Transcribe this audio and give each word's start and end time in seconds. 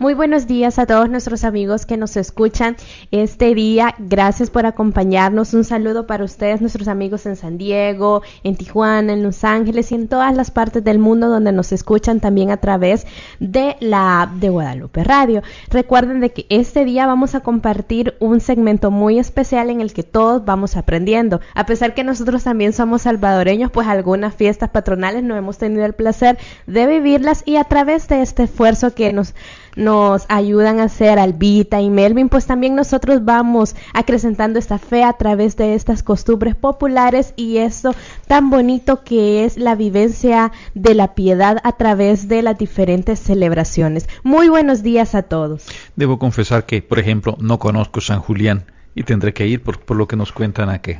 Muy 0.00 0.14
buenos 0.14 0.46
días 0.46 0.78
a 0.78 0.86
todos 0.86 1.10
nuestros 1.10 1.42
amigos 1.42 1.84
que 1.84 1.96
nos 1.96 2.16
escuchan 2.16 2.76
este 3.10 3.52
día. 3.56 3.96
Gracias 3.98 4.48
por 4.48 4.64
acompañarnos. 4.64 5.54
Un 5.54 5.64
saludo 5.64 6.06
para 6.06 6.22
ustedes, 6.22 6.60
nuestros 6.60 6.86
amigos 6.86 7.26
en 7.26 7.34
San 7.34 7.58
Diego, 7.58 8.22
en 8.44 8.54
Tijuana, 8.54 9.12
en 9.12 9.24
Los 9.24 9.42
Ángeles 9.42 9.90
y 9.90 9.96
en 9.96 10.06
todas 10.06 10.36
las 10.36 10.52
partes 10.52 10.84
del 10.84 11.00
mundo 11.00 11.28
donde 11.28 11.50
nos 11.50 11.72
escuchan 11.72 12.20
también 12.20 12.52
a 12.52 12.58
través 12.58 13.08
de 13.40 13.76
la 13.80 14.22
app 14.22 14.34
de 14.34 14.50
Guadalupe 14.50 15.02
Radio. 15.02 15.42
Recuerden 15.68 16.20
de 16.20 16.30
que 16.30 16.46
este 16.48 16.84
día 16.84 17.08
vamos 17.08 17.34
a 17.34 17.40
compartir 17.40 18.14
un 18.20 18.38
segmento 18.38 18.92
muy 18.92 19.18
especial 19.18 19.68
en 19.68 19.80
el 19.80 19.92
que 19.92 20.04
todos 20.04 20.44
vamos 20.44 20.76
aprendiendo. 20.76 21.40
A 21.56 21.66
pesar 21.66 21.94
que 21.94 22.04
nosotros 22.04 22.44
también 22.44 22.72
somos 22.72 23.02
salvadoreños, 23.02 23.72
pues 23.72 23.88
algunas 23.88 24.36
fiestas 24.36 24.70
patronales 24.70 25.24
no 25.24 25.34
hemos 25.34 25.58
tenido 25.58 25.84
el 25.84 25.94
placer 25.94 26.38
de 26.68 26.86
vivirlas 26.86 27.42
y 27.46 27.56
a 27.56 27.64
través 27.64 28.06
de 28.06 28.22
este 28.22 28.44
esfuerzo 28.44 28.94
que 28.94 29.12
nos 29.12 29.34
nos 29.78 30.26
ayudan 30.28 30.80
a 30.80 30.84
hacer 30.84 31.18
Albita 31.18 31.80
y 31.80 31.88
Melvin, 31.88 32.28
pues 32.28 32.46
también 32.46 32.74
nosotros 32.74 33.24
vamos 33.24 33.76
acrecentando 33.94 34.58
esta 34.58 34.78
fe 34.78 35.04
a 35.04 35.12
través 35.12 35.56
de 35.56 35.74
estas 35.74 36.02
costumbres 36.02 36.56
populares 36.56 37.32
y 37.36 37.58
esto 37.58 37.94
tan 38.26 38.50
bonito 38.50 39.04
que 39.04 39.44
es 39.44 39.56
la 39.56 39.76
vivencia 39.76 40.52
de 40.74 40.94
la 40.94 41.14
piedad 41.14 41.58
a 41.62 41.72
través 41.72 42.28
de 42.28 42.42
las 42.42 42.58
diferentes 42.58 43.20
celebraciones. 43.20 44.08
Muy 44.24 44.48
buenos 44.48 44.82
días 44.82 45.14
a 45.14 45.22
todos. 45.22 45.66
Debo 45.94 46.18
confesar 46.18 46.66
que, 46.66 46.82
por 46.82 46.98
ejemplo, 46.98 47.36
no 47.40 47.60
conozco 47.60 48.00
San 48.00 48.18
Julián 48.20 48.64
y 48.96 49.04
tendré 49.04 49.32
que 49.32 49.46
ir 49.46 49.62
por, 49.62 49.78
por 49.78 49.96
lo 49.96 50.08
que 50.08 50.16
nos 50.16 50.32
cuentan 50.32 50.70
aquí. 50.70 50.96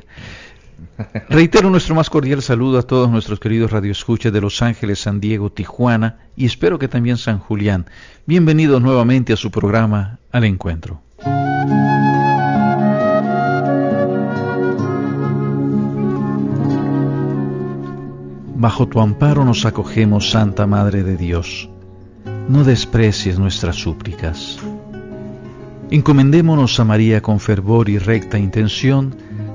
Reitero 1.29 1.71
nuestro 1.71 1.95
más 1.95 2.11
cordial 2.11 2.43
saludo 2.43 2.79
a 2.79 2.83
todos 2.83 3.11
nuestros 3.11 3.41
queridos 3.41 3.71
radioescuchas 3.71 4.33
de 4.33 4.41
Los 4.41 4.63
Ángeles, 4.63 5.01
San 5.01 5.21
Diego, 5.21 5.51
Tijuana 5.51 6.19
y 6.37 6.47
espero 6.47 6.79
que 6.79 6.89
también 6.89 7.17
San 7.17 7.39
Julián. 7.39 7.87
Bienvenidos 8.27 8.81
nuevamente 8.81 9.33
a 9.33 9.37
su 9.37 9.51
programa 9.51 10.19
Al 10.31 10.45
Encuentro. 10.45 11.03
Bajo 18.61 18.89
tu 18.89 19.01
amparo 19.01 19.45
nos 19.45 19.65
acogemos, 19.67 20.31
Santa 20.31 20.67
Madre 20.67 21.05
de 21.05 21.17
Dios. 21.17 21.69
No 22.49 22.65
desprecies 22.65 23.39
nuestras 23.39 23.77
súplicas. 23.77 24.59
Encomendémonos 25.91 26.81
a 26.81 26.85
María 26.85 27.23
con 27.23 27.39
fervor 27.39 27.89
y 27.89 27.99
recta 27.99 28.37
intención, 28.37 29.15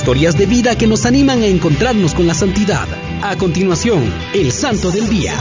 Historias 0.00 0.34
de 0.34 0.46
vida 0.46 0.78
que 0.78 0.86
nos 0.86 1.04
animan 1.04 1.42
a 1.42 1.46
encontrarnos 1.46 2.14
con 2.14 2.26
la 2.26 2.32
santidad. 2.32 2.88
A 3.20 3.36
continuación, 3.36 4.10
el 4.32 4.50
Santo 4.50 4.90
del 4.90 5.10
Día. 5.10 5.34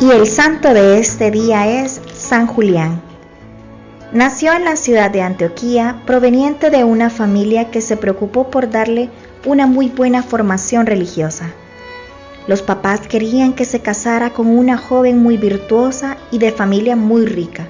Y 0.00 0.10
el 0.12 0.26
santo 0.26 0.72
de 0.72 0.98
este 0.98 1.30
día 1.30 1.82
es 1.82 2.00
San 2.14 2.46
Julián. 2.46 3.05
Nació 4.12 4.52
en 4.52 4.64
la 4.64 4.76
ciudad 4.76 5.10
de 5.10 5.20
Antioquía, 5.20 6.02
proveniente 6.06 6.70
de 6.70 6.84
una 6.84 7.10
familia 7.10 7.70
que 7.72 7.80
se 7.80 7.96
preocupó 7.96 8.50
por 8.50 8.70
darle 8.70 9.10
una 9.44 9.66
muy 9.66 9.88
buena 9.88 10.22
formación 10.22 10.86
religiosa. 10.86 11.50
Los 12.46 12.62
papás 12.62 13.00
querían 13.08 13.52
que 13.52 13.64
se 13.64 13.80
casara 13.80 14.30
con 14.30 14.46
una 14.46 14.78
joven 14.78 15.20
muy 15.20 15.36
virtuosa 15.36 16.16
y 16.30 16.38
de 16.38 16.52
familia 16.52 16.94
muy 16.94 17.26
rica, 17.26 17.66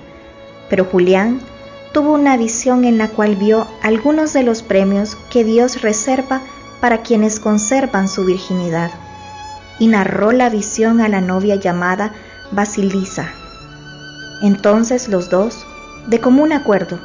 pero 0.68 0.84
Julián 0.84 1.40
tuvo 1.92 2.12
una 2.12 2.36
visión 2.36 2.84
en 2.84 2.98
la 2.98 3.08
cual 3.08 3.36
vio 3.36 3.66
algunos 3.82 4.34
de 4.34 4.42
los 4.42 4.62
premios 4.62 5.16
que 5.30 5.42
Dios 5.42 5.80
reserva 5.80 6.42
para 6.82 6.98
quienes 6.98 7.40
conservan 7.40 8.08
su 8.08 8.26
virginidad, 8.26 8.90
y 9.78 9.86
narró 9.86 10.32
la 10.32 10.50
visión 10.50 11.00
a 11.00 11.08
la 11.08 11.22
novia 11.22 11.56
llamada 11.56 12.12
Basilisa. 12.52 13.30
Entonces 14.42 15.08
los 15.08 15.30
dos, 15.30 15.66
de 16.06 16.20
común 16.20 16.52
acuerdo, 16.52 17.00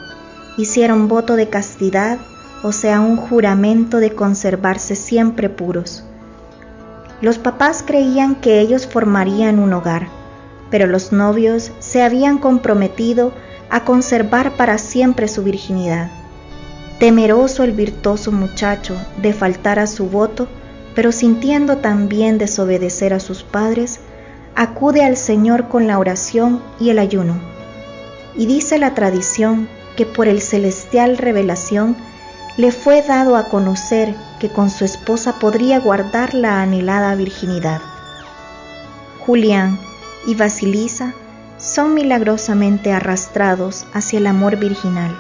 hicieron 0.58 1.08
voto 1.08 1.36
de 1.36 1.50
castidad, 1.50 2.20
o 2.62 2.72
sea, 2.72 3.00
un 3.00 3.18
juramento 3.18 3.98
de 3.98 4.14
conservarse 4.14 4.96
siempre 4.96 5.50
puros. 5.50 6.04
Los 7.20 7.40
papás 7.40 7.84
creían 7.86 8.36
que 8.36 8.60
ellos 8.60 8.86
formarían 8.86 9.58
un 9.58 9.74
hogar, 9.74 10.08
pero 10.70 10.86
los 10.86 11.12
novios 11.12 11.72
se 11.80 12.04
habían 12.04 12.38
comprometido 12.38 13.32
a 13.72 13.86
conservar 13.86 14.52
para 14.52 14.78
siempre 14.78 15.28
su 15.28 15.44
virginidad. 15.44 16.12
Temeroso 17.00 17.64
el 17.64 17.72
virtuoso 17.72 18.32
muchacho 18.32 18.96
de 19.20 19.34
faltar 19.34 19.80
a 19.80 19.88
su 19.88 20.08
voto, 20.10 20.48
pero 20.94 21.12
sintiendo 21.12 21.78
también 21.78 22.38
desobedecer 22.38 23.16
a 23.16 23.20
sus 23.20 23.42
padres, 23.42 24.00
acude 24.56 25.04
al 25.04 25.18
Señor 25.18 25.70
con 25.70 25.88
la 25.88 25.98
oración 25.98 26.62
y 26.80 26.92
el 26.92 27.00
ayuno 27.00 27.61
y 28.36 28.46
dice 28.46 28.78
la 28.78 28.94
tradición 28.94 29.68
que 29.96 30.06
por 30.06 30.28
el 30.28 30.42
celestial 30.42 31.18
revelación 31.18 31.96
le 32.58 32.72
fue 32.72 33.02
dado 33.02 33.36
a 33.36 33.46
conocer 33.46 34.16
que 34.40 34.50
con 34.50 34.70
su 34.70 34.86
esposa 34.86 35.40
podría 35.40 35.80
guardar 35.80 36.34
la 36.34 36.62
anhelada 36.62 37.16
virginidad. 37.16 37.82
Julián 39.26 39.80
y 40.26 40.36
Basilisa 40.36 41.14
son 41.58 41.94
milagrosamente 41.94 42.92
arrastrados 42.92 43.86
hacia 43.94 44.20
el 44.20 44.28
amor 44.28 44.58
virginal, 44.58 45.16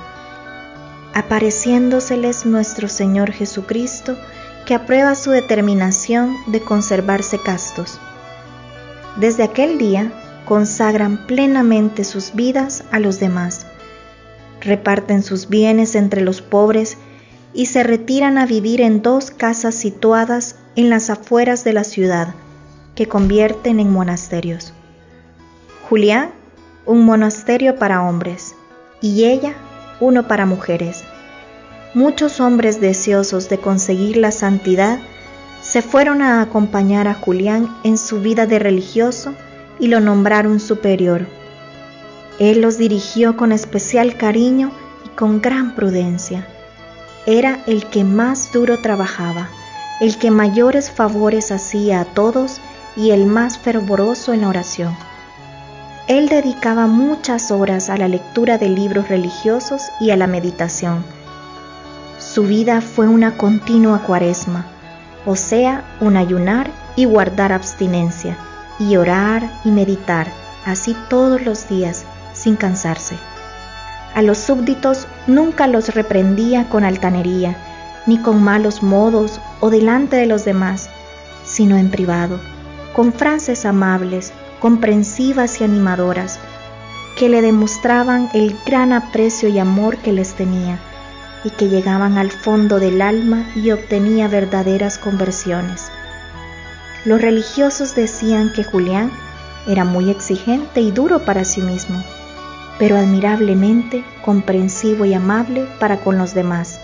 apareciéndoseles 1.14 2.46
nuestro 2.46 2.88
Señor 2.88 3.32
Jesucristo 3.32 4.18
que 4.66 4.74
aprueba 4.74 5.16
su 5.16 5.32
determinación 5.32 6.36
de 6.48 6.62
conservarse 6.62 7.40
castos. 7.40 8.00
Desde 9.18 9.44
aquel 9.44 9.78
día, 9.78 10.12
consagran 10.51 11.28
plenamente 11.28 12.03
sus 12.03 12.34
vidas 12.34 12.84
a 12.91 13.00
los 13.00 13.22
demás, 13.22 13.67
reparten 14.59 15.23
sus 15.23 15.47
bienes 15.47 15.95
entre 15.95 16.19
los 16.19 16.41
pobres 16.41 16.97
y 17.53 17.67
se 17.67 17.84
retiran 17.84 18.38
a 18.38 18.45
vivir 18.45 18.81
en 18.81 19.01
dos 19.01 19.31
casas 19.31 19.75
situadas 19.75 20.57
en 20.75 20.89
las 20.89 21.09
afueras 21.09 21.63
de 21.63 21.72
la 21.72 21.85
ciudad, 21.85 22.35
que 22.95 23.07
convierten 23.07 23.79
en 23.79 23.94
monasterios. 23.94 24.73
Julián, 25.88 26.31
un 26.85 27.06
monasterio 27.06 27.78
para 27.78 28.01
hombres, 28.01 28.53
y 29.00 29.28
ella, 29.28 29.53
uno 30.01 30.28
para 30.28 30.45
mujeres. 30.45 31.06
Muchos 31.94 32.41
hombres 32.41 32.81
deseosos 32.81 33.47
de 33.47 33.57
conseguir 33.57 34.18
la 34.18 34.31
santidad 34.31 35.00
se 35.62 35.81
fueron 35.81 36.22
a 36.22 36.41
acompañar 36.41 37.07
a 37.07 37.13
Julián 37.13 37.73
en 37.85 37.97
su 37.97 38.19
vida 38.19 38.47
de 38.47 38.59
religioso 38.59 39.33
y 39.81 39.88
lo 39.88 40.00
nombraron 40.00 40.60
superior. 40.62 41.25
Él 42.39 42.62
los 42.62 42.78
dirigió 42.78 43.36
con 43.36 43.51
especial 43.51 44.16
cariño 44.16 44.72
y 45.06 45.10
con 45.10 45.42
gran 45.42 45.75
prudencia. 45.75 46.48
Era 47.25 47.60
el 47.66 47.86
que 47.88 48.04
más 48.04 48.54
duro 48.54 48.78
trabajaba, 48.80 49.50
el 50.00 50.18
que 50.18 50.31
mayores 50.31 50.92
favores 50.92 51.51
hacía 51.51 52.00
a 52.00 52.06
todos 52.06 52.62
y 52.95 53.10
el 53.10 53.25
más 53.25 53.57
fervoroso 53.57 54.33
en 54.33 54.45
oración. 54.45 54.95
Él 56.07 56.30
dedicaba 56.30 56.86
muchas 56.86 57.50
horas 57.51 57.89
a 57.89 57.98
la 57.98 58.07
lectura 58.07 58.57
de 58.57 58.69
libros 58.69 59.10
religiosos 59.10 59.81
y 60.00 60.12
a 60.12 60.16
la 60.16 60.28
meditación. 60.28 61.04
Su 62.19 62.44
vida 62.44 62.81
fue 62.81 63.07
una 63.07 63.36
continua 63.36 64.04
cuaresma, 64.04 64.66
o 65.25 65.36
sea, 65.36 65.83
un 66.01 66.18
ayunar 66.18 66.69
y 66.95 67.06
guardar 67.06 67.51
abstinencia 67.51 68.38
y 68.81 68.98
orar 68.98 69.50
y 69.63 69.69
meditar, 69.69 70.28
así 70.66 70.95
todos 71.10 71.45
los 71.45 71.69
días, 71.69 72.04
sin 72.33 72.56
cansarse. 72.56 73.16
A 74.16 74.22
los 74.22 74.39
súbditos 74.39 75.07
nunca 75.28 75.68
los 75.68 75.94
reprendía 75.94 76.68
con 76.68 76.83
altanería, 76.83 77.56
ni 78.07 78.18
con 78.18 78.44
malos 78.44 78.81
modos 78.81 79.39
o 79.60 79.69
delante 79.69 80.16
de 80.16 80.25
los 80.25 80.44
demás, 80.44 80.89
sino 81.45 81.78
en 81.78 81.92
privado, 81.92 82.39
con 82.94 83.13
frases 83.13 83.66
amables, 83.66 84.33
comprensivas 84.60 85.62
y 85.62 85.63
animadoras, 85.63 86.39
que 87.18 87.30
le 87.30 87.42
demostraban 87.42 88.30
el 88.33 88.57
gran 88.66 88.94
aprecio 88.94 89.50
y 89.50 89.60
amor 89.60 89.98
que 89.98 90.12
les 90.12 90.33
tenía 90.33 90.80
y 91.44 91.50
que 91.51 91.69
llegaban 91.69 92.18
al 92.18 92.31
fondo 92.31 92.80
del 92.80 93.01
alma 93.01 93.45
y 93.56 93.72
obtenía 93.72 94.28
verdaderas 94.28 94.98
conversiones. 94.98 95.92
Los 97.03 97.21
religiosos 97.21 97.95
decían 97.95 98.53
que 98.53 98.63
Julián 98.63 99.12
era 99.68 99.86
muy 99.86 100.09
exigente 100.09 100.81
y 100.81 100.92
duro 100.92 101.25
para 101.25 101.45
sí 101.45 101.62
mismo, 101.62 102.03
pero 102.77 102.98
admirablemente 102.98 104.03
comprensivo 104.24 105.06
y 105.06 105.13
amable 105.13 105.65
para 105.80 105.98
con 105.98 106.18
los 106.18 106.33
demás. 106.33 106.80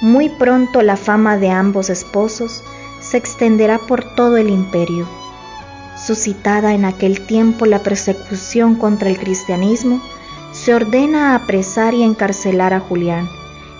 Muy 0.00 0.28
pronto 0.28 0.82
la 0.82 0.96
fama 0.96 1.36
de 1.36 1.50
ambos 1.50 1.88
esposos 1.88 2.64
se 3.00 3.16
extenderá 3.16 3.78
por 3.78 4.02
todo 4.16 4.36
el 4.36 4.48
imperio. 4.48 5.06
Suscitada 5.96 6.74
en 6.74 6.84
aquel 6.84 7.20
tiempo 7.20 7.64
la 7.64 7.78
persecución 7.80 8.74
contra 8.74 9.08
el 9.08 9.18
cristianismo, 9.18 10.02
se 10.52 10.74
ordena 10.74 11.34
apresar 11.34 11.94
y 11.94 12.02
encarcelar 12.02 12.74
a 12.74 12.80
Julián 12.80 13.28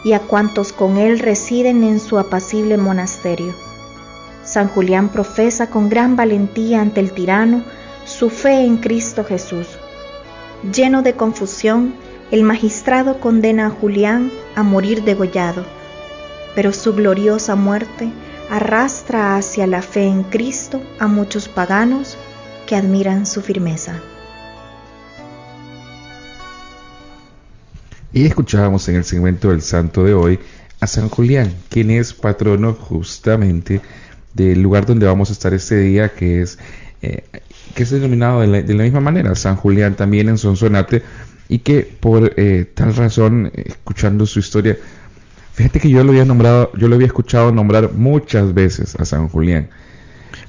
y 0.05 0.12
a 0.12 0.20
cuantos 0.20 0.73
con 0.73 0.99
él 0.99 1.19
residen 1.19 1.82
en 1.82 1.99
su 1.99 2.19
apacible 2.19 2.77
monasterio. 2.77 3.64
San 4.55 4.69
Julián 4.69 5.09
profesa 5.09 5.69
con 5.69 5.89
gran 5.89 6.15
valentía 6.15 6.81
ante 6.81 7.01
el 7.01 7.11
tirano 7.11 7.65
su 8.06 8.31
fe 8.31 8.65
en 8.65 8.77
Cristo 8.77 9.25
Jesús. 9.25 9.67
Lleno 10.73 11.03
de 11.03 11.15
confusión, 11.15 11.93
el 12.31 12.45
magistrado 12.45 13.19
condena 13.19 13.67
a 13.67 13.71
Julián 13.71 14.31
a 14.55 14.62
morir 14.62 15.03
degollado, 15.03 15.65
pero 16.55 16.73
su 16.73 16.95
gloriosa 16.95 17.56
muerte 17.56 18.12
arrastra 18.49 19.37
hacia 19.37 19.67
la 19.67 19.83
fe 19.83 20.05
en 20.05 20.23
Cristo 20.23 20.81
a 21.01 21.09
muchos 21.09 21.49
paganos 21.49 22.17
que 22.69 22.77
admiran 22.77 23.27
su 23.27 23.43
firmeza. 23.43 24.01
Y 28.12 28.25
escuchábamos 28.25 28.89
en 28.89 28.95
el 28.95 29.05
segmento 29.05 29.49
del 29.49 29.62
santo 29.62 30.05
de 30.05 30.15
hoy 30.15 30.39
a 30.79 30.87
San 30.87 31.09
Julián, 31.09 31.53
quien 31.71 31.91
es 31.91 32.15
patrono 32.15 32.73
justamente 32.73 33.81
del 34.35 34.63
lugar 34.63 34.87
donde 34.87 35.07
vamos 35.07 35.31
a 35.31 35.33
estar 35.33 35.55
este 35.55 35.79
día, 35.79 36.11
que 36.11 36.43
es, 36.43 36.59
eh, 37.03 37.25
que 37.75 37.83
es 37.83 37.91
denominado 37.91 38.41
de 38.41 38.75
la, 38.75 38.83
misma 38.85 39.01
manera, 39.01 39.35
San 39.35 39.57
Julián 39.57 39.95
también 39.95 40.29
en 40.29 40.39
Sonsonate, 40.39 41.03
y 41.49 41.61
que 41.61 41.83
por 42.01 42.33
eh, 42.37 42.71
tal 42.75 42.95
razón, 42.95 43.51
escuchando 43.55 44.27
su 44.27 44.39
historia, 44.41 44.77
fíjate 45.53 45.81
que 45.81 45.91
yo 45.91 46.03
lo 46.05 46.11
había 46.11 46.25
nombrado, 46.25 46.73
yo 46.77 46.89
lo 46.89 46.97
había 46.97 47.07
escuchado 47.07 47.53
nombrar 47.53 47.93
muchas 47.93 48.53
veces 48.55 48.97
a 48.97 49.05
San 49.05 49.29
Julián. 49.29 49.69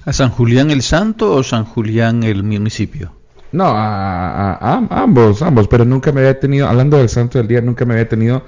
¿A 0.05 0.13
San 0.13 0.29
Julián 0.29 0.71
el 0.71 0.81
Santo 0.81 1.33
o 1.33 1.43
San 1.43 1.65
Julián 1.65 2.23
el 2.23 2.43
municipio? 2.43 3.11
No, 3.51 3.65
a, 3.67 4.77
ambos, 4.89 5.41
ambos, 5.41 5.67
pero 5.67 5.85
nunca 5.85 6.11
me 6.11 6.21
había 6.21 6.39
tenido, 6.39 6.67
hablando 6.67 6.97
del 6.97 7.09
santo 7.09 7.37
del 7.37 7.47
día, 7.47 7.61
nunca 7.61 7.85
me 7.85 7.93
había 7.93 8.09
tenido 8.09 8.43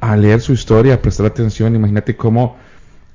a, 0.00 0.16
leer 0.16 0.40
su 0.40 0.52
historia, 0.54 0.94
a 0.94 0.96
prestar 1.02 1.26
atención. 1.26 1.76
Imagínate 1.76 2.16
cómo 2.16 2.56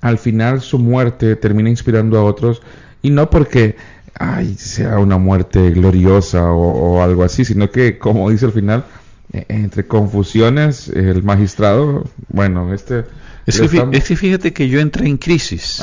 al 0.01 0.17
final 0.17 0.61
su 0.61 0.79
muerte 0.79 1.35
termina 1.35 1.69
inspirando 1.69 2.17
a 2.17 2.23
otros, 2.23 2.61
y 3.01 3.09
no 3.09 3.29
porque 3.29 3.75
ay, 4.19 4.55
sea 4.55 4.99
una 4.99 5.17
muerte 5.17 5.71
gloriosa 5.71 6.51
o, 6.51 7.01
algo 7.01 7.23
así, 7.23 7.45
sino 7.45 7.69
que, 7.69 7.97
como 7.97 8.29
dice 8.29 8.45
al 8.45 8.51
final, 8.51 8.85
e, 9.31 9.45
entre 9.49 9.88
confusiones, 9.88 10.89
el 10.89 11.23
magistrado, 11.23 12.05
bueno, 12.29 12.73
este... 12.73 13.05
Es 13.45 13.61
que, 13.61 14.15
fíjate 14.15 14.51
que 14.51 14.67
yo 14.67 14.81
entré 14.81 15.07
en 15.07 15.17
crisis, 15.17 15.81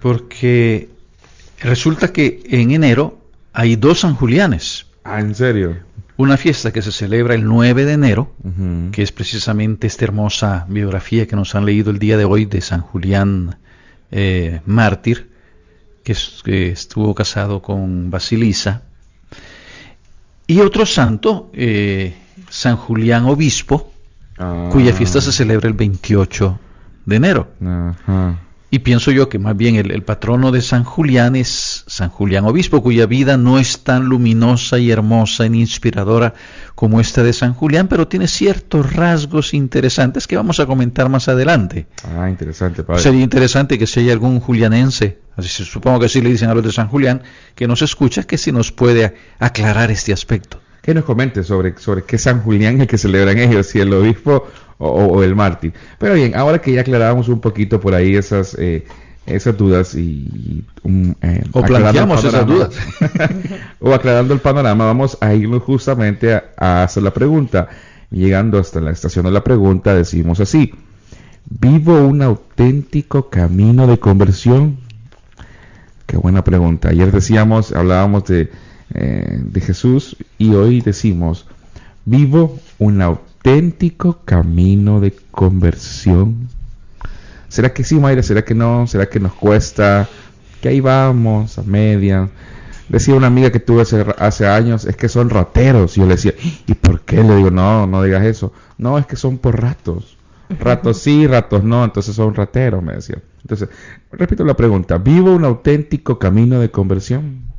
porque 0.00 0.88
resulta 1.60 2.12
que 2.12 2.42
en 2.46 2.72
enero 2.72 3.20
hay 3.52 3.76
dos 3.76 4.00
San 4.00 4.16
Julianes. 4.16 4.86
Ah, 5.04 5.20
¿en 5.20 5.36
serio? 5.36 5.76
Una 6.16 6.36
fiesta 6.36 6.72
que 6.72 6.82
se 6.82 6.92
celebra 6.92 7.34
el 7.34 7.44
9 7.44 7.84
de 7.84 7.92
enero, 7.92 8.34
que 8.92 9.02
es 9.02 9.12
precisamente 9.12 9.86
esta 9.86 10.04
hermosa 10.04 10.66
biografía 10.68 11.26
que 11.26 11.36
nos 11.36 11.54
han 11.54 11.64
leído 11.64 11.90
el 11.90 11.98
día 11.98 12.16
de 12.16 12.24
hoy 12.24 12.44
de 12.44 12.60
San 12.60 12.80
Julián 12.80 13.56
eh, 14.10 14.60
mártir, 14.66 15.30
que, 16.02 16.70
estuvo 16.70 17.14
casado 17.14 17.62
con 17.62 18.10
Basilisa. 18.10 18.82
Y 20.46 20.60
otro 20.60 20.84
santo, 20.84 21.50
eh, 21.54 22.16
San 22.48 22.76
Julián 22.76 23.24
Obispo, 23.24 23.92
ah. 24.38 24.68
cuya 24.72 24.92
fiesta 24.92 25.20
se 25.20 25.32
celebra 25.32 25.68
el 25.68 25.74
28 25.74 26.58
de 27.06 27.16
enero. 27.16 27.48
Y 28.72 28.80
pienso 28.80 29.10
yo 29.10 29.28
que 29.28 29.40
más 29.40 29.56
bien 29.56 29.74
el, 29.74 30.02
patrono 30.04 30.52
de 30.52 30.62
San 30.62 30.84
Julián 30.84 31.34
es 31.34 31.82
San 31.88 32.08
Julián 32.08 32.44
Obispo, 32.44 32.82
cuya 32.82 33.06
vida 33.06 33.36
no 33.36 33.58
es 33.58 33.82
tan 33.82 34.04
luminosa 34.04 34.78
y 34.78 34.92
hermosa 34.92 35.48
ni 35.48 35.58
inspiradora 35.58 36.34
como 36.76 37.00
esta 37.00 37.24
de 37.24 37.32
San 37.32 37.52
Julián, 37.52 37.88
pero 37.88 38.06
tiene 38.06 38.28
ciertos 38.28 38.92
rasgos 38.92 39.54
interesantes 39.54 40.28
que 40.28 40.36
vamos 40.36 40.60
a 40.60 40.66
comentar 40.66 41.08
más 41.08 41.28
adelante. 41.28 41.88
Ah, 42.16 42.30
interesante, 42.30 42.84
padre. 42.84 43.02
Sería 43.02 43.22
interesante 43.22 43.76
que 43.76 43.88
si 43.88 44.00
hay 44.00 44.10
algún 44.10 44.38
julianense, 44.38 45.18
así 45.36 45.64
supongo 45.64 45.98
que 45.98 46.08
sí 46.08 46.20
le 46.20 46.30
dicen 46.30 46.48
a 46.48 46.54
los 46.54 46.62
de 46.62 46.70
San 46.70 46.86
Julián, 46.86 47.22
que 47.56 47.66
nos 47.66 47.82
escucha, 47.82 48.22
que 48.22 48.38
si 48.38 48.52
nos 48.52 48.70
puede 48.70 49.16
aclarar 49.40 49.90
este 49.90 50.12
aspecto. 50.12 50.60
Que 50.82 50.94
nos 50.94 51.04
comente 51.04 51.42
sobre, 51.42 51.76
sobre 51.78 52.04
qué 52.04 52.18
San 52.18 52.42
Julián 52.42 52.76
es 52.76 52.80
el 52.82 52.86
que 52.86 52.98
celebran 52.98 53.38
ellos, 53.38 53.66
si 53.66 53.80
el 53.80 53.92
obispo 53.92 54.46
o, 54.78 55.22
el 55.22 55.34
mártir. 55.36 55.74
Pero 55.98 56.14
bien, 56.14 56.34
ahora 56.34 56.60
que 56.60 56.72
ya 56.72 56.80
aclaramos 56.80 57.28
un 57.28 57.40
poquito 57.40 57.80
por 57.80 57.94
ahí 57.94 58.16
esas, 58.16 58.56
eh, 58.58 58.86
esas 59.26 59.56
dudas 59.56 59.94
y... 59.94 60.64
eh, 61.22 61.44
o 61.52 61.62
planteamos 61.62 62.24
esas 62.24 62.46
dudas. 62.46 62.74
o 63.80 63.92
aclarando 63.92 64.32
el 64.32 64.40
panorama, 64.40 64.86
vamos 64.86 65.18
a 65.20 65.34
irnos 65.34 65.62
justamente 65.62 66.34
a, 66.34 66.82
hacer 66.82 67.02
la 67.02 67.12
pregunta. 67.12 67.68
Llegando 68.10 68.58
hasta 68.58 68.80
la 68.80 68.90
estación 68.90 69.26
de 69.26 69.30
la 69.30 69.44
pregunta, 69.44 69.94
decimos 69.94 70.40
así. 70.40 70.72
¿Vivo 71.48 72.00
un 72.00 72.22
auténtico 72.22 73.28
camino 73.28 73.86
de 73.86 73.98
conversión? 73.98 74.78
Qué 76.06 76.16
buena 76.16 76.42
pregunta. 76.42 76.88
Ayer 76.88 77.12
decíamos, 77.12 77.72
hablábamos 77.72 78.24
de, 78.24 78.50
eh, 78.94 79.38
de 79.40 79.60
Jesús 79.60 80.16
y 80.38 80.54
hoy 80.54 80.80
decimos, 80.80 81.46
¿vivo 82.04 82.58
un 82.78 83.02
auténtico 83.02 84.20
camino 84.24 85.00
de 85.00 85.14
conversión? 85.30 86.48
¿Será 87.48 87.72
que 87.72 87.84
sí, 87.84 87.98
Mayra? 87.98 88.22
¿Será 88.22 88.44
que 88.44 88.54
no? 88.54 88.86
¿Será 88.86 89.08
que 89.08 89.20
nos 89.20 89.34
cuesta? 89.34 90.08
Que 90.60 90.68
ahí 90.68 90.80
vamos, 90.80 91.58
a 91.58 91.62
media. 91.62 92.28
Decía 92.88 93.14
una 93.14 93.28
amiga 93.28 93.50
que 93.50 93.60
tuve 93.60 93.82
hace, 94.18 94.46
años, 94.46 94.84
es 94.84 94.96
que 94.96 95.08
son 95.08 95.30
rateros. 95.30 95.96
Y 95.96 96.00
yo 96.00 96.06
le 96.06 96.14
decía, 96.14 96.34
¿y 96.66 96.74
por 96.74 97.02
qué? 97.02 97.22
Le 97.22 97.36
digo, 97.36 97.50
no, 97.50 97.86
no 97.86 98.02
digas 98.02 98.24
eso. 98.24 98.52
No, 98.78 98.98
es 98.98 99.06
que 99.06 99.16
son 99.16 99.38
por 99.38 99.60
ratos. 99.60 100.16
Ratos 100.58 100.98
sí, 100.98 101.26
ratos 101.28 101.62
no, 101.62 101.84
entonces 101.84 102.16
son 102.16 102.34
rateros, 102.34 102.82
me 102.82 102.94
decía. 102.94 103.22
Entonces, 103.42 103.68
repito 104.10 104.44
la 104.44 104.54
pregunta, 104.54 104.98
¿vivo 104.98 105.32
un 105.32 105.44
auténtico 105.44 106.18
camino 106.18 106.58
de 106.58 106.70
conversión? 106.70 107.49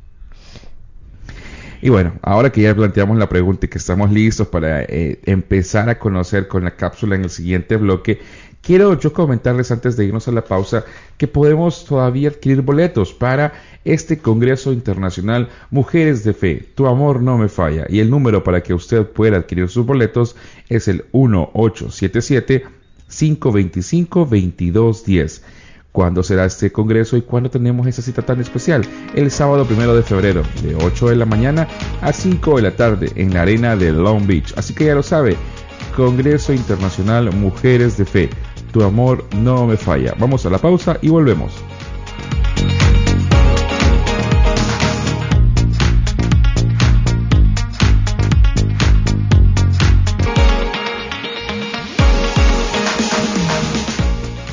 Y 1.81 1.89
bueno, 1.89 2.13
ahora 2.21 2.51
que 2.51 2.61
ya 2.61 2.75
planteamos 2.75 3.17
la 3.17 3.27
pregunta 3.27 3.65
y 3.65 3.69
que 3.69 3.79
estamos 3.79 4.11
listos 4.11 4.47
para 4.47 4.83
eh, 4.83 5.19
empezar 5.25 5.89
a 5.89 5.97
conocer 5.97 6.47
con 6.47 6.63
la 6.63 6.75
cápsula 6.75 7.15
en 7.15 7.23
el 7.23 7.31
siguiente 7.31 7.75
bloque, 7.75 8.19
quiero 8.61 8.99
yo 8.99 9.11
comentarles 9.13 9.71
antes 9.71 9.97
de 9.97 10.05
irnos 10.05 10.27
a 10.27 10.31
la 10.31 10.43
pausa 10.43 10.85
que 11.17 11.27
podemos 11.27 11.85
todavía 11.85 12.29
adquirir 12.29 12.61
boletos 12.61 13.13
para 13.13 13.53
este 13.83 14.19
Congreso 14.19 14.71
Internacional 14.73 15.49
Mujeres 15.71 16.23
de 16.23 16.33
Fe. 16.33 16.67
Tu 16.75 16.85
amor 16.85 17.19
no 17.19 17.39
me 17.39 17.49
falla. 17.49 17.87
Y 17.89 17.99
el 17.99 18.11
número 18.11 18.43
para 18.43 18.61
que 18.61 18.75
usted 18.75 19.07
pueda 19.07 19.37
adquirir 19.37 19.67
sus 19.67 19.83
boletos 19.83 20.35
es 20.69 20.87
el 20.87 21.05
1877 21.13 22.63
525 23.09 24.19
2210 24.19 25.43
cuándo 25.91 26.23
será 26.23 26.45
este 26.45 26.71
congreso 26.71 27.17
y 27.17 27.21
cuándo 27.21 27.49
tenemos 27.49 27.87
esa 27.87 28.01
cita 28.01 28.21
tan 28.21 28.39
especial. 28.39 28.85
El 29.13 29.31
sábado 29.31 29.65
primero 29.65 29.95
de 29.95 30.03
febrero, 30.03 30.43
de 30.63 30.75
8 30.75 31.09
de 31.09 31.15
la 31.15 31.25
mañana 31.25 31.67
a 32.01 32.13
5 32.13 32.57
de 32.57 32.61
la 32.61 32.75
tarde, 32.75 33.11
en 33.15 33.33
la 33.33 33.43
arena 33.43 33.75
de 33.75 33.91
Long 33.91 34.25
Beach. 34.25 34.53
Así 34.57 34.73
que 34.73 34.85
ya 34.85 34.95
lo 34.95 35.03
sabe, 35.03 35.35
Congreso 35.95 36.53
Internacional 36.53 37.31
Mujeres 37.33 37.97
de 37.97 38.05
Fe. 38.05 38.29
Tu 38.71 38.83
amor 38.83 39.25
no 39.35 39.67
me 39.67 39.75
falla. 39.75 40.15
Vamos 40.17 40.45
a 40.45 40.49
la 40.49 40.57
pausa 40.57 40.97
y 41.01 41.09
volvemos. 41.09 41.53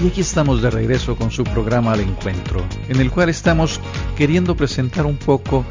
Aquí 0.08 0.22
estamos 0.22 0.62
de 0.62 0.70
regreso 0.70 1.16
con 1.16 1.30
su 1.30 1.44
programa 1.44 1.92
Al 1.92 2.00
Encuentro, 2.00 2.64
en 2.88 2.98
el 2.98 3.10
cual 3.10 3.28
estamos 3.28 3.78
queriendo 4.16 4.56
presentar 4.56 5.04
un 5.04 5.18
poco 5.18 5.66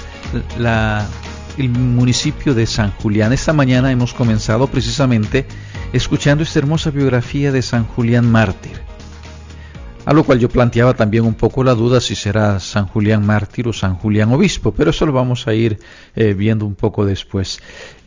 el 1.58 1.70
municipio 1.70 2.54
de 2.54 2.68
San 2.68 2.92
Julián. 2.92 3.34
Esta 3.34 3.52
mañana 3.52 3.92
hemos 3.92 4.14
comenzado 4.14 4.68
precisamente 4.68 5.48
escuchando 5.92 6.44
esta 6.44 6.60
hermosa 6.60 6.92
biografía 6.92 7.52
de 7.52 7.64
San 7.64 7.86
Julián 7.86 8.32
Mártir. 8.32 8.80
A 10.06 10.14
lo 10.14 10.24
cual 10.24 10.38
yo 10.38 10.50
planteaba 10.50 10.94
también 10.94 11.26
un 11.26 11.34
poco 11.34 11.64
la 11.64 11.74
duda 11.74 12.00
si 12.00 12.14
será 12.14 12.60
San 12.60 12.86
Julián 12.86 13.26
mártir 13.26 13.68
o 13.68 13.74
San 13.74 13.96
Julián 13.96 14.32
obispo, 14.32 14.72
pero 14.72 14.92
eso 14.92 15.08
lo 15.08 15.14
vamos 15.14 15.48
a 15.48 15.56
ir 15.56 15.80
eh, 16.16 16.36
viendo 16.36 16.68
un 16.68 16.76
poco 16.76 17.08
después. 17.08 17.60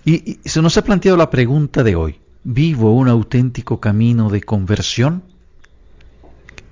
Y 0.04 0.38
se 0.44 0.62
nos 0.62 0.78
ha 0.78 0.84
planteado 0.84 1.18
la 1.18 1.28
pregunta 1.28 1.82
de 1.82 1.96
hoy. 1.96 2.20
¿Vivo 2.44 2.94
un 2.94 3.08
auténtico 3.08 3.80
camino 3.80 4.30
de 4.30 4.42
conversión? 4.42 5.24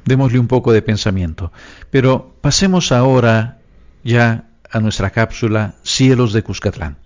Démosle 0.08 0.38
un 0.38 0.48
poco 0.48 0.72
de 0.72 0.80
pensamiento. 0.80 1.52
Pero 1.90 2.34
pasemos 2.40 2.92
ahora 2.92 3.58
ya 4.02 4.44
a 4.70 4.80
nuestra 4.80 5.10
cápsula 5.10 5.74
Cielos 5.82 6.32
de 6.32 6.42
Cuscatlán. 6.42 6.96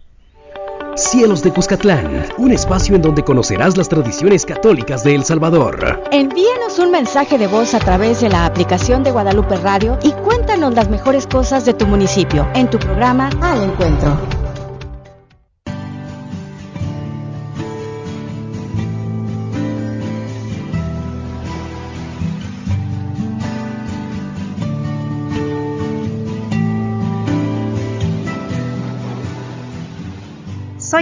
Cielos 0.95 1.43
de 1.43 1.51
Cuscatlán, 1.51 2.27
un 2.37 2.53
espacio 2.53 2.95
en 2.95 3.03
donde 3.03 3.25
conocerás 3.25 3.77
las 3.77 3.89
tradiciones 3.89 4.45
católicas 4.45 5.03
de 5.03 5.15
El 5.15 5.25
Salvador. 5.25 6.03
Envíanos 6.13 6.79
un 6.79 6.91
mensaje 6.91 7.39
de 7.39 7.47
voz 7.47 7.75
a 7.75 7.79
través 7.79 8.21
de 8.21 8.29
la 8.29 8.45
aplicación 8.45 9.03
de 9.03 9.11
Guadalupe 9.11 9.57
Radio 9.57 9.99
y 10.03 10.13
cuéntanos 10.13 10.75
las 10.75 10.91
mejores 10.91 11.27
cosas 11.27 11.65
de 11.65 11.75
tu 11.75 11.87
municipio 11.87 12.47
en 12.55 12.69
tu 12.69 12.79
programa 12.79 13.31
Al 13.41 13.65
Encuentro. 13.65 14.42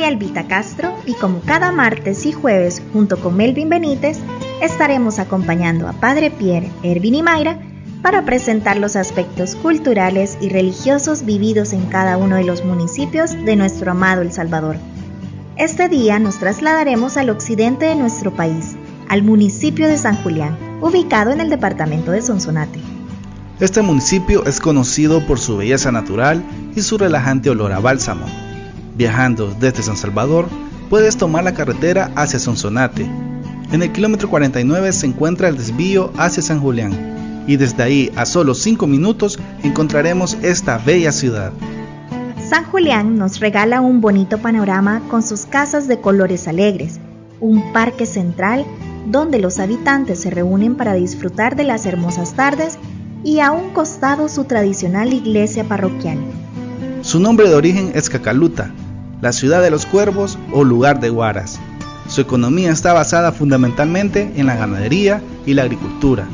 Soy 0.01 0.09
Albita 0.09 0.49
Castro 0.49 0.95
y 1.05 1.13
como 1.13 1.41
cada 1.41 1.73
martes 1.73 2.25
y 2.25 2.33
jueves 2.33 2.81
junto 2.95 3.21
con 3.21 3.37
Melvin 3.37 3.69
Benítez 3.69 4.17
estaremos 4.63 5.19
acompañando 5.19 5.89
a 5.89 5.93
Padre 5.93 6.31
Pierre, 6.31 6.71
Ervin 6.83 7.17
y 7.17 7.23
Mayra 7.23 7.61
para 8.01 8.25
presentar 8.25 8.79
los 8.79 8.97
aspectos 8.97 9.57
culturales 9.57 10.39
y 10.41 10.49
religiosos 10.49 11.27
vividos 11.27 11.75
en 11.75 11.85
cada 11.85 12.17
uno 12.17 12.37
de 12.37 12.45
los 12.45 12.65
municipios 12.65 13.33
de 13.33 13.57
nuestro 13.57 13.91
amado 13.91 14.23
El 14.23 14.33
Salvador. 14.33 14.77
Este 15.59 15.91
día 15.91 16.19
nos 16.19 16.39
trasladaremos 16.39 17.19
al 17.19 17.29
occidente 17.29 17.85
de 17.85 17.95
nuestro 17.95 18.35
país, 18.35 18.77
al 19.11 19.23
municipio 19.23 19.87
de 19.87 19.99
San 19.99 20.17
Julián, 20.23 20.57
ubicado 20.81 21.31
en 21.31 21.43
el 21.43 21.51
departamento 21.51 22.11
de 22.11 22.23
Sonsonate. 22.23 22.81
Este 23.61 23.83
municipio 23.83 24.47
es 24.47 24.61
conocido 24.61 25.27
por 25.27 25.39
su 25.39 25.59
belleza 25.59 25.93
natural 25.93 26.43
y 26.75 26.81
su 26.81 26.97
relajante 26.97 27.51
olor 27.51 27.73
a 27.73 27.81
bálsamo 27.81 28.50
Viajando 29.01 29.57
desde 29.59 29.83
San 29.83 29.97
Salvador, 29.97 30.47
puedes 30.91 31.17
tomar 31.17 31.43
la 31.43 31.55
carretera 31.55 32.13
hacia 32.17 32.39
Sonsonate. 32.39 33.09
En 33.73 33.83
el 33.83 33.93
kilómetro 33.93 34.29
49 34.29 34.93
se 34.93 35.07
encuentra 35.07 35.49
el 35.49 35.57
desvío 35.57 36.13
hacia 36.19 36.43
San 36.43 36.61
Julián 36.61 37.45
y 37.47 37.57
desde 37.57 37.83
ahí 37.83 38.13
a 38.15 38.27
solo 38.27 38.53
5 38.55 38.87
minutos 38.87 39.39
encontraremos 39.63 40.37
esta 40.43 40.77
bella 40.77 41.13
ciudad. 41.13 41.51
San 42.47 42.67
Julián 42.67 43.17
nos 43.17 43.41
regala 43.41 43.81
un 43.81 44.03
bonito 44.03 44.37
panorama 44.37 45.01
con 45.09 45.23
sus 45.23 45.47
casas 45.47 45.89
de 45.89 45.99
colores 45.99 46.47
alegres, 46.47 47.01
un 47.41 47.73
parque 47.73 48.05
central 48.05 48.67
donde 49.07 49.39
los 49.39 49.61
habitantes 49.61 50.21
se 50.21 50.29
reúnen 50.29 50.77
para 50.77 50.93
disfrutar 50.93 51.57
de 51.57 51.65
las 51.65 51.87
hermosas 51.87 52.35
tardes 52.35 52.77
y 53.25 53.41
a 53.41 53.51
un 53.51 53.71
costado 53.71 54.29
su 54.29 54.45
tradicional 54.45 55.15
iglesia 55.15 55.65
parroquial. 55.65 56.19
Su 57.01 57.19
nombre 57.19 57.49
de 57.49 57.55
origen 57.55 57.93
es 57.95 58.11
Cacaluta, 58.11 58.75
la 59.21 59.33
ciudad 59.33 59.63
de 59.63 59.71
los 59.71 59.87
cuervos 59.87 60.39
o 60.53 60.65
lugar 60.65 61.01
de 61.01 61.11
guaras. 61.11 61.61
Su 62.09 62.21
economía 62.21 62.73
está 62.73 62.93
basada 62.93 63.33
fundamentalmente 63.33 64.33
en 64.37 64.47
la 64.47 64.57
ganadería 64.57 65.23
y 65.47 65.55
la 65.55 65.63
agricultura. 65.63 66.27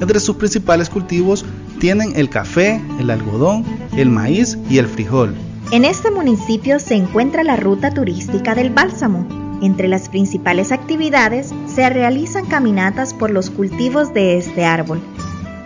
Entre 0.00 0.18
sus 0.18 0.36
principales 0.36 0.90
cultivos 0.90 1.44
tienen 1.78 2.12
el 2.16 2.28
café, 2.28 2.80
el 2.98 3.10
algodón, 3.10 3.64
el 3.96 4.08
maíz 4.08 4.58
y 4.68 4.78
el 4.78 4.88
frijol. 4.88 5.34
En 5.70 5.84
este 5.84 6.10
municipio 6.10 6.78
se 6.80 6.94
encuentra 6.94 7.44
la 7.44 7.56
ruta 7.56 7.94
turística 7.94 8.54
del 8.54 8.70
bálsamo. 8.70 9.26
Entre 9.62 9.86
las 9.86 10.08
principales 10.08 10.72
actividades 10.72 11.54
se 11.72 11.88
realizan 11.88 12.46
caminatas 12.46 13.14
por 13.14 13.30
los 13.30 13.48
cultivos 13.48 14.12
de 14.12 14.36
este 14.38 14.64
árbol, 14.64 15.00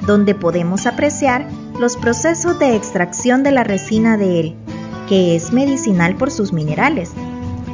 donde 0.06 0.34
podemos 0.34 0.86
apreciar 0.86 1.48
los 1.80 1.96
procesos 1.96 2.58
de 2.58 2.76
extracción 2.76 3.42
de 3.42 3.52
la 3.52 3.64
resina 3.64 4.18
de 4.18 4.40
él, 4.40 4.56
que 5.08 5.36
es 5.36 5.52
medicinal 5.52 6.16
por 6.16 6.30
sus 6.30 6.52
minerales. 6.52 7.12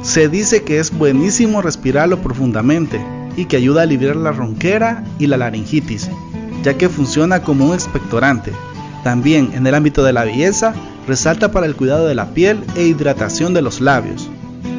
Se 0.01 0.27
dice 0.27 0.63
que 0.63 0.79
es 0.79 0.95
buenísimo 0.95 1.61
respirarlo 1.61 2.21
profundamente 2.21 2.99
y 3.37 3.45
que 3.45 3.57
ayuda 3.57 3.81
a 3.81 3.83
aliviar 3.83 4.15
la 4.15 4.31
ronquera 4.31 5.03
y 5.17 5.27
la 5.27 5.37
laringitis, 5.37 6.09
ya 6.63 6.77
que 6.77 6.89
funciona 6.89 7.41
como 7.41 7.67
un 7.67 7.73
expectorante. 7.73 8.51
También 9.03 9.51
en 9.53 9.65
el 9.65 9.75
ámbito 9.75 10.03
de 10.03 10.13
la 10.13 10.25
belleza, 10.25 10.73
resalta 11.07 11.51
para 11.51 11.65
el 11.65 11.75
cuidado 11.75 12.05
de 12.07 12.15
la 12.15 12.33
piel 12.33 12.63
e 12.75 12.83
hidratación 12.83 13.53
de 13.53 13.61
los 13.61 13.81
labios. 13.81 14.29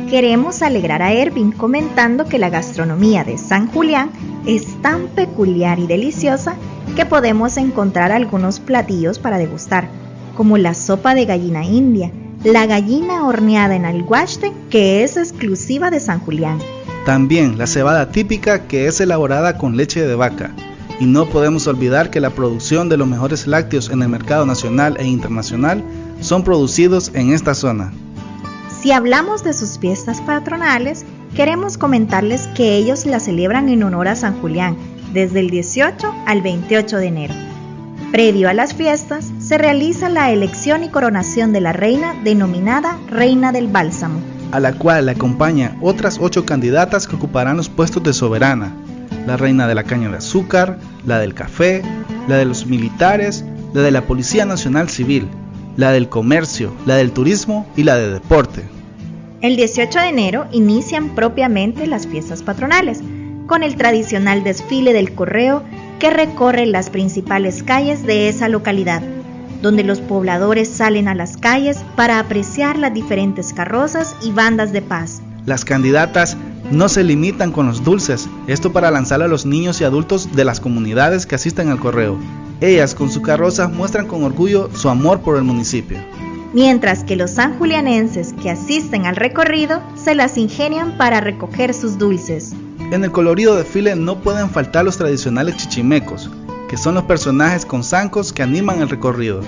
Queremos 0.08 0.62
alegrar 0.62 1.02
a 1.02 1.12
Ervin 1.12 1.52
comentando 1.52 2.26
que 2.26 2.38
la 2.38 2.50
gastronomía 2.50 3.25
de 3.25 3.38
San 3.38 3.66
Julián 3.66 4.11
es 4.46 4.80
tan 4.82 5.08
peculiar 5.08 5.78
y 5.78 5.87
deliciosa 5.87 6.56
que 6.94 7.06
podemos 7.06 7.56
encontrar 7.56 8.12
algunos 8.12 8.61
platillos 8.61 9.18
para 9.18 9.38
degustar, 9.38 9.88
como 10.37 10.58
la 10.58 10.75
sopa 10.75 11.14
de 11.14 11.25
gallina 11.25 11.64
india, 11.64 12.12
la 12.44 12.66
gallina 12.66 13.26
horneada 13.26 13.74
en 13.74 13.86
alguaste, 13.86 14.52
que 14.68 15.02
es 15.02 15.16
exclusiva 15.16 15.90
de 15.90 15.98
San 15.98 16.20
Julián. 16.20 16.58
También 17.06 17.56
la 17.56 17.66
cebada 17.66 18.10
típica 18.10 18.66
que 18.66 18.86
es 18.86 19.00
elaborada 19.00 19.56
con 19.56 19.76
leche 19.76 20.06
de 20.06 20.14
vaca. 20.14 20.52
Y 21.00 21.06
no 21.06 21.26
podemos 21.26 21.66
olvidar 21.66 22.10
que 22.10 22.20
la 22.20 22.30
producción 22.30 22.88
de 22.88 22.98
los 22.98 23.08
mejores 23.08 23.46
lácteos 23.46 23.90
en 23.90 24.02
el 24.02 24.08
mercado 24.08 24.44
nacional 24.46 24.96
e 25.00 25.06
internacional 25.06 25.82
son 26.20 26.44
producidos 26.44 27.10
en 27.14 27.32
esta 27.32 27.54
zona. 27.54 27.92
Si 28.80 28.92
hablamos 28.92 29.42
de 29.42 29.54
sus 29.54 29.78
fiestas 29.78 30.20
patronales, 30.20 31.06
queremos 31.34 31.78
comentarles 31.78 32.46
que 32.48 32.76
ellos 32.76 33.06
la 33.06 33.20
celebran 33.20 33.70
en 33.70 33.82
honor 33.82 34.08
a 34.08 34.16
San 34.16 34.38
Julián, 34.40 34.76
desde 35.14 35.40
el 35.40 35.48
18 35.48 36.14
al 36.26 36.42
28 36.42 36.98
de 36.98 37.06
enero. 37.06 37.34
Previo 38.14 38.49
a 38.49 38.54
las 38.54 38.75
fiestas, 38.75 39.33
se 39.40 39.59
realiza 39.59 40.09
la 40.09 40.30
elección 40.30 40.85
y 40.85 40.88
coronación 40.88 41.52
de 41.52 41.61
la 41.61 41.73
reina 41.73 42.14
denominada 42.23 42.97
Reina 43.11 43.50
del 43.50 43.66
Bálsamo, 43.66 44.21
a 44.52 44.61
la 44.61 44.73
cual 44.73 45.06
le 45.06 45.11
acompañan 45.11 45.76
otras 45.83 46.21
ocho 46.21 46.47
candidatas 46.47 47.09
que 47.09 47.16
ocuparán 47.16 47.56
los 47.56 47.68
puestos 47.68 48.04
de 48.04 48.12
soberana, 48.12 48.73
la 49.26 49.37
reina 49.37 49.66
de 49.66 49.75
la 49.75 49.83
caña 49.83 50.11
de 50.11 50.18
azúcar, 50.18 50.78
la 51.04 51.18
del 51.18 51.35
café, 51.35 51.83
la 52.28 52.37
de 52.37 52.44
los 52.44 52.66
militares, 52.66 53.44
la 53.73 53.83
de 53.83 53.90
la 53.90 54.02
Policía 54.02 54.44
Nacional 54.44 54.88
Civil, 54.88 55.26
la 55.76 55.90
del 55.90 56.09
comercio, 56.09 56.73
la 56.87 56.94
del 56.94 57.11
turismo 57.11 57.66
y 57.76 57.83
la 57.83 57.97
de 57.97 58.11
deporte. 58.11 58.62
El 59.40 59.56
18 59.56 59.99
de 59.99 60.06
enero 60.06 60.47
inician 60.52 61.16
propiamente 61.16 61.88
las 61.88 62.06
fiestas 62.06 62.44
patronales, 62.44 63.00
con 63.49 63.64
el 63.64 63.75
tradicional 63.75 64.44
desfile 64.44 64.92
del 64.92 65.16
correo 65.16 65.64
que 65.98 66.10
recorre 66.10 66.66
las 66.66 66.90
principales 66.90 67.62
calles 67.62 68.04
de 68.04 68.28
esa 68.28 68.48
localidad, 68.48 69.02
donde 69.62 69.84
los 69.84 70.00
pobladores 70.00 70.68
salen 70.68 71.08
a 71.08 71.14
las 71.14 71.36
calles 71.36 71.84
para 71.96 72.18
apreciar 72.18 72.78
las 72.78 72.92
diferentes 72.92 73.52
carrozas 73.52 74.16
y 74.22 74.30
bandas 74.30 74.72
de 74.72 74.82
paz. 74.82 75.22
Las 75.46 75.64
candidatas 75.64 76.36
no 76.70 76.88
se 76.88 77.04
limitan 77.04 77.52
con 77.52 77.66
los 77.66 77.84
dulces, 77.84 78.28
esto 78.46 78.72
para 78.72 78.90
lanzar 78.90 79.22
a 79.22 79.28
los 79.28 79.46
niños 79.46 79.80
y 79.80 79.84
adultos 79.84 80.34
de 80.34 80.44
las 80.44 80.60
comunidades 80.60 81.26
que 81.26 81.34
asisten 81.34 81.68
al 81.68 81.78
correo. 81.78 82.18
Ellas 82.60 82.94
con 82.94 83.10
su 83.10 83.20
carroza 83.20 83.68
muestran 83.68 84.06
con 84.06 84.22
orgullo 84.22 84.70
su 84.74 84.88
amor 84.88 85.20
por 85.20 85.36
el 85.36 85.44
municipio. 85.44 85.98
Mientras 86.54 87.02
que 87.02 87.16
los 87.16 87.32
sanjulianenses 87.32 88.32
que 88.34 88.50
asisten 88.50 89.06
al 89.06 89.16
recorrido 89.16 89.82
se 89.96 90.14
las 90.14 90.38
ingenian 90.38 90.96
para 90.96 91.20
recoger 91.20 91.74
sus 91.74 91.98
dulces. 91.98 92.54
En 92.90 93.02
el 93.02 93.10
colorido 93.10 93.56
desfile 93.56 93.96
no 93.96 94.20
pueden 94.20 94.50
faltar 94.50 94.84
los 94.84 94.98
tradicionales 94.98 95.56
chichimecos, 95.56 96.30
que 96.68 96.76
son 96.76 96.94
los 96.94 97.04
personajes 97.04 97.64
con 97.64 97.82
zancos 97.82 98.32
que 98.32 98.42
animan 98.42 98.80
el 98.80 98.88
recorrido. 98.88 99.40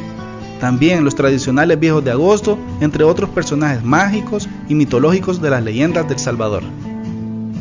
También 0.60 1.04
los 1.04 1.14
tradicionales 1.14 1.78
viejos 1.78 2.02
de 2.02 2.12
agosto, 2.12 2.58
entre 2.80 3.04
otros 3.04 3.28
personajes 3.30 3.84
mágicos 3.84 4.48
y 4.68 4.74
mitológicos 4.74 5.40
de 5.42 5.50
las 5.50 5.62
leyendas 5.62 6.08
del 6.08 6.18
Salvador. 6.18 6.62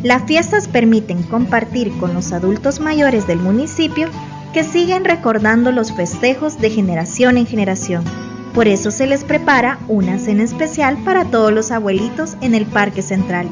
Las 0.01 0.23
fiestas 0.23 0.67
permiten 0.67 1.23
compartir 1.23 1.91
con 1.99 2.13
los 2.13 2.31
adultos 2.31 2.79
mayores 2.79 3.27
del 3.27 3.39
municipio 3.39 4.07
que 4.53 4.63
siguen 4.63 5.03
recordando 5.03 5.71
los 5.73 5.91
festejos 5.91 6.59
de 6.59 6.69
generación 6.69 7.37
en 7.37 7.45
generación. 7.45 8.03
Por 8.53 8.69
eso 8.69 8.91
se 8.91 9.07
les 9.07 9.25
prepara 9.25 9.79
una 9.89 10.19
cena 10.19 10.43
especial 10.43 10.97
para 11.03 11.25
todos 11.25 11.51
los 11.51 11.71
abuelitos 11.71 12.37
en 12.39 12.55
el 12.55 12.65
Parque 12.65 13.01
Central 13.01 13.49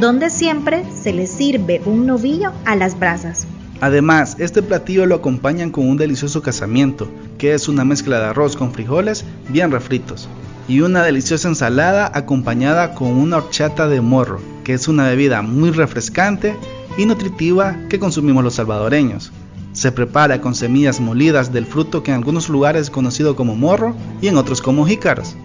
donde 0.00 0.30
siempre 0.30 0.84
se 0.92 1.12
le 1.12 1.26
sirve 1.26 1.80
un 1.84 2.06
novillo 2.06 2.52
a 2.64 2.76
las 2.76 2.98
brasas. 2.98 3.46
Además, 3.80 4.36
este 4.38 4.62
platillo 4.62 5.04
lo 5.06 5.16
acompañan 5.16 5.70
con 5.70 5.88
un 5.88 5.96
delicioso 5.96 6.42
casamiento, 6.42 7.08
que 7.38 7.54
es 7.54 7.68
una 7.68 7.84
mezcla 7.84 8.18
de 8.18 8.26
arroz 8.26 8.56
con 8.56 8.72
frijoles 8.72 9.24
bien 9.48 9.70
refritos, 9.70 10.28
y 10.68 10.80
una 10.80 11.02
deliciosa 11.02 11.48
ensalada 11.48 12.10
acompañada 12.14 12.94
con 12.94 13.08
una 13.08 13.38
horchata 13.38 13.88
de 13.88 14.00
morro, 14.00 14.40
que 14.62 14.72
es 14.72 14.88
una 14.88 15.08
bebida 15.08 15.42
muy 15.42 15.70
refrescante 15.70 16.56
y 16.96 17.06
nutritiva 17.06 17.76
que 17.88 17.98
consumimos 17.98 18.44
los 18.44 18.54
salvadoreños. 18.54 19.32
Se 19.72 19.90
prepara 19.90 20.40
con 20.40 20.54
semillas 20.54 21.00
molidas 21.00 21.52
del 21.52 21.66
fruto 21.66 22.02
que 22.02 22.12
en 22.12 22.18
algunos 22.18 22.48
lugares 22.48 22.82
es 22.82 22.90
conocido 22.90 23.34
como 23.34 23.56
morro 23.56 23.94
y 24.22 24.28
en 24.28 24.36
otros 24.36 24.62
como 24.62 24.86
jícaros. 24.86 25.36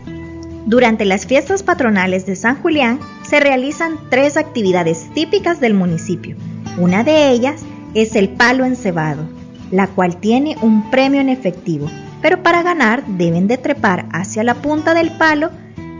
Durante 0.67 1.03
las 1.03 1.25
fiestas 1.25 1.63
patronales 1.63 2.27
de 2.27 2.35
San 2.35 2.55
Julián 2.61 2.99
se 3.29 3.39
realizan 3.39 3.99
tres 4.09 4.37
actividades 4.37 5.09
típicas 5.13 5.59
del 5.59 5.75
municipio. 5.75 6.35
Una 6.79 7.03
de 7.03 7.29
ellas 7.29 7.61
es 7.93 8.15
el 8.15 8.29
palo 8.29 8.65
encebado, 8.65 9.23
la 9.69 9.87
cual 9.87 10.17
tiene 10.17 10.55
un 10.61 10.89
premio 10.89 11.21
en 11.21 11.29
efectivo, 11.29 11.87
pero 12.23 12.41
para 12.41 12.63
ganar 12.63 13.05
deben 13.05 13.47
de 13.47 13.57
trepar 13.57 14.07
hacia 14.11 14.43
la 14.43 14.55
punta 14.55 14.95
del 14.95 15.11
palo 15.11 15.51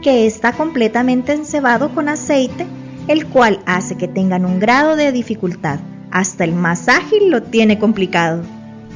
que 0.02 0.26
está 0.26 0.52
completamente 0.52 1.32
encebado 1.32 1.94
con 1.94 2.08
aceite, 2.08 2.66
el 3.06 3.26
cual 3.26 3.60
hace 3.64 3.96
que 3.96 4.08
tengan 4.08 4.44
un 4.44 4.58
grado 4.58 4.96
de 4.96 5.12
dificultad. 5.12 5.78
Hasta 6.10 6.42
el 6.42 6.52
más 6.52 6.88
ágil 6.88 7.30
lo 7.30 7.44
tiene 7.44 7.78
complicado. 7.78 8.42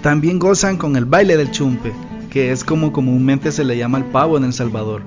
También 0.03 0.41
gozan 0.41 0.77
con 0.77 0.97
el 0.97 1.05
baile 1.05 1.37
del 1.37 1.53
chumpe, 1.53 1.93
que 2.31 2.51
es 2.51 2.65
como 2.65 2.93
comúnmente 2.93 3.53
se 3.53 3.63
le 3.63 3.77
llama 3.77 3.99
al 3.99 4.07
pavo 4.07 4.37
en 4.37 4.45
El 4.45 4.53
Salvador. 4.53 5.03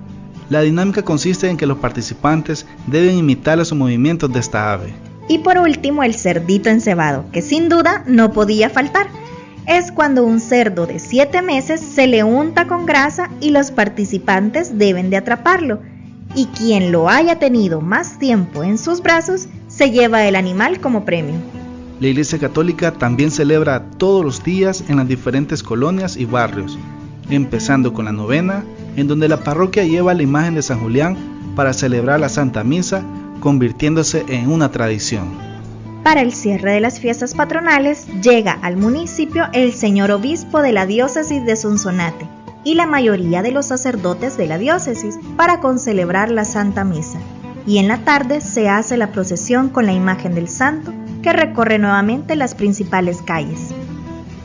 La 0.50 0.62
dinámica 0.62 1.04
consiste 1.04 1.50
en 1.50 1.58
que 1.58 1.66
los 1.66 1.80
participantes 1.80 2.66
deben 2.88 3.18
imitar 3.18 3.58
los 3.58 3.74
movimientos 3.74 4.32
de 4.32 4.39
esta 4.39 4.72
ave. 4.72 4.94
Y 5.27 5.39
por 5.39 5.58
último 5.58 6.04
el 6.04 6.16
cerdito 6.16 6.70
encebado, 6.70 7.25
que 7.34 7.42
sin 7.42 7.68
duda 7.68 8.04
no 8.08 8.32
podía 8.32 8.70
faltar. 8.70 9.08
Es 9.68 9.92
cuando 9.92 10.24
un 10.24 10.39
cerdo 10.39 10.86
de 10.86 11.00
7 11.00 11.42
meses 11.42 11.82
se 11.82 12.08
le 12.08 12.24
unta 12.24 12.68
con 12.68 12.86
grasa 12.86 13.30
y 13.42 13.50
los 13.50 13.72
participantes 13.72 14.77
deben 14.77 15.10
de 15.10 15.18
atraparlo. 15.18 15.82
Y 16.34 16.46
quien 16.46 16.94
lo 16.94 17.10
haya 17.10 17.39
tenido 17.39 17.82
más 17.82 18.18
tiempo 18.18 18.63
en 18.63 18.77
sus 18.77 19.01
brazos 19.01 19.50
se 19.68 19.92
lleva 19.92 20.25
el 20.25 20.38
animal 20.38 20.80
como 20.80 21.04
premio. 21.04 21.36
La 22.00 22.08
Iglesia 22.08 22.39
Católica 22.39 22.92
también 22.92 23.32
celebra 23.32 23.84
todos 23.98 24.24
los 24.24 24.44
días 24.44 24.84
en 24.88 24.98
las 24.98 25.08
diferentes 25.08 25.62
colonias 25.62 26.16
y 26.16 26.24
barrios, 26.24 26.77
empezando 27.30 27.92
con 27.92 28.06
la 28.06 28.13
novena, 28.13 28.63
en 28.98 29.08
donde 29.08 29.30
la 29.30 29.44
parroquia 29.44 29.86
lleva 29.86 30.13
la 30.13 30.24
imagen 30.24 30.56
de 30.56 30.62
San 30.62 30.82
Julián 30.82 31.16
para 31.56 31.72
celebrar 31.72 32.20
la 32.20 32.27
Santa 32.27 32.66
Misa, 32.66 33.04
convirtiéndose 33.39 34.25
en 34.27 34.51
una 34.51 34.72
tradición. 34.72 35.38
Para 36.04 36.22
el 36.22 36.34
cierre 36.34 36.72
de 36.74 36.82
las 36.82 37.00
fiestas 37.00 37.36
patronales 37.36 38.08
llega 38.22 38.54
al 38.62 38.75
municipio 38.75 39.46
el 39.54 39.74
señor 39.74 40.12
obispo 40.12 40.62
de 40.62 40.72
la 40.72 40.86
diócesis 40.86 41.46
de 41.46 41.56
Sonsonate 41.56 42.27
y 42.63 42.74
la 42.74 42.88
mayoría 42.88 43.44
de 43.44 43.51
los 43.51 43.68
sacerdotes 43.68 44.36
de 44.36 44.48
la 44.48 44.58
diócesis 44.58 45.20
para 45.36 45.60
concelebrar 45.60 46.32
la 46.32 46.44
Santa 46.44 46.84
Misa. 46.84 47.20
Y 47.68 47.77
en 47.77 47.88
la 47.88 48.00
tarde 48.00 48.42
se 48.42 48.68
hace 48.68 48.98
la 48.98 49.12
procesión 49.12 49.70
con 49.70 49.86
la 49.86 49.94
imagen 49.94 50.34
del 50.34 50.48
santo 50.48 50.94
que 51.22 51.34
recorre 51.34 51.77
nuevamente 51.77 52.36
las 52.36 52.56
principales 52.56 53.22
calles. 53.22 53.74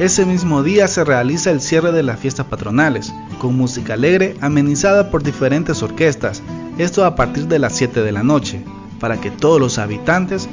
Ese 0.03 0.27
mismo 0.27 0.65
día 0.65 0.89
se 0.89 1.05
realiza 1.05 1.53
el 1.53 1.61
cierre 1.61 1.93
de 1.93 2.03
las 2.03 2.19
fiestas 2.19 2.47
patronales, 2.47 3.15
con 3.39 3.57
música 3.57 3.95
alegre 3.95 4.35
amenizada 4.41 5.13
por 5.13 5.23
diferentes 5.23 5.81
orquestas, 5.81 6.43
esto 6.77 7.05
a 7.05 7.15
partir 7.15 7.47
de 7.47 7.61
las 7.61 7.77
7 7.77 8.03
de 8.03 8.11
la 8.11 8.25
noche, 8.25 8.65
para 8.99 9.21
que 9.21 9.31
todos 9.31 9.61
los 9.61 9.79
habitantes 9.79 10.49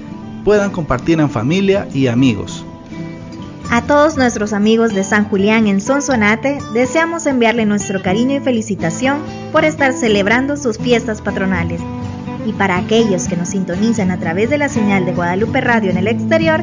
puedan 0.45 0.69
compartir 0.69 1.19
en 1.19 1.31
familia 1.31 1.87
y 1.91 2.05
amigos. 2.05 2.63
A 3.71 3.81
todos 3.81 4.17
nuestros 4.17 4.53
amigos 4.53 4.93
de 4.93 5.03
San 5.03 5.27
Julián 5.27 5.65
en 5.65 5.81
Sonsonate, 5.81 6.59
deseamos 6.75 7.25
enviarle 7.25 7.65
nuestro 7.65 8.03
cariño 8.03 8.35
y 8.35 8.41
felicitación 8.41 9.17
por 9.51 9.65
estar 9.65 9.93
celebrando 9.93 10.57
sus 10.57 10.77
fiestas 10.77 11.23
patronales. 11.23 11.81
Y 12.45 12.53
para 12.53 12.77
aquellos 12.77 13.27
que 13.27 13.35
nos 13.35 13.49
sintonizan 13.49 14.11
a 14.11 14.19
través 14.19 14.51
de 14.51 14.59
la 14.59 14.69
señal 14.69 15.07
de 15.07 15.13
Guadalupe 15.13 15.59
Radio 15.59 15.89
en 15.89 15.97
el 15.97 16.07
exterior, 16.07 16.61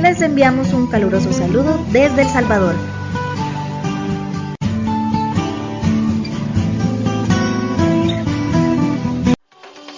les 0.00 0.20
enviamos 0.22 0.72
un 0.72 0.86
caluroso 0.88 1.32
saludo 1.32 1.78
desde 1.92 2.22
El 2.22 2.28
Salvador. 2.28 2.74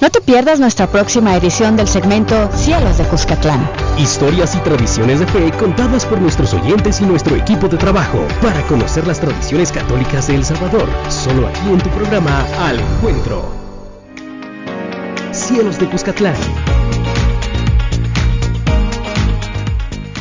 No 0.01 0.11
te 0.11 0.21
pierdas 0.21 0.61
nuestra 0.61 0.87
próxima 0.87 1.37
edición 1.37 1.77
del 1.77 1.89
segmento 1.89 2.49
Cielos 2.53 2.99
de 2.99 3.05
Cuscatlán. 3.05 3.69
Historias 3.99 4.55
y 4.55 4.59
tradiciones 4.61 5.19
de 5.19 5.27
fe 5.27 5.51
contadas 5.59 6.07
por 6.07 6.21
nuestros 6.21 6.55
oyentes 6.55 7.01
y 7.01 7.05
nuestro 7.05 7.35
equipo 7.35 7.69
de 7.69 7.77
trabajo 7.77 8.19
para 8.41 8.63
conocer 8.69 9.07
las 9.07 9.21
tradiciones 9.21 9.73
católicas 9.73 10.29
de 10.29 10.37
El 10.37 10.45
Salvador. 10.45 10.89
Solo 11.09 11.49
aquí 11.49 11.69
en 11.69 11.79
tu 11.79 11.91
programa 11.91 12.47
Al 12.61 12.79
Encuentro. 12.79 13.45
Cielos 15.33 15.79
de 15.79 15.87
Cuscatlán. 15.87 16.37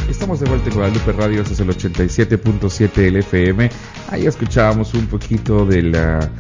Estamos 0.10 0.40
de 0.40 0.50
vuelta 0.50 0.70
en 0.70 0.76
Guadalupe 0.76 1.12
Radio, 1.12 1.42
este 1.42 1.54
es 1.54 1.60
el 1.60 1.68
87.7 1.68 3.12
LFM. 3.12 3.70
Ahí 4.10 4.26
escuchábamos 4.26 4.94
un 4.94 5.06
poquito 5.08 5.66
de 5.66 5.84
la, 5.84 6.32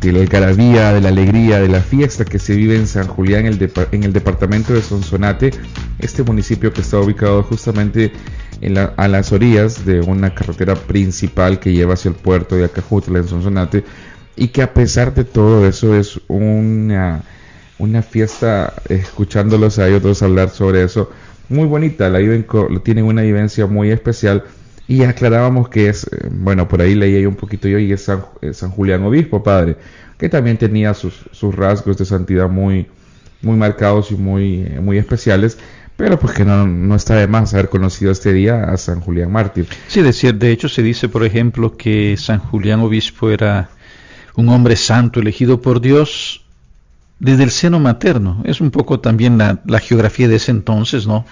de 0.00 0.12
la 0.12 0.20
algarabía, 0.20 0.94
de 0.94 1.02
la 1.02 1.10
alegría, 1.10 1.60
de 1.60 1.68
la 1.68 1.80
fiesta 1.80 2.24
que 2.24 2.38
se 2.38 2.56
vive 2.56 2.76
en 2.76 2.86
San 2.86 3.06
Julián, 3.06 3.44
en 3.44 3.52
el, 3.52 3.72
en 3.92 4.04
el 4.04 4.12
departamento 4.14 4.72
de 4.72 4.80
Sonsonate, 4.80 5.50
este 5.98 6.22
municipio 6.22 6.72
que 6.72 6.80
está 6.80 6.98
ubicado 6.98 7.42
justamente 7.42 8.10
en 8.62 8.74
la, 8.74 8.94
a 8.96 9.06
las 9.06 9.32
orillas 9.32 9.84
de 9.84 10.00
una 10.00 10.34
carretera 10.34 10.74
principal 10.74 11.60
que 11.60 11.74
lleva 11.74 11.92
hacia 11.92 12.08
el 12.08 12.14
puerto 12.14 12.56
de 12.56 12.64
Acajutla 12.64 13.18
en 13.18 13.28
Sonsonate 13.28 13.84
y 14.34 14.48
que 14.48 14.62
a 14.62 14.72
pesar 14.72 15.14
de 15.14 15.24
todo 15.24 15.66
eso 15.66 15.94
es 15.94 16.18
una, 16.26 17.22
una 17.78 18.00
fiesta, 18.00 18.72
escuchándolos 18.88 19.78
a 19.78 19.88
ellos 19.88 20.22
hablar 20.22 20.48
sobre 20.48 20.84
eso, 20.84 21.10
muy 21.48 21.66
bonita, 21.66 22.08
la 22.08 22.18
viven, 22.18 22.46
tienen 22.82 23.04
una 23.04 23.22
vivencia 23.22 23.66
muy 23.66 23.90
especial 23.90 24.44
y 24.86 25.02
aclarábamos 25.02 25.68
que 25.68 25.88
es, 25.88 26.04
eh, 26.04 26.28
bueno, 26.30 26.66
por 26.66 26.80
ahí 26.80 26.94
leí 26.94 27.24
un 27.26 27.36
poquito 27.36 27.68
yo 27.68 27.78
y 27.78 27.92
es 27.92 28.04
San, 28.04 28.24
eh, 28.40 28.52
San 28.54 28.70
Julián 28.70 29.02
Obispo, 29.04 29.42
padre, 29.42 29.76
que 30.16 30.28
también 30.28 30.56
tenía 30.56 30.94
sus, 30.94 31.24
sus 31.30 31.54
rasgos 31.54 31.98
de 31.98 32.04
santidad 32.04 32.48
muy, 32.48 32.86
muy 33.42 33.56
marcados 33.56 34.10
y 34.10 34.16
muy, 34.16 34.62
eh, 34.62 34.80
muy 34.80 34.98
especiales, 34.98 35.58
pero 35.96 36.18
pues 36.18 36.32
que 36.34 36.44
no, 36.44 36.66
no 36.66 36.94
está 36.94 37.16
de 37.16 37.26
más 37.26 37.52
haber 37.54 37.68
conocido 37.68 38.12
este 38.12 38.32
día 38.32 38.64
a 38.64 38.76
San 38.76 39.00
Julián 39.00 39.30
Mártir. 39.30 39.66
Sí, 39.88 40.00
de, 40.00 40.32
de 40.32 40.50
hecho 40.52 40.68
se 40.68 40.82
dice, 40.82 41.08
por 41.08 41.24
ejemplo, 41.24 41.76
que 41.76 42.16
San 42.16 42.38
Julián 42.38 42.80
Obispo 42.80 43.30
era 43.30 43.70
un 44.36 44.48
hombre 44.48 44.76
santo 44.76 45.20
elegido 45.20 45.60
por 45.60 45.80
Dios 45.80 46.44
desde 47.18 47.44
el 47.44 47.50
seno 47.50 47.80
materno. 47.80 48.42
Es 48.44 48.60
un 48.60 48.70
poco 48.70 49.00
también 49.00 49.38
la, 49.38 49.80
geografía 49.80 50.28
de 50.28 50.36
ese 50.36 50.50
entonces, 50.50 51.06
¿no? 51.06 51.24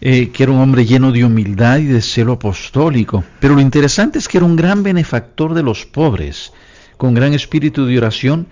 Eh, 0.00 0.30
que 0.30 0.42
era 0.42 0.52
un 0.52 0.60
hombre 0.60 0.84
lleno 0.84 1.12
de 1.12 1.24
humildad 1.24 1.78
y 1.78 1.84
de 1.84 2.02
celo 2.02 2.32
apostólico. 2.32 3.22
Pero 3.38 3.54
lo 3.54 3.60
interesante 3.60 4.18
es 4.18 4.26
que 4.26 4.38
era 4.38 4.46
un 4.46 4.56
gran 4.56 4.82
benefactor 4.82 5.54
de 5.54 5.62
los 5.62 5.86
pobres, 5.86 6.52
con 6.96 7.14
gran 7.14 7.34
espíritu 7.34 7.86
de 7.86 7.98
oración 7.98 8.48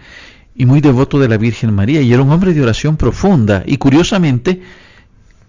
y 0.55 0.65
muy 0.65 0.81
devoto 0.81 1.19
de 1.19 1.29
la 1.29 1.39
Virgen 1.39 1.75
María. 1.75 2.03
Y 2.03 2.13
era 2.13 2.23
un 2.23 2.31
hombre 2.31 2.55
de 2.55 2.63
oración 2.63 2.97
profunda. 2.97 3.65
Y 3.67 3.79
curiosamente, 3.79 4.63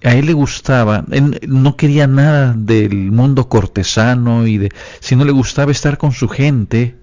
a 0.03 0.15
él 0.15 0.25
le 0.25 0.33
gustaba, 0.33 1.05
él 1.11 1.39
no 1.47 1.77
quería 1.77 2.07
nada 2.07 2.55
del 2.57 3.11
mundo 3.11 3.47
cortesano, 3.47 4.47
y 4.47 4.57
de, 4.57 4.71
sino 4.99 5.23
le 5.23 5.31
gustaba 5.31 5.71
estar 5.71 5.99
con 5.99 6.13
su 6.13 6.27
gente, 6.27 6.95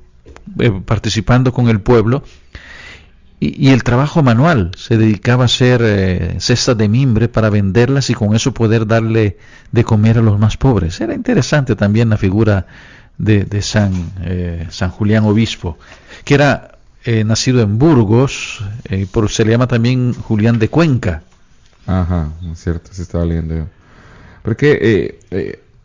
eh, 0.59 0.73
participando 0.85 1.53
con 1.53 1.69
el 1.69 1.81
pueblo 1.81 2.25
y, 3.41 3.71
el 3.71 3.85
trabajo 3.85 4.23
manual, 4.23 4.73
se 4.77 4.97
dedicaba 4.97 5.45
a 5.45 5.47
hacer 5.47 5.81
eh, 5.85 6.37
cestas 6.41 6.77
de 6.77 6.89
mimbre 6.89 7.29
para 7.29 7.51
venderlas 7.51 8.11
y 8.11 8.15
con 8.15 8.35
eso 8.35 8.53
poder 8.53 8.87
darle 8.87 9.39
de 9.71 9.85
comer 9.85 10.19
a 10.19 10.23
los 10.23 10.39
más 10.39 10.57
pobres. 10.57 11.01
Era 11.01 11.15
interesante 11.15 11.77
también 11.77 12.11
la 12.11 12.17
figura 12.17 12.67
de, 13.17 13.63
San, 13.63 13.93
eh, 14.23 14.67
San 14.71 14.91
Julián 14.91 15.25
Obispo, 15.25 15.79
que 16.25 16.35
era 16.35 16.79
eh, 17.05 17.23
nacido 17.23 17.61
en 17.63 17.79
Burgos, 17.79 18.65
por, 19.13 19.31
se 19.31 19.45
le 19.45 19.53
llama 19.53 19.69
también 19.69 20.15
Julián 20.15 20.59
de 20.59 20.69
Cuenca. 20.69 21.23
Ajá, 21.87 22.31
es 22.51 22.59
cierto, 22.59 22.93
se 22.93 23.03
estaba 23.03 23.25
leyendo 23.25 23.57
yo. 23.57 23.67
Porque 24.43 25.19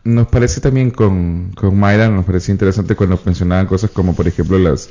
nos 0.04 0.26
parece 0.28 0.60
también 0.60 0.90
con, 0.90 1.52
con 1.54 1.78
Mayra, 1.78 2.08
nos 2.08 2.24
parece 2.24 2.52
interesante 2.52 2.94
cuando 2.94 3.18
mencionaban 3.24 3.66
cosas 3.66 3.90
como 3.90 4.14
por 4.14 4.28
ejemplo 4.28 4.58
las 4.58 4.90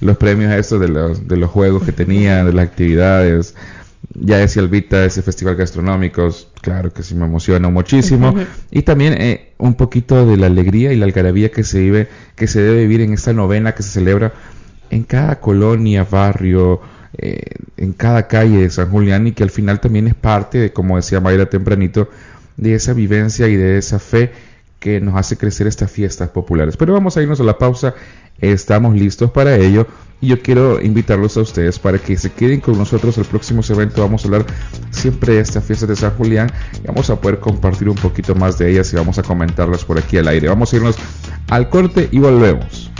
los 0.00 0.16
premios 0.16 0.52
estos 0.52 0.80
de 0.80 0.88
los, 0.88 1.26
de 1.26 1.36
los 1.36 1.50
juegos 1.50 1.82
que 1.84 1.92
tenía, 1.92 2.44
de 2.44 2.52
las 2.52 2.66
actividades. 2.66 3.54
Ya 4.14 4.38
decía 4.38 4.62
Elvita, 4.62 5.04
ese 5.04 5.22
festival 5.22 5.56
gastronómico, 5.56 6.28
claro 6.60 6.92
que 6.92 7.02
sí 7.02 7.14
me 7.14 7.26
emociona 7.26 7.68
muchísimo. 7.68 8.34
Y 8.70 8.82
también 8.82 9.14
eh, 9.14 9.52
un 9.58 9.74
poquito 9.74 10.26
de 10.26 10.36
la 10.36 10.46
alegría 10.46 10.92
y 10.92 10.96
la 10.96 11.06
algarabía 11.06 11.50
que 11.50 11.64
se 11.64 11.80
vive, 11.80 12.08
que 12.34 12.46
se 12.46 12.62
debe 12.62 12.82
vivir 12.82 13.00
en 13.00 13.12
esta 13.12 13.32
novena 13.32 13.74
que 13.74 13.82
se 13.82 13.90
celebra 13.90 14.32
en 14.90 15.02
cada 15.02 15.40
colonia, 15.40 16.04
barrio, 16.04 16.80
eh, 17.18 17.40
en 17.76 17.92
cada 17.92 18.28
calle 18.28 18.58
de 18.58 18.70
San 18.70 18.90
Julián 18.90 19.26
y 19.26 19.32
que 19.32 19.42
al 19.42 19.50
final 19.50 19.80
también 19.80 20.06
es 20.06 20.14
parte 20.14 20.58
de, 20.58 20.72
como 20.72 20.96
decía 20.96 21.20
Mayra 21.20 21.46
tempranito, 21.46 22.08
de 22.56 22.74
esa 22.74 22.92
vivencia 22.92 23.48
y 23.48 23.56
de 23.56 23.78
esa 23.78 23.98
fe 23.98 24.32
que 24.78 25.00
nos 25.00 25.16
hace 25.16 25.36
crecer 25.36 25.66
estas 25.66 25.90
fiestas 25.90 26.28
populares. 26.28 26.76
Pero 26.76 26.92
vamos 26.92 27.16
a 27.16 27.22
irnos 27.22 27.40
a 27.40 27.44
la 27.44 27.58
pausa 27.58 27.94
Estamos 28.40 28.94
listos 28.94 29.30
para 29.30 29.56
ello 29.56 29.86
Y 30.20 30.28
yo 30.28 30.40
quiero 30.40 30.80
invitarlos 30.80 31.36
a 31.36 31.40
ustedes 31.40 31.78
para 31.78 31.98
que 31.98 32.16
se 32.16 32.32
queden 32.32 32.60
con 32.60 32.78
nosotros 32.78 33.18
el 33.18 33.24
próximo 33.24 33.60
evento. 33.68 34.00
Vamos 34.00 34.24
a 34.24 34.28
hablar 34.28 34.46
siempre 34.90 35.34
de 35.34 35.40
esta 35.40 35.60
fiesta 35.60 35.86
de 35.86 35.94
San 35.94 36.12
Julián 36.16 36.50
y 36.82 36.86
vamos 36.86 37.10
a 37.10 37.20
poder 37.20 37.38
compartir 37.38 37.88
un 37.88 37.96
poquito 37.96 38.34
más 38.34 38.58
de 38.58 38.70
ellas 38.70 38.92
y 38.92 38.96
vamos 38.96 39.18
a 39.18 39.22
comentarlas 39.22 39.84
por 39.84 39.98
aquí 39.98 40.16
al 40.16 40.28
aire. 40.28 40.48
Vamos 40.48 40.72
a 40.72 40.76
irnos 40.76 40.96
al 41.48 41.68
corte 41.68 42.08
y 42.10 42.18
volvemos. 42.18 42.90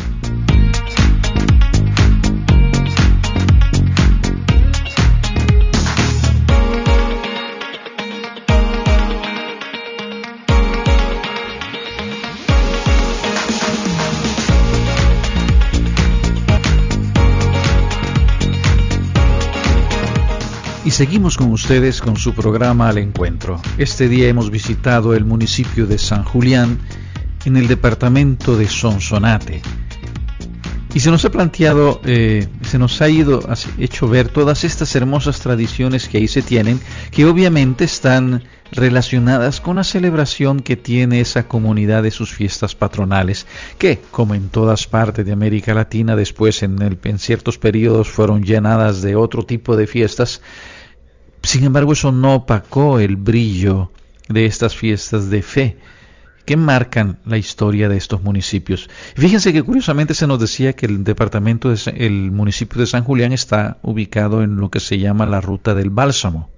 Y 20.86 20.92
seguimos 20.92 21.36
con 21.36 21.50
ustedes 21.50 22.00
con 22.00 22.16
su 22.16 22.32
programa 22.32 22.88
Al 22.88 22.98
Encuentro. 22.98 23.60
Este 23.76 24.08
día 24.08 24.28
hemos 24.28 24.52
visitado 24.52 25.14
el 25.14 25.24
municipio 25.24 25.84
de 25.84 25.98
San 25.98 26.22
Julián 26.22 26.78
en 27.44 27.56
el 27.56 27.66
departamento 27.66 28.56
de 28.56 28.68
Sonsonate. 28.68 29.62
Y 30.94 31.00
se 31.00 31.10
nos 31.10 31.24
ha 31.24 31.30
planteado, 31.30 32.00
eh, 32.04 32.46
se 32.62 32.78
nos 32.78 33.02
ha 33.02 33.08
ido, 33.08 33.42
hecho 33.78 34.06
ver 34.06 34.28
todas 34.28 34.62
estas 34.62 34.94
hermosas 34.94 35.40
tradiciones 35.40 36.08
que 36.08 36.18
ahí 36.18 36.28
se 36.28 36.42
tienen, 36.42 36.80
que 37.10 37.26
obviamente 37.26 37.84
están 37.84 38.44
relacionadas 38.70 39.60
con 39.60 39.76
la 39.76 39.84
celebración 39.84 40.60
que 40.60 40.76
tiene 40.76 41.20
esa 41.20 41.48
comunidad 41.48 42.04
de 42.04 42.12
sus 42.12 42.32
fiestas 42.32 42.76
patronales, 42.76 43.46
que, 43.76 43.98
como 44.12 44.36
en 44.36 44.50
todas 44.50 44.86
partes 44.86 45.26
de 45.26 45.32
América 45.32 45.74
Latina, 45.74 46.14
después 46.14 46.62
en, 46.62 46.78
en 47.02 47.18
ciertos 47.18 47.58
periodos 47.58 48.08
fueron 48.08 48.44
llenadas 48.44 49.02
de 49.02 49.16
otro 49.16 49.44
tipo 49.44 49.76
de 49.76 49.88
fiestas, 49.88 50.40
sin 51.46 51.64
embargo, 51.64 51.92
eso 51.92 52.12
no 52.12 52.34
opacó 52.34 52.98
el 52.98 53.16
brillo 53.16 53.90
de 54.28 54.46
estas 54.46 54.76
fiestas 54.76 55.30
de 55.30 55.42
fe 55.42 55.78
que 56.44 56.56
marcan 56.56 57.18
la 57.24 57.38
historia 57.38 57.88
de 57.88 57.96
estos 57.96 58.22
municipios. 58.22 58.88
Fíjense 59.16 59.52
que 59.52 59.62
curiosamente 59.62 60.14
se 60.14 60.26
nos 60.26 60.38
decía 60.38 60.74
que 60.74 60.86
el 60.86 61.02
departamento, 61.02 61.70
de, 61.70 61.78
el 61.96 62.30
municipio 62.30 62.80
de 62.80 62.86
San 62.86 63.02
Julián 63.02 63.32
está 63.32 63.78
ubicado 63.82 64.42
en 64.42 64.56
lo 64.56 64.70
que 64.70 64.78
se 64.78 64.98
llama 64.98 65.26
la 65.26 65.40
Ruta 65.40 65.74
del 65.74 65.90
Bálsamo, 65.90 66.50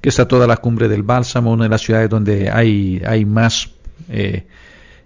que 0.00 0.08
está 0.08 0.28
toda 0.28 0.46
la 0.46 0.56
cumbre 0.56 0.88
del 0.88 1.02
Bálsamo, 1.02 1.52
una 1.52 1.64
de 1.64 1.70
las 1.70 1.82
ciudades 1.82 2.08
donde 2.08 2.50
hay, 2.50 3.02
hay 3.04 3.24
más 3.24 3.70
eh, 4.08 4.46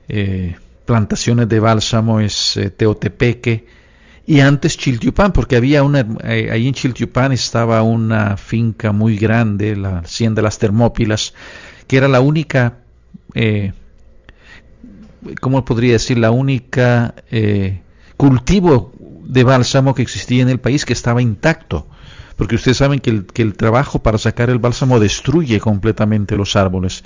eh, 0.08 0.56
plantaciones 0.84 1.48
de 1.48 1.60
bálsamo 1.60 2.20
es 2.20 2.56
eh, 2.56 2.70
Teotepeque, 2.70 3.66
y 4.26 4.40
antes 4.40 4.76
Chiltiupán, 4.76 5.32
porque 5.32 5.56
había 5.56 5.84
una, 5.84 6.06
eh, 6.24 6.48
ahí 6.50 6.66
en 6.66 6.74
Chiltiupán 6.74 7.30
estaba 7.32 7.82
una 7.82 8.36
finca 8.36 8.90
muy 8.90 9.16
grande, 9.16 9.76
la 9.76 9.98
hacienda 10.00 10.40
de 10.40 10.44
las 10.44 10.58
Termópilas, 10.58 11.32
que 11.86 11.96
era 11.96 12.08
la 12.08 12.20
única, 12.20 12.78
eh, 13.34 13.72
¿cómo 15.40 15.64
podría 15.64 15.92
decir? 15.92 16.18
La 16.18 16.32
única 16.32 17.14
eh, 17.30 17.82
cultivo 18.16 18.92
de 19.24 19.44
bálsamo 19.44 19.94
que 19.94 20.02
existía 20.02 20.42
en 20.42 20.48
el 20.48 20.58
país 20.58 20.84
que 20.84 20.92
estaba 20.92 21.22
intacto. 21.22 21.86
Porque 22.36 22.56
ustedes 22.56 22.76
saben 22.76 22.98
que 23.00 23.10
el, 23.10 23.26
que 23.26 23.42
el 23.42 23.56
trabajo 23.56 24.02
para 24.02 24.18
sacar 24.18 24.50
el 24.50 24.58
bálsamo 24.58 25.00
destruye 25.00 25.58
completamente 25.58 26.36
los 26.36 26.54
árboles. 26.54 27.02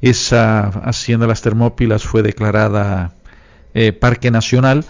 Esa 0.00 0.66
hacienda 0.66 1.26
de 1.26 1.28
las 1.28 1.42
Termópilas 1.42 2.02
fue 2.02 2.22
declarada 2.22 3.14
eh, 3.74 3.92
Parque 3.92 4.30
Nacional, 4.32 4.84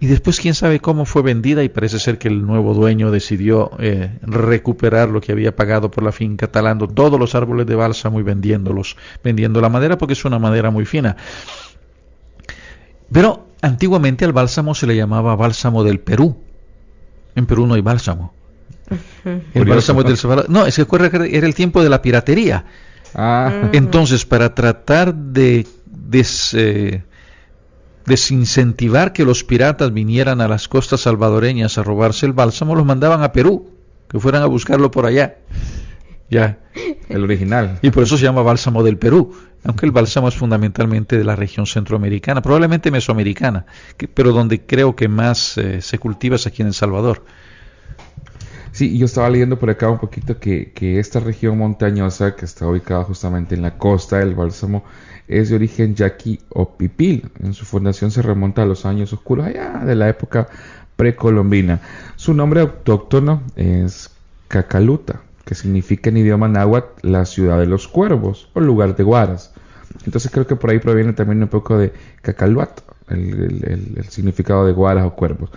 y 0.00 0.06
después 0.06 0.38
quién 0.38 0.54
sabe 0.54 0.78
cómo 0.78 1.04
fue 1.04 1.22
vendida 1.22 1.64
y 1.64 1.68
parece 1.68 1.98
ser 1.98 2.18
que 2.18 2.28
el 2.28 2.46
nuevo 2.46 2.72
dueño 2.72 3.10
decidió 3.10 3.72
eh, 3.78 4.16
recuperar 4.22 5.08
lo 5.08 5.20
que 5.20 5.32
había 5.32 5.56
pagado 5.56 5.90
por 5.90 6.04
la 6.04 6.12
finca, 6.12 6.46
talando 6.46 6.86
todos 6.86 7.18
los 7.18 7.34
árboles 7.34 7.66
de 7.66 7.74
bálsamo 7.74 8.20
y 8.20 8.22
vendiéndolos, 8.22 8.96
vendiendo 9.24 9.60
la 9.60 9.68
madera 9.68 9.98
porque 9.98 10.12
es 10.12 10.24
una 10.24 10.38
madera 10.38 10.70
muy 10.70 10.84
fina. 10.84 11.16
Pero 13.10 13.48
antiguamente 13.60 14.24
al 14.24 14.32
bálsamo 14.32 14.74
se 14.74 14.86
le 14.86 14.94
llamaba 14.94 15.34
bálsamo 15.34 15.82
del 15.82 15.98
Perú. 15.98 16.36
En 17.34 17.46
Perú 17.46 17.66
no 17.66 17.74
hay 17.74 17.80
bálsamo. 17.80 18.32
El 19.52 19.64
bálsamo 19.64 20.04
del 20.04 20.16
No, 20.48 20.64
es 20.64 20.76
que 20.76 21.36
era 21.36 21.46
el 21.46 21.54
tiempo 21.54 21.82
de 21.82 21.88
la 21.88 22.00
piratería. 22.00 22.64
Ah. 23.14 23.70
Entonces, 23.72 24.24
para 24.24 24.54
tratar 24.54 25.14
de 25.14 25.66
eh, 26.52 27.02
desincentivar 28.08 29.12
que 29.12 29.24
los 29.24 29.44
piratas 29.44 29.92
vinieran 29.92 30.40
a 30.40 30.48
las 30.48 30.66
costas 30.66 31.02
salvadoreñas 31.02 31.78
a 31.78 31.82
robarse 31.82 32.26
el 32.26 32.32
bálsamo, 32.32 32.74
los 32.74 32.84
mandaban 32.84 33.22
a 33.22 33.32
Perú, 33.32 33.70
que 34.08 34.18
fueran 34.18 34.42
a 34.42 34.46
buscarlo 34.46 34.90
por 34.90 35.06
allá. 35.06 35.36
Ya. 36.30 36.58
El 37.08 37.24
original. 37.24 37.78
Y 37.82 37.90
por 37.90 38.02
eso 38.02 38.18
se 38.18 38.24
llama 38.24 38.42
bálsamo 38.42 38.82
del 38.82 38.98
Perú, 38.98 39.32
aunque 39.64 39.86
el 39.86 39.92
bálsamo 39.92 40.28
es 40.28 40.34
fundamentalmente 40.34 41.16
de 41.16 41.24
la 41.24 41.36
región 41.36 41.66
centroamericana, 41.66 42.42
probablemente 42.42 42.90
mesoamericana, 42.90 43.66
pero 44.14 44.32
donde 44.32 44.62
creo 44.62 44.94
que 44.94 45.08
más 45.08 45.56
eh, 45.58 45.80
se 45.80 45.98
cultiva 45.98 46.36
es 46.36 46.46
aquí 46.46 46.62
en 46.62 46.68
El 46.68 46.74
Salvador. 46.74 47.24
Sí, 48.72 48.96
yo 48.96 49.06
estaba 49.06 49.30
leyendo 49.30 49.58
por 49.58 49.70
acá 49.70 49.88
un 49.88 49.98
poquito 49.98 50.38
que, 50.38 50.72
que 50.72 51.00
esta 51.00 51.18
región 51.18 51.58
montañosa 51.58 52.36
que 52.36 52.44
está 52.44 52.66
ubicada 52.66 53.04
justamente 53.04 53.54
en 53.54 53.62
la 53.62 53.76
costa 53.76 54.18
del 54.18 54.34
bálsamo 54.34 54.84
es 55.28 55.50
de 55.50 55.56
origen 55.56 55.94
yaqui 55.94 56.40
o 56.48 56.76
pipil. 56.76 57.30
En 57.42 57.54
su 57.54 57.64
fundación 57.64 58.10
se 58.10 58.22
remonta 58.22 58.62
a 58.62 58.66
los 58.66 58.86
años 58.86 59.12
oscuros 59.12 59.46
allá 59.46 59.84
de 59.84 59.94
la 59.94 60.08
época 60.08 60.48
precolombina. 60.96 61.80
Su 62.16 62.34
nombre 62.34 62.60
autóctono 62.60 63.42
es 63.54 64.10
Cacaluta, 64.48 65.20
que 65.44 65.54
significa 65.54 66.10
en 66.10 66.16
idioma 66.16 66.48
náhuatl 66.48 67.06
la 67.08 67.24
ciudad 67.24 67.58
de 67.58 67.66
los 67.66 67.86
cuervos 67.86 68.48
o 68.54 68.60
lugar 68.60 68.96
de 68.96 69.04
guaras. 69.04 69.52
Entonces 70.04 70.30
creo 70.30 70.46
que 70.46 70.56
por 70.56 70.70
ahí 70.70 70.78
proviene 70.78 71.12
también 71.12 71.42
un 71.42 71.48
poco 71.48 71.76
de 71.78 71.92
Cacaluat, 72.22 72.80
el, 73.08 74.04
significado 74.08 74.66
de 74.66 74.72
guaras 74.72 75.04
o 75.04 75.14
cuervos. 75.14 75.50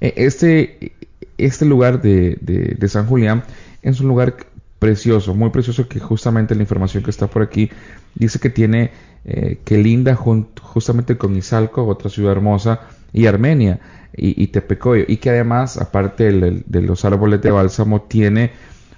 E, 0.00 0.14
este, 0.16 0.92
este 1.36 1.64
lugar 1.64 2.00
de, 2.00 2.38
de 2.40 2.88
San 2.88 3.06
Julián 3.06 3.44
es 3.82 4.00
un 4.00 4.08
lugar 4.08 4.34
precioso, 4.78 5.34
muy 5.34 5.50
precioso 5.50 5.88
que 5.88 5.98
justamente 5.98 6.54
la 6.54 6.62
información 6.62 7.02
que 7.02 7.10
está 7.10 7.26
por 7.26 7.42
aquí 7.42 7.70
dice 8.14 8.38
que 8.38 8.50
tiene 8.50 8.90
eh, 9.30 9.58
que 9.62 9.76
linda 9.76 10.16
justamente 10.16 11.18
con 11.18 11.36
Izalco, 11.36 11.86
otra 11.86 12.08
ciudad 12.08 12.32
hermosa, 12.32 12.80
y 13.12 13.26
Armenia 13.26 13.78
y, 14.16 14.46
Tepecoyo, 14.46 15.04
y 15.06 15.18
que 15.18 15.28
además, 15.28 15.76
aparte 15.76 16.32
de, 16.32 16.80
los 16.80 17.04
árboles 17.04 17.42
de 17.42 17.50
bálsamo, 17.50 18.00
tiene 18.02 18.52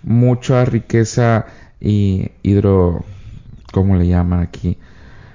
mucha 0.05 0.65
riqueza 0.65 1.47
y 1.81 2.31
hidro, 2.45 3.05
¿cómo 3.73 3.97
le 3.97 4.07
llaman 4.07 4.39
aquí? 4.39 4.79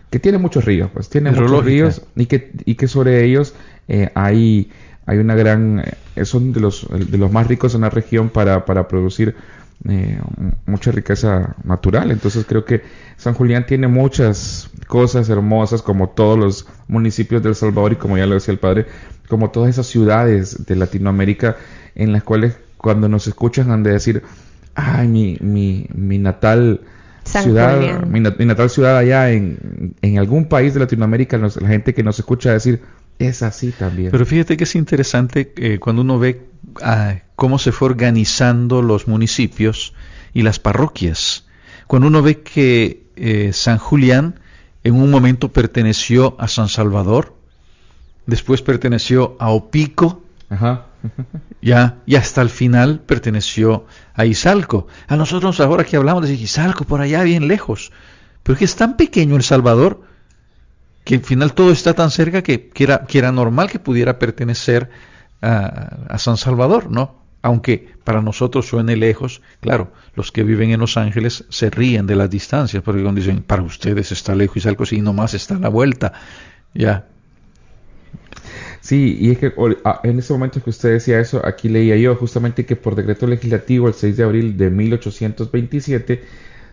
Que 0.09 0.19
tiene 0.19 0.37
muchos 0.37 0.63
ríos, 0.63 0.89
pues 0.93 1.09
tiene 1.09 1.31
muchos 1.31 1.65
ríos 1.65 2.01
y 2.15 2.27
que, 2.27 2.53
y 2.63 2.75
que 2.75 2.87
sobre 2.87 3.25
ellos 3.25 3.53
eh, 3.89 4.11
hay, 4.15 4.71
hay 5.05 5.17
una 5.17 5.35
gran, 5.35 5.83
eh, 6.15 6.23
son 6.23 6.53
de 6.53 6.61
los, 6.61 6.87
de 6.89 7.17
los 7.17 7.33
más 7.33 7.47
ricos 7.47 7.75
en 7.75 7.81
la 7.81 7.89
región 7.89 8.29
para, 8.29 8.63
para 8.63 8.87
producir 8.87 9.35
eh, 9.87 10.19
mucha 10.65 10.91
riqueza 10.91 11.55
natural. 11.63 12.11
Entonces 12.11 12.45
creo 12.47 12.65
que 12.65 12.81
San 13.17 13.33
Julián 13.33 13.65
tiene 13.65 13.87
muchas 13.87 14.69
cosas 14.87 15.29
hermosas 15.29 15.81
como 15.81 16.09
todos 16.09 16.37
los 16.37 16.67
municipios 16.87 17.43
del 17.43 17.55
Salvador 17.55 17.93
y 17.93 17.95
como 17.97 18.17
ya 18.17 18.25
lo 18.25 18.35
decía 18.35 18.53
el 18.53 18.59
padre, 18.59 18.85
como 19.27 19.51
todas 19.51 19.69
esas 19.69 19.87
ciudades 19.87 20.65
de 20.65 20.75
Latinoamérica 20.75 21.57
en 21.95 22.13
las 22.13 22.23
cuales 22.23 22.57
cuando 22.77 23.09
nos 23.09 23.27
escuchan 23.27 23.71
han 23.71 23.83
de 23.83 23.91
decir, 23.91 24.23
ay, 24.75 25.07
mi, 25.07 25.37
mi, 25.41 25.87
mi 25.93 26.17
natal 26.17 26.81
ciudad, 27.23 28.05
mi, 28.05 28.19
natal 28.19 28.69
ciudad 28.69 28.97
allá 28.97 29.31
en, 29.31 29.95
en 30.01 30.19
algún 30.19 30.45
país 30.45 30.73
de 30.73 30.81
Latinoamérica, 30.81 31.37
la 31.37 31.49
gente 31.49 31.93
que 31.93 32.03
nos 32.03 32.19
escucha 32.19 32.51
decir, 32.51 32.81
es 33.19 33.41
así 33.43 33.71
también. 33.71 34.11
Pero 34.11 34.25
fíjate 34.25 34.57
que 34.57 34.65
es 34.65 34.75
interesante 34.75 35.53
eh, 35.57 35.79
cuando 35.79 36.01
uno 36.01 36.19
ve 36.19 36.41
ah, 36.81 37.15
cómo 37.35 37.59
se 37.59 37.71
fue 37.71 37.89
organizando 37.89 38.81
los 38.81 39.07
municipios 39.07 39.93
y 40.33 40.41
las 40.41 40.59
parroquias. 40.59 41.45
Cuando 41.87 42.07
uno 42.07 42.21
ve 42.21 42.41
que 42.41 43.07
eh, 43.15 43.51
San 43.53 43.77
Julián 43.77 44.39
en 44.83 44.95
un 44.95 45.09
momento 45.09 45.51
perteneció 45.51 46.35
a 46.39 46.47
San 46.47 46.69
Salvador, 46.69 47.35
después 48.25 48.61
perteneció 48.61 49.35
a 49.39 49.49
Opico, 49.49 50.23
ya, 51.61 51.97
y 52.05 52.15
hasta 52.15 52.41
el 52.41 52.49
final 52.49 52.99
perteneció 52.99 53.85
a 54.13 54.25
Izalco. 54.25 54.87
A 55.07 55.15
nosotros 55.15 55.59
ahora 55.59 55.83
que 55.83 55.97
hablamos 55.97 56.27
de 56.27 56.33
Izalco, 56.33 56.85
por 56.85 57.01
allá 57.01 57.23
bien 57.23 57.47
lejos, 57.47 57.91
pero 58.43 58.53
es 58.53 58.59
que 58.59 58.65
es 58.65 58.75
tan 58.75 58.95
pequeño 58.95 59.35
El 59.35 59.43
Salvador 59.43 60.01
que 61.03 61.15
al 61.15 61.21
final 61.21 61.53
todo 61.53 61.71
está 61.71 61.93
tan 61.93 62.09
cerca 62.09 62.41
que, 62.41 62.69
que, 62.69 62.83
era, 62.83 63.05
que 63.05 63.19
era 63.19 63.31
normal 63.31 63.69
que 63.69 63.79
pudiera 63.79 64.17
pertenecer 64.17 64.89
a, 65.41 66.17
San 66.17 66.37
Salvador, 66.37 66.89
¿no? 66.89 67.24
Aunque 67.45 67.89
para 68.03 68.23
nosotros 68.23 68.65
suene 68.65 68.95
lejos, 68.95 69.43
claro, 69.59 69.91
los 70.15 70.31
que 70.31 70.41
viven 70.41 70.71
en 70.71 70.79
Los 70.79 70.97
Ángeles 70.97 71.45
se 71.49 71.69
ríen 71.69 72.07
de 72.07 72.15
las 72.15 72.27
distancias, 72.27 72.81
porque 72.81 73.03
cuando 73.03 73.21
dicen, 73.21 73.43
para 73.43 73.61
ustedes 73.61 74.11
está 74.11 74.33
lejos 74.33 74.65
y 74.65 74.67
algo 74.67 74.81
así, 74.81 74.99
nomás 74.99 75.35
está 75.35 75.57
a 75.57 75.59
la 75.59 75.69
vuelta, 75.69 76.13
ya. 76.73 77.05
Sí, 78.81 79.15
y 79.21 79.29
es 79.29 79.37
que 79.37 79.53
ah, 79.83 79.99
en 80.03 80.17
ese 80.17 80.33
momento 80.33 80.59
que 80.63 80.71
usted 80.71 80.93
decía 80.93 81.19
eso, 81.19 81.45
aquí 81.45 81.69
leía 81.69 81.95
yo 81.97 82.15
justamente 82.15 82.65
que 82.65 82.75
por 82.75 82.95
decreto 82.95 83.27
legislativo 83.27 83.89
el 83.89 83.93
6 83.93 84.17
de 84.17 84.23
abril 84.23 84.57
de 84.57 84.71
1827 84.71 86.23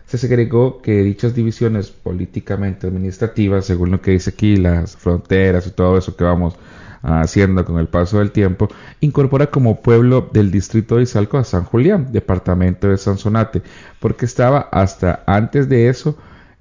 se 0.07 0.17
segregó 0.17 0.81
que 0.81 1.03
dichas 1.03 1.35
divisiones 1.35 1.91
políticamente 1.91 2.87
administrativas, 2.87 3.67
según 3.67 3.91
lo 3.91 4.01
que 4.01 4.09
dice 4.09 4.31
aquí, 4.31 4.55
las 4.55 4.97
fronteras 4.97 5.67
y 5.67 5.69
todo 5.69 5.99
eso 5.99 6.15
que 6.15 6.23
vamos 6.23 6.55
haciendo 7.03 7.65
con 7.65 7.79
el 7.79 7.87
paso 7.87 8.19
del 8.19 8.31
tiempo, 8.31 8.69
incorpora 9.01 9.47
como 9.47 9.81
pueblo 9.81 10.29
del 10.33 10.49
distrito 10.51 10.95
de 10.95 11.03
Izalco 11.03 11.37
a 11.37 11.43
San 11.43 11.65
Julián, 11.65 12.11
departamento 12.11 12.87
de 12.87 12.97
Sansonate, 12.97 13.61
porque 13.99 14.25
estaba 14.25 14.69
hasta 14.71 15.23
antes 15.27 15.69
de 15.69 15.89
eso 15.89 16.17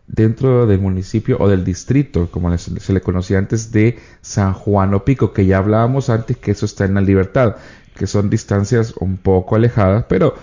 dentro 0.08 0.66
del 0.66 0.80
municipio 0.80 1.36
o 1.40 1.48
del 1.48 1.64
distrito, 1.64 2.28
como 2.30 2.56
se 2.58 2.92
le 2.92 3.00
conocía 3.00 3.38
antes, 3.38 3.72
de 3.72 3.98
San 4.20 4.52
Juan 4.52 4.98
Pico, 5.04 5.32
que 5.32 5.46
ya 5.46 5.58
hablábamos 5.58 6.10
antes 6.10 6.36
que 6.36 6.50
eso 6.50 6.66
está 6.66 6.84
en 6.84 6.94
la 6.94 7.00
libertad, 7.00 7.56
que 7.94 8.06
son 8.06 8.28
distancias 8.28 8.94
un 8.98 9.16
poco 9.16 9.56
alejadas, 9.56 10.04
pero 10.08 10.34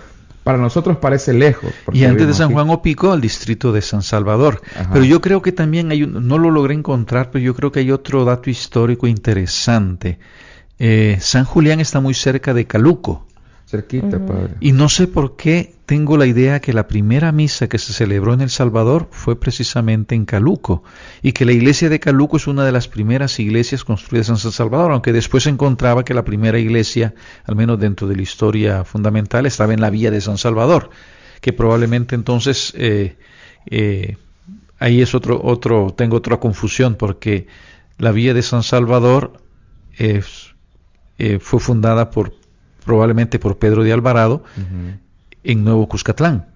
para 0.44 0.58
nosotros 0.58 0.96
parece 0.98 1.32
lejos. 1.32 1.72
Y 1.92 2.04
antes 2.04 2.26
de 2.26 2.34
San 2.34 2.52
Juan 2.52 2.70
Opico, 2.70 3.12
al 3.12 3.20
distrito 3.20 3.72
de 3.72 3.82
San 3.82 4.02
Salvador. 4.02 4.62
Pero 4.92 5.04
yo 5.04 5.20
creo 5.20 5.42
que 5.42 5.52
también 5.52 5.90
hay 5.90 6.02
un, 6.04 6.26
no 6.26 6.38
lo 6.38 6.50
logré 6.50 6.74
encontrar, 6.74 7.30
pero 7.30 7.44
yo 7.44 7.54
creo 7.54 7.70
que 7.72 7.80
hay 7.80 7.90
otro 7.90 8.24
dato 8.24 8.50
histórico 8.50 9.06
interesante. 9.06 10.18
Eh, 10.78 11.18
San 11.20 11.44
Julián 11.44 11.80
está 11.80 12.00
muy 12.00 12.14
cerca 12.14 12.54
de 12.54 12.66
Caluco. 12.66 13.26
Cerquita, 13.70 14.18
padre. 14.26 14.54
Y 14.58 14.72
no 14.72 14.88
sé 14.88 15.06
por 15.06 15.36
qué 15.36 15.76
tengo 15.86 16.16
la 16.16 16.26
idea 16.26 16.58
que 16.58 16.72
la 16.72 16.88
primera 16.88 17.30
misa 17.30 17.68
que 17.68 17.78
se 17.78 17.92
celebró 17.92 18.34
en 18.34 18.40
El 18.40 18.50
Salvador 18.50 19.06
fue 19.12 19.38
precisamente 19.38 20.16
en 20.16 20.24
Caluco 20.24 20.82
y 21.22 21.30
que 21.30 21.44
la 21.44 21.52
iglesia 21.52 21.88
de 21.88 22.00
Caluco 22.00 22.36
es 22.36 22.48
una 22.48 22.64
de 22.64 22.72
las 22.72 22.88
primeras 22.88 23.38
iglesias 23.38 23.84
construidas 23.84 24.28
en 24.28 24.38
San 24.38 24.50
Salvador, 24.50 24.90
aunque 24.90 25.12
después 25.12 25.44
se 25.44 25.50
encontraba 25.50 26.04
que 26.04 26.14
la 26.14 26.24
primera 26.24 26.58
iglesia, 26.58 27.14
al 27.44 27.54
menos 27.54 27.78
dentro 27.78 28.08
de 28.08 28.16
la 28.16 28.22
historia 28.22 28.82
fundamental, 28.82 29.46
estaba 29.46 29.72
en 29.72 29.80
la 29.80 29.90
villa 29.90 30.10
de 30.10 30.20
San 30.20 30.36
Salvador, 30.36 30.90
que 31.40 31.52
probablemente 31.52 32.16
entonces 32.16 32.72
eh, 32.76 33.18
eh, 33.66 34.16
ahí 34.80 35.00
es 35.00 35.14
otro, 35.14 35.40
otro, 35.44 35.94
tengo 35.96 36.16
otra 36.16 36.38
confusión 36.38 36.96
porque 36.96 37.46
la 37.98 38.10
villa 38.10 38.34
de 38.34 38.42
San 38.42 38.64
Salvador 38.64 39.34
eh, 39.96 40.22
fue 41.38 41.60
fundada 41.60 42.10
por 42.10 42.39
probablemente 42.90 43.38
por 43.38 43.56
Pedro 43.56 43.84
de 43.84 43.92
Alvarado, 43.92 44.42
en 45.44 45.62
Nuevo 45.62 45.88
Cuscatlán. 45.88 46.46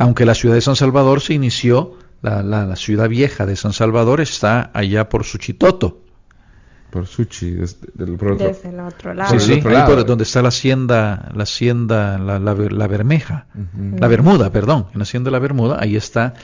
Aunque 0.00 0.26
la 0.26 0.34
ciudad 0.34 0.56
de 0.56 0.60
San 0.60 0.74
Salvador 0.74 1.20
se 1.20 1.34
inició, 1.34 1.96
la, 2.22 2.74
ciudad 2.74 3.08
vieja 3.08 3.46
de 3.46 3.54
San 3.54 3.72
Salvador 3.72 4.20
está 4.20 4.72
allá 4.74 5.08
por 5.08 5.22
Suchitoto. 5.22 6.00
Por 6.90 7.06
Suchi, 7.06 7.52
desde, 7.52 7.86
el 7.98 8.14
otro 8.80 9.14
lado. 9.14 9.38
Sí, 9.38 9.38
sí, 9.38 9.52
ahí 9.64 9.86
por 9.86 10.04
donde 10.04 10.24
está 10.24 10.42
la 10.42 10.48
hacienda, 10.48 11.30
la 11.34 11.44
hacienda, 11.44 12.18
la, 12.18 12.40
la, 12.40 12.86
Bermeja, 12.88 13.46
la 13.96 14.08
Bermuda, 14.08 14.50
perdón, 14.50 14.86
en 14.92 14.98
la 14.98 15.02
hacienda 15.04 15.28
de 15.28 15.32
la 15.32 15.38
Bermuda, 15.38 15.78
ahí 15.80 15.94
está 15.94 16.34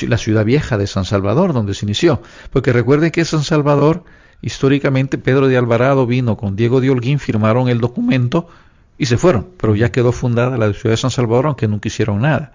la 0.00 0.18
ciudad 0.18 0.44
vieja 0.44 0.76
de 0.76 0.88
San 0.88 1.04
Salvador, 1.04 1.52
donde 1.52 1.74
se 1.74 1.86
inició. 1.86 2.20
Porque 2.50 2.72
recuerden 2.72 3.12
que 3.12 3.24
San 3.24 3.44
Salvador 3.44 4.02
Históricamente 4.42 5.18
Pedro 5.18 5.46
de 5.46 5.56
Alvarado 5.56 6.04
vino 6.04 6.36
con 6.36 6.56
Diego 6.56 6.80
de 6.80 6.90
Holguín, 6.90 7.20
firmaron 7.20 7.68
el 7.68 7.80
documento 7.80 8.48
y 8.98 9.06
se 9.06 9.16
fueron, 9.16 9.46
pero 9.56 9.76
ya 9.76 9.92
quedó 9.92 10.10
fundada 10.10 10.58
la 10.58 10.72
ciudad 10.72 10.90
de 10.90 10.96
San 10.96 11.12
Salvador, 11.12 11.46
aunque 11.46 11.68
nunca 11.68 11.86
hicieron 11.88 12.20
nada. 12.20 12.52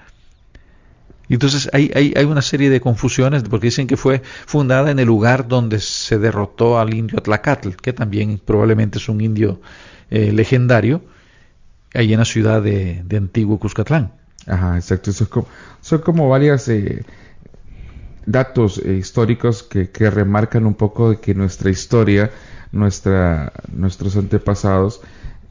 entonces 1.30 1.69
hay, 1.71 1.91
hay, 1.95 2.26
una 2.26 2.41
serie 2.41 2.69
de 2.69 2.82
confusiones, 2.82 3.43
porque 3.43 3.67
dicen 3.67 3.88
que 3.88 3.95
fue 3.95 4.21
fundada 4.45 4.91
en 4.91 5.00
el 5.00 5.08
lugar 5.08 5.47
donde 5.47 5.80
se 5.80 6.19
derrotó 6.19 6.78
al 6.78 6.93
indio 6.93 7.19
Atlacatl, 7.19 7.71
que 7.82 7.93
también 7.93 8.39
probablemente 8.43 8.97
es 8.97 9.08
un 9.08 9.21
indio 9.21 9.62
eh, 10.10 10.32
legendario, 10.34 11.02
ahí 11.93 12.12
en 12.12 12.19
la 12.19 12.26
ciudad 12.26 12.62
de, 12.62 13.04
Antiguo 13.15 13.60
Cuscatlán. 13.60 14.12
Ajá, 14.45 14.76
exacto. 14.76 15.12
son 15.82 16.00
como 16.00 16.30
varias 16.30 16.67
eh, 16.69 17.04
datos 18.28 18.80
eh, 18.86 18.94
históricos 18.94 19.63
que, 19.63 19.90
que, 19.90 20.12
remarcan 20.12 20.68
un 20.68 20.76
poco 20.76 21.10
de 21.10 21.18
que 21.18 21.34
nuestra 21.34 21.72
historia, 21.72 22.30
nuestra, 22.72 23.54
nuestros 23.74 24.16
antepasados 24.18 25.02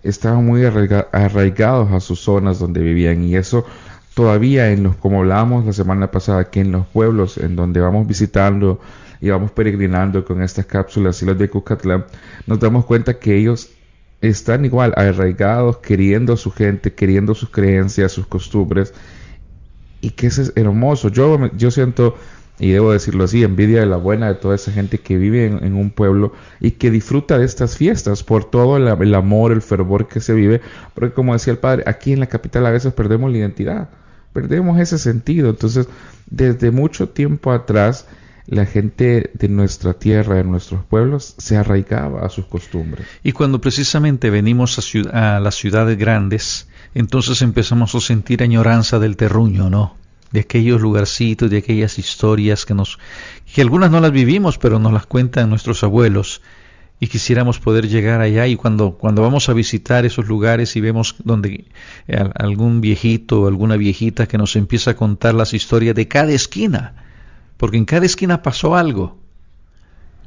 estaban 0.03 0.45
muy 0.45 0.65
arraigados 0.65 1.91
a 1.91 1.99
sus 1.99 2.21
zonas 2.21 2.61
donde 2.61 2.81
vivían 2.81 3.25
y 3.25 3.35
eso 3.35 3.67
todavía 4.15 4.71
en 4.71 4.85
los, 4.85 4.97
como 4.97 5.21
hablábamos 5.21 5.67
la 5.67 5.73
semana 5.73 6.11
pasada, 6.11 6.51
que 6.51 6.61
en 6.61 6.71
los 6.71 6.87
pueblos 6.87 7.39
en 7.39 7.57
donde 7.57 7.81
vamos 7.81 8.07
visitando 8.07 8.79
y 9.21 9.31
vamos 9.31 9.51
peregrinando 9.51 10.25
con 10.25 10.43
estas 10.43 10.67
cápsulas 10.67 11.21
y 11.23 11.27
las 11.27 11.39
de 11.39 11.49
Cucatlán, 11.49 12.05
nos 12.47 12.61
damos 12.61 12.85
cuenta 12.85 13.19
que 13.19 13.37
ellos 13.37 13.71
están 14.21 14.65
igual 14.65 14.93
arraigados, 14.97 15.79
queriendo 15.79 16.35
a 16.35 16.37
su 16.37 16.51
gente, 16.51 16.93
queriendo 16.95 17.35
sus 17.35 17.51
creencias, 17.51 18.13
sus 18.13 18.27
costumbres, 18.27 18.93
y 20.01 20.11
que 20.11 20.29
eso 20.29 20.43
es 20.43 20.53
hermoso. 20.57 21.09
Yo, 21.09 21.51
yo 21.57 21.71
siento 21.71 22.17
y 22.59 22.71
debo 22.71 22.93
decirlo 22.93 23.25
así, 23.25 23.43
envidia 23.43 23.81
de 23.81 23.87
la 23.87 23.97
buena 23.97 24.29
de 24.29 24.35
toda 24.35 24.55
esa 24.55 24.73
gente 24.73 24.99
que 24.99 25.19
vive 25.19 25.47
en, 25.47 25.75
un 25.75 25.91
pueblo 25.91 26.33
y 26.59 26.73
que 26.73 26.91
disfruta 26.91 27.39
de 27.39 27.45
estas 27.45 27.77
fiestas 27.77 28.23
por 28.23 28.45
todo 28.45 28.77
el, 28.77 29.15
amor, 29.15 29.53
el 29.53 29.63
fervor 29.63 30.09
que 30.09 30.21
se 30.21 30.33
vive, 30.33 30.63
porque 30.95 31.15
como 31.15 31.35
decía 31.35 31.53
el 31.53 31.59
padre, 31.59 31.85
aquí 31.87 32.13
en 32.13 32.21
la 32.21 32.27
capital 32.27 32.65
a 32.67 32.71
veces 32.71 32.95
perdemos 32.95 33.31
la 33.31 33.39
identidad, 33.39 33.91
perdemos 34.33 34.79
ese 34.81 34.99
sentido, 34.99 35.51
entonces 35.51 35.89
desde 36.31 36.71
mucho 36.71 37.11
tiempo 37.11 37.53
atrás 37.53 38.07
la 38.47 38.65
gente 38.65 39.31
de 39.35 39.49
nuestra 39.49 39.95
tierra, 39.95 40.37
de 40.37 40.45
nuestros 40.45 40.85
pueblos, 40.85 41.35
se 41.37 41.57
arraigaba 41.57 42.25
a 42.25 42.29
sus 42.29 42.47
costumbres. 42.47 43.07
Y 43.25 43.33
cuando 43.33 43.61
precisamente 43.61 44.31
venimos 44.31 44.79
a, 44.79 45.37
a 45.37 45.41
las 45.41 45.57
ciudades 45.57 45.99
grandes, 45.99 46.69
entonces 46.95 47.43
empezamos 47.43 47.95
a 47.95 48.01
sentir 48.01 48.43
añoranza 48.43 49.01
del 49.01 49.17
terruño, 49.17 49.69
¿no? 49.69 50.06
De 50.33 50.41
aquellos 50.41 50.81
lugarcitos, 50.81 51.51
de 51.51 51.59
aquellas 51.59 51.99
historias 51.99 52.67
que 52.67 52.75
nos 52.75 52.99
que 53.53 53.63
algunas 53.63 53.91
no 53.91 54.01
las 54.01 54.13
vivimos, 54.13 54.59
pero 54.59 54.79
nos 54.79 54.93
las 54.93 55.07
cuentan 55.07 55.51
nuestros 55.51 55.83
abuelos 55.85 56.43
y 56.99 57.09
quisiéramos 57.09 57.61
poder 57.61 57.89
llegar 57.89 58.21
allá 58.21 58.47
y 58.47 58.57
cuando 58.57 58.93
cuando 58.93 59.23
vamos 59.23 59.49
a 59.49 59.53
visitar 59.53 60.07
esos 60.07 60.27
lugares 60.27 60.77
y 60.77 60.81
vemos 60.81 61.17
donde 61.25 61.67
eh, 62.09 62.31
algún 62.35 62.81
viejito 62.81 63.43
o 63.43 63.49
alguna 63.49 63.77
viejita 63.77 64.27
que 64.27 64.39
nos 64.39 64.57
empieza 64.57 64.93
a 64.93 64.97
contar 64.97 65.35
las 65.35 65.55
historias 65.55 65.95
de 65.95 66.09
cada 66.09 66.33
esquina, 66.33 66.95
porque 67.57 67.77
en 67.77 67.85
cada 67.85 68.07
esquina 68.07 68.43
pasó 68.43 68.77
algo 68.77 69.26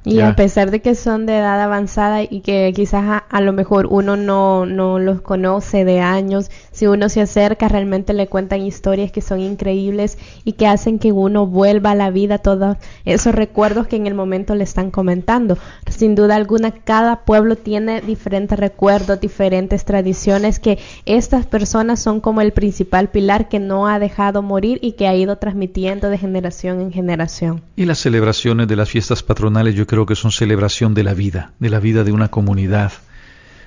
y 0.06 0.22
a 0.22 0.36
pesar 0.36 0.72
de 0.72 0.82
que 0.82 0.96
son 0.96 1.26
de 1.26 1.38
edad 1.38 1.62
avanzada 1.62 2.24
y 2.24 2.42
que 2.42 2.72
quizás 2.76 3.24
a, 3.30 3.42
lo 3.42 3.54
mejor 3.54 3.88
uno 3.90 4.16
no, 4.16 4.66
no, 4.66 4.98
los 4.98 5.22
conoce 5.22 5.84
de 5.84 6.00
años, 6.00 6.50
si 6.72 6.88
uno 6.88 7.10
se 7.10 7.22
acerca 7.22 7.68
realmente 7.68 8.14
le 8.14 8.28
cuentan 8.28 8.62
historias 8.62 9.12
que 9.12 9.22
son 9.22 9.40
increíbles 9.40 10.18
y 10.46 10.54
que 10.54 10.68
hacen 10.68 11.00
que 11.00 11.12
uno 11.12 11.46
vuelva 11.46 11.92
a 11.92 11.96
la 11.96 12.12
vida 12.12 12.38
todos 12.38 12.78
esos 13.06 13.36
recuerdos 13.36 13.88
que 13.88 13.98
en 13.98 14.08
el 14.08 14.14
momento 14.14 14.56
le 14.56 14.64
están 14.64 14.90
comentando. 14.90 15.58
Sin 15.90 16.16
duda 16.16 16.36
alguna, 16.36 16.72
cada 16.72 17.26
pueblo 17.26 17.56
tiene 17.56 18.02
diferentes 18.02 18.58
recuerdos, 18.58 19.20
diferentes 19.20 19.84
tradiciones 19.84 20.60
que 20.60 20.80
estas 21.06 21.46
personas 21.46 22.00
son 22.00 22.22
como 22.22 22.42
el 22.42 22.54
principal 22.54 23.10
pilar 23.10 23.50
que 23.50 23.60
no 23.60 23.88
ha 23.88 24.00
dejado 24.00 24.42
morir 24.42 24.80
y 24.82 24.94
que 24.94 25.08
ha 25.08 25.16
ido 25.16 25.38
transmitiendo 25.38 26.10
de 26.10 26.18
generación 26.18 26.80
en 26.80 26.92
generación. 26.94 27.62
Y 27.76 27.86
las 27.86 28.00
celebraciones 28.00 28.68
de 28.68 28.76
las 28.76 28.90
fiestas 28.90 29.24
patronales 29.24 29.76
yo 29.76 29.86
creo 29.90 30.06
que 30.06 30.16
son 30.16 30.32
celebración 30.32 30.94
de 30.94 31.04
la 31.04 31.16
vida, 31.16 31.54
de 31.58 31.72
la 31.72 31.80
vida 31.80 32.04
de 32.04 32.12
una 32.12 32.30
comunidad. 32.30 32.94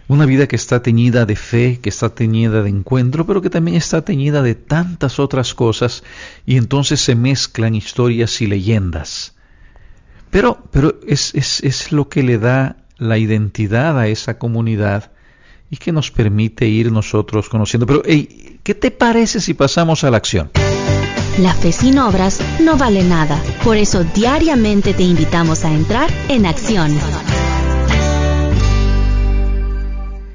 Una 0.07 0.25
vida 0.25 0.47
que 0.47 0.55
está 0.55 0.81
teñida 0.81 1.27
de 1.27 1.35
fe, 1.35 1.81
que 1.83 1.89
está 1.89 2.11
teñida 2.11 2.63
de 2.63 2.71
encuentro, 2.71 3.27
pero 3.27 3.43
que 3.43 3.51
también 3.51 3.77
está 3.77 4.05
teñida 4.05 4.41
de 4.41 4.55
tantas 4.55 5.19
otras 5.19 5.53
cosas 5.53 6.05
y 6.47 6.59
entonces 6.59 7.01
se 7.01 7.17
mezclan 7.17 7.75
historias 7.75 8.41
y 8.41 8.47
leyendas. 8.47 9.35
Pero, 10.31 10.63
pero 10.71 10.95
es, 11.09 11.35
es, 11.35 11.61
es 11.65 11.91
lo 11.91 12.09
que 12.09 12.23
le 12.23 12.39
da 12.39 12.77
la 12.99 13.19
identidad 13.19 13.99
a 13.99 14.07
esa 14.07 14.39
comunidad 14.39 15.11
y 15.71 15.77
que 15.77 15.91
nos 15.91 16.13
permite 16.13 16.69
ir 16.69 16.93
nosotros 16.93 17.49
conociendo. 17.49 17.85
Pero, 17.85 18.03
¿qué 18.63 18.75
te 18.77 18.93
parece 18.93 19.41
si 19.41 19.55
pasamos 19.55 20.05
a 20.05 20.11
la 20.13 20.19
acción? 20.19 20.53
La 21.38 21.55
fe 21.55 21.73
sin 21.73 21.99
obras 21.99 22.40
no 22.61 22.77
vale 22.77 23.03
nada. 23.05 23.42
Por 23.64 23.79
eso 23.79 24.05
diariamente 24.05 24.92
te 24.92 25.03
invitamos 25.03 25.64
a 25.64 25.73
entrar 25.73 26.11
en 26.29 26.45
acción. 26.45 26.90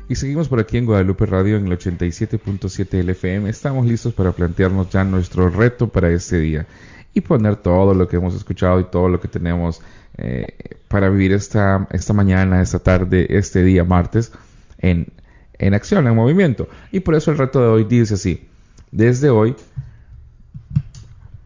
Y 0.09 0.15
seguimos 0.15 0.47
por 0.47 0.59
aquí 0.59 0.77
en 0.77 0.87
Guadalupe 0.87 1.27
Radio 1.27 1.57
en 1.57 1.67
el 1.67 1.77
87.7 1.77 3.03
LFM. 3.03 3.47
Estamos 3.47 3.85
listos 3.85 4.11
para 4.15 4.31
plantearnos 4.31 4.89
ya 4.89 5.03
nuestro 5.03 5.49
reto 5.49 5.87
para 5.87 6.09
este 6.09 6.39
día 6.39 6.65
y 7.13 7.21
poner 7.21 7.57
todo 7.57 7.93
lo 7.93 8.07
que 8.07 8.15
hemos 8.15 8.33
escuchado 8.33 8.79
y 8.79 8.85
todo 8.85 9.07
lo 9.07 9.19
que 9.19 9.27
tenemos 9.27 9.81
eh, 10.17 10.47
para 10.87 11.09
vivir 11.09 11.31
esta, 11.31 11.87
esta 11.91 12.13
mañana, 12.13 12.59
esta 12.59 12.79
tarde, 12.79 13.27
este 13.29 13.61
día 13.63 13.83
martes 13.83 14.31
en, 14.79 15.13
en 15.59 15.75
acción, 15.75 16.07
en 16.07 16.15
movimiento. 16.15 16.67
Y 16.91 17.01
por 17.01 17.13
eso 17.13 17.29
el 17.29 17.37
reto 17.37 17.61
de 17.61 17.67
hoy 17.67 17.83
dice 17.83 18.15
así, 18.15 18.47
desde 18.91 19.29
hoy 19.29 19.55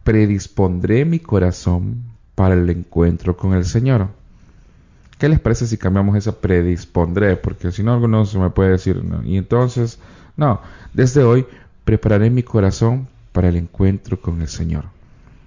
predispondré 0.04 1.04
mi 1.04 1.18
corazón 1.18 2.02
para 2.34 2.54
el 2.54 2.68
encuentro 2.70 3.36
con 3.36 3.54
el 3.54 3.64
Señor. 3.64 4.08
¿Qué 5.18 5.28
les 5.28 5.38
parece 5.38 5.66
si 5.66 5.76
cambiamos 5.76 6.16
esa 6.16 6.32
predispondré? 6.32 7.36
Porque 7.36 7.70
si 7.70 7.82
no, 7.82 7.92
alguno 7.92 8.26
se 8.26 8.38
me 8.38 8.50
puede 8.50 8.70
decir, 8.70 9.04
no. 9.04 9.22
y 9.22 9.36
entonces, 9.36 9.98
no, 10.36 10.60
desde 10.92 11.22
hoy 11.22 11.46
prepararé 11.84 12.30
mi 12.30 12.42
corazón 12.42 13.06
para 13.32 13.48
el 13.48 13.56
encuentro 13.56 14.20
con 14.20 14.40
el 14.42 14.48
Señor. 14.48 14.84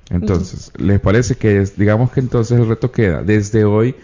Entonces, 0.10 0.72
¿les 0.78 1.00
parece 1.00 1.36
que 1.36 1.66
digamos 1.78 2.12
que 2.12 2.20
entonces 2.20 2.60
el 2.60 2.68
reto 2.68 2.92
queda? 2.92 3.24
Desde 3.24 3.66
hoy 3.66 3.96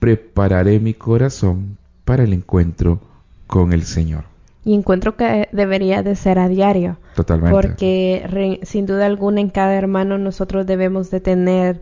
prepararé 0.00 0.80
mi 0.80 0.94
corazón 0.94 1.78
para 2.04 2.24
el 2.24 2.32
encuentro 2.32 3.00
con 3.46 3.72
el 3.72 3.84
Señor. 3.84 4.24
Y 4.64 4.74
encuentro 4.74 5.16
que 5.16 5.48
debería 5.52 6.02
de 6.02 6.16
ser 6.16 6.38
a 6.38 6.48
diario. 6.48 6.98
Totalmente. 7.14 7.54
Porque 7.54 8.60
sin 8.62 8.86
duda 8.86 9.06
alguna 9.06 9.40
en 9.40 9.50
cada 9.50 9.74
hermano 9.74 10.18
nosotros 10.18 10.66
debemos 10.66 11.10
de 11.10 11.20
tener 11.20 11.80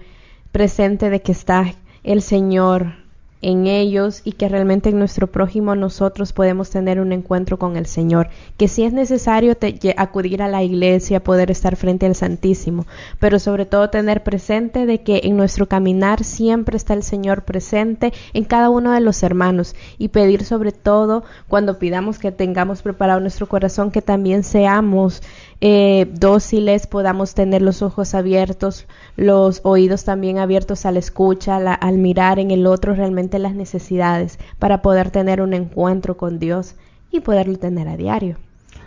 presente 0.50 1.10
de 1.10 1.22
que 1.22 1.32
está 1.32 1.64
el 2.02 2.22
Señor 2.22 3.01
en 3.42 3.66
ellos 3.66 4.22
y 4.24 4.32
que 4.32 4.48
realmente 4.48 4.88
en 4.88 4.98
nuestro 4.98 5.26
prójimo 5.26 5.74
nosotros 5.74 6.32
podemos 6.32 6.70
tener 6.70 7.00
un 7.00 7.12
encuentro 7.12 7.58
con 7.58 7.76
el 7.76 7.86
Señor, 7.86 8.28
que 8.56 8.68
si 8.68 8.84
es 8.84 8.92
necesario 8.92 9.56
acudir 9.96 10.42
a 10.42 10.48
la 10.48 10.62
iglesia, 10.62 11.22
poder 11.22 11.50
estar 11.50 11.76
frente 11.76 12.06
al 12.06 12.14
Santísimo, 12.14 12.86
pero 13.18 13.38
sobre 13.38 13.66
todo 13.66 13.90
tener 13.90 14.22
presente 14.22 14.86
de 14.86 15.02
que 15.02 15.22
en 15.24 15.36
nuestro 15.36 15.66
caminar 15.66 16.24
siempre 16.24 16.76
está 16.76 16.94
el 16.94 17.02
Señor 17.02 17.44
presente 17.44 18.12
en 18.32 18.44
cada 18.44 18.70
uno 18.70 18.92
de 18.92 19.00
los 19.00 19.22
hermanos 19.22 19.74
y 19.98 20.08
pedir 20.08 20.44
sobre 20.44 20.72
todo 20.72 21.24
cuando 21.48 21.78
pidamos 21.78 22.18
que 22.18 22.32
tengamos 22.32 22.82
preparado 22.82 23.20
nuestro 23.20 23.48
corazón 23.48 23.90
que 23.90 24.02
también 24.02 24.44
seamos 24.44 25.22
eh, 25.64 26.10
dóciles, 26.12 26.88
podamos 26.88 27.34
tener 27.34 27.62
los 27.62 27.82
ojos 27.82 28.16
abiertos, 28.16 28.88
los 29.16 29.60
oídos 29.62 30.04
también 30.04 30.38
abiertos 30.38 30.84
a 30.86 30.90
la 30.90 30.98
escucha, 30.98 31.56
al 31.56 31.98
mirar 31.98 32.40
en 32.40 32.50
el 32.50 32.66
otro 32.66 32.96
realmente 32.96 33.38
las 33.38 33.54
necesidades 33.54 34.40
para 34.58 34.82
poder 34.82 35.12
tener 35.12 35.40
un 35.40 35.54
encuentro 35.54 36.16
con 36.16 36.40
Dios 36.40 36.74
y 37.12 37.20
poderlo 37.20 37.58
tener 37.58 37.86
a 37.86 37.96
diario. 37.96 38.38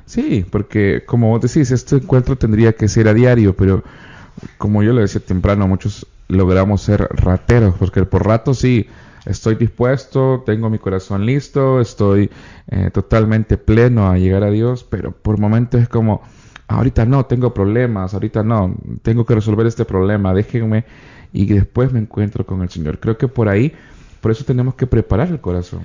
Sí, 0.06 0.46
porque 0.52 1.04
como 1.06 1.30
vos 1.30 1.42
decís, 1.42 1.72
este 1.72 1.96
encuentro 1.96 2.36
tendría 2.36 2.74
que 2.74 2.90
ser 2.90 3.08
a 3.08 3.14
diario, 3.14 3.56
pero 3.56 3.82
como 4.58 4.84
yo 4.84 4.92
le 4.92 5.00
decía 5.00 5.22
temprano, 5.22 5.70
muchos 5.70 6.06
logramos 6.28 6.82
ser 6.82 7.08
rateros, 7.10 7.76
porque 7.80 8.04
por 8.04 8.28
rato 8.28 8.54
sí, 8.54 8.90
estoy 9.26 9.56
dispuesto, 9.56 10.44
tengo 10.46 10.70
mi 10.70 10.80
corazón 10.80 11.26
listo, 11.26 11.80
estoy 11.80 12.30
eh, 12.68 12.90
totalmente 12.92 13.58
pleno 13.58 14.12
a 14.12 14.18
llegar 14.18 14.44
a 14.44 14.52
Dios, 14.52 14.84
pero 14.84 15.14
por 15.14 15.40
momentos 15.40 15.82
es 15.82 15.88
como, 15.88 16.22
ahorita 16.67 17.06
no, 17.06 17.25
tengo 17.25 17.54
problemas, 17.54 18.13
ahorita 18.13 18.43
no, 18.43 18.75
tengo 19.01 19.25
que 19.25 19.36
resolver 19.36 19.67
este 19.67 19.86
problema, 19.86 20.34
déjenme 20.34 20.86
y 21.34 21.45
después 21.45 21.91
me 21.91 21.99
encuentro 21.99 22.45
con 22.45 22.62
el 22.62 22.69
Señor. 22.69 22.99
Creo 22.99 23.17
que 23.17 23.28
por 23.28 23.49
ahí, 23.49 23.73
por 24.21 24.32
eso 24.32 24.45
tenemos 24.45 24.75
que 24.75 24.88
preparar 24.88 25.30
el 25.30 25.41
corazón. 25.41 25.82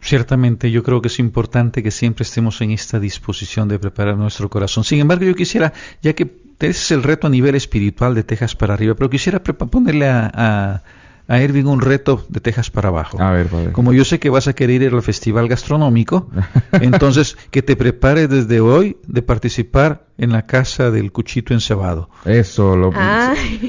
Ciertamente 0.00 0.70
yo 0.70 0.82
creo 0.82 1.00
que 1.00 1.08
es 1.08 1.18
importante 1.18 1.82
que 1.82 1.90
siempre 1.90 2.24
estemos 2.24 2.60
en 2.60 2.72
esta 2.72 2.98
disposición 2.98 3.68
de 3.68 3.78
preparar 3.78 4.16
nuestro 4.16 4.50
corazón. 4.50 4.84
Sin 4.84 4.98
embargo, 4.98 5.24
yo 5.24 5.34
quisiera, 5.34 5.72
ya 6.02 6.12
que 6.12 6.42
ese 6.58 6.70
es 6.70 6.90
el 6.90 7.02
reto 7.02 7.26
a 7.26 7.30
nivel 7.30 7.54
espiritual 7.54 8.14
de 8.14 8.24
Texas 8.24 8.54
para 8.54 8.74
arriba, 8.74 8.94
pero 8.94 9.10
quisiera 9.10 9.42
ponerle 9.42 10.08
a 10.08 10.30
a 10.34 10.82
Ervin 11.28 11.66
un 11.66 11.80
reto 11.80 12.24
de 12.28 12.40
Texas 12.40 12.70
para 12.70 12.88
abajo. 12.88 13.20
A 13.20 13.30
ver, 13.32 13.48
Como 13.72 13.92
yo 13.92 14.04
sé 14.04 14.18
que 14.18 14.30
vas 14.30 14.48
a 14.48 14.52
querer 14.52 14.82
ir 14.82 14.94
al 14.94 15.02
festival 15.02 15.48
gastronómico, 15.48 16.28
entonces 16.72 17.36
que 17.50 17.62
te 17.62 17.76
prepares 17.76 18.28
desde 18.28 18.60
hoy 18.60 18.96
de 19.06 19.22
participar 19.22 20.06
en 20.18 20.32
la 20.32 20.46
casa 20.46 20.90
del 20.90 21.12
cuchito 21.12 21.54
encebado. 21.54 22.10
Eso, 22.24 22.76
lo, 22.76 22.92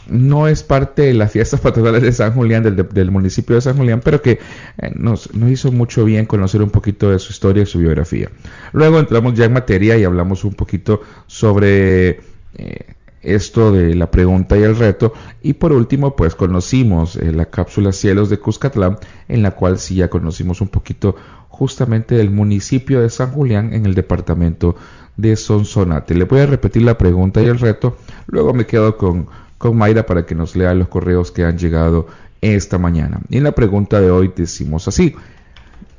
no 0.09 0.47
es 0.47 0.63
parte 0.63 1.03
de 1.03 1.13
las 1.13 1.31
fiestas 1.31 1.59
patronales 1.61 2.01
de 2.01 2.11
San 2.11 2.33
Julián, 2.33 2.63
del, 2.63 3.11
municipio 3.11 3.55
de 3.55 3.61
San 3.61 3.77
Julián, 3.77 4.01
pero 4.03 4.21
que 4.21 4.31
eh, 4.31 4.91
nos, 4.95 5.29
hizo 5.47 5.71
mucho 5.71 6.05
bien 6.05 6.25
conocer 6.25 6.61
un 6.61 6.69
poquito 6.69 7.11
de 7.11 7.19
su 7.19 7.31
historia 7.31 7.63
y 7.63 7.65
su 7.65 7.79
biografía. 7.79 8.29
Luego 8.73 8.99
entramos 8.99 9.33
ya 9.33 9.45
en 9.45 9.53
materia 9.53 9.97
y 9.97 10.03
hablamos 10.03 10.43
un 10.43 10.53
poquito 10.53 11.01
sobre 11.27 12.19
eh, 12.55 12.95
esto 13.21 13.71
de 13.71 13.95
la 13.95 14.11
pregunta 14.11 14.57
y 14.57 14.63
el 14.63 14.75
reto. 14.75 15.13
Y 15.41 15.53
por 15.53 15.73
último, 15.73 16.15
pues 16.15 16.35
conocimos 16.35 17.15
eh, 17.15 17.31
la 17.31 17.45
cápsula 17.45 17.91
Cielos 17.91 18.29
de 18.29 18.39
Cuscatlán, 18.39 18.97
en 19.27 19.43
la 19.43 19.51
cual 19.51 19.79
sí 19.79 19.95
ya 19.95 20.09
conocimos 20.09 20.61
un 20.61 20.69
poquito 20.69 21.15
justamente 21.49 22.15
del 22.15 22.29
municipio 22.29 23.01
de 23.01 23.09
San 23.09 23.31
Julián 23.31 23.73
en 23.73 23.85
el 23.85 23.95
departamento 23.95 24.75
de 25.21 25.35
Sonsonate. 25.35 26.15
Le 26.15 26.25
voy 26.25 26.39
a 26.39 26.45
repetir 26.45 26.83
la 26.83 26.97
pregunta 26.97 27.41
y 27.41 27.45
el 27.45 27.59
reto, 27.59 27.97
luego 28.27 28.53
me 28.53 28.65
quedo 28.65 28.97
con 28.97 29.27
con 29.59 29.77
Mayra 29.77 30.05
para 30.07 30.25
que 30.25 30.33
nos 30.33 30.55
lea 30.55 30.73
los 30.73 30.87
correos 30.87 31.31
que 31.31 31.43
han 31.43 31.59
llegado 31.59 32.07
esta 32.41 32.79
mañana. 32.79 33.19
Y 33.29 33.37
en 33.37 33.43
la 33.43 33.51
pregunta 33.51 34.01
de 34.01 34.09
hoy 34.09 34.31
decimos 34.35 34.87
así, 34.87 35.13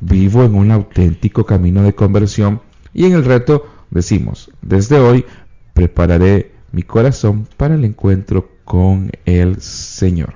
vivo 0.00 0.42
en 0.42 0.54
un 0.56 0.72
auténtico 0.72 1.44
camino 1.44 1.82
de 1.84 1.94
conversión 1.94 2.62
y 2.92 3.04
en 3.04 3.12
el 3.12 3.24
reto 3.24 3.66
decimos, 3.90 4.50
desde 4.62 4.98
hoy 4.98 5.26
prepararé 5.74 6.52
mi 6.72 6.82
corazón 6.82 7.46
para 7.56 7.74
el 7.74 7.84
encuentro 7.84 8.48
con 8.64 9.12
el 9.26 9.60
Señor. 9.60 10.34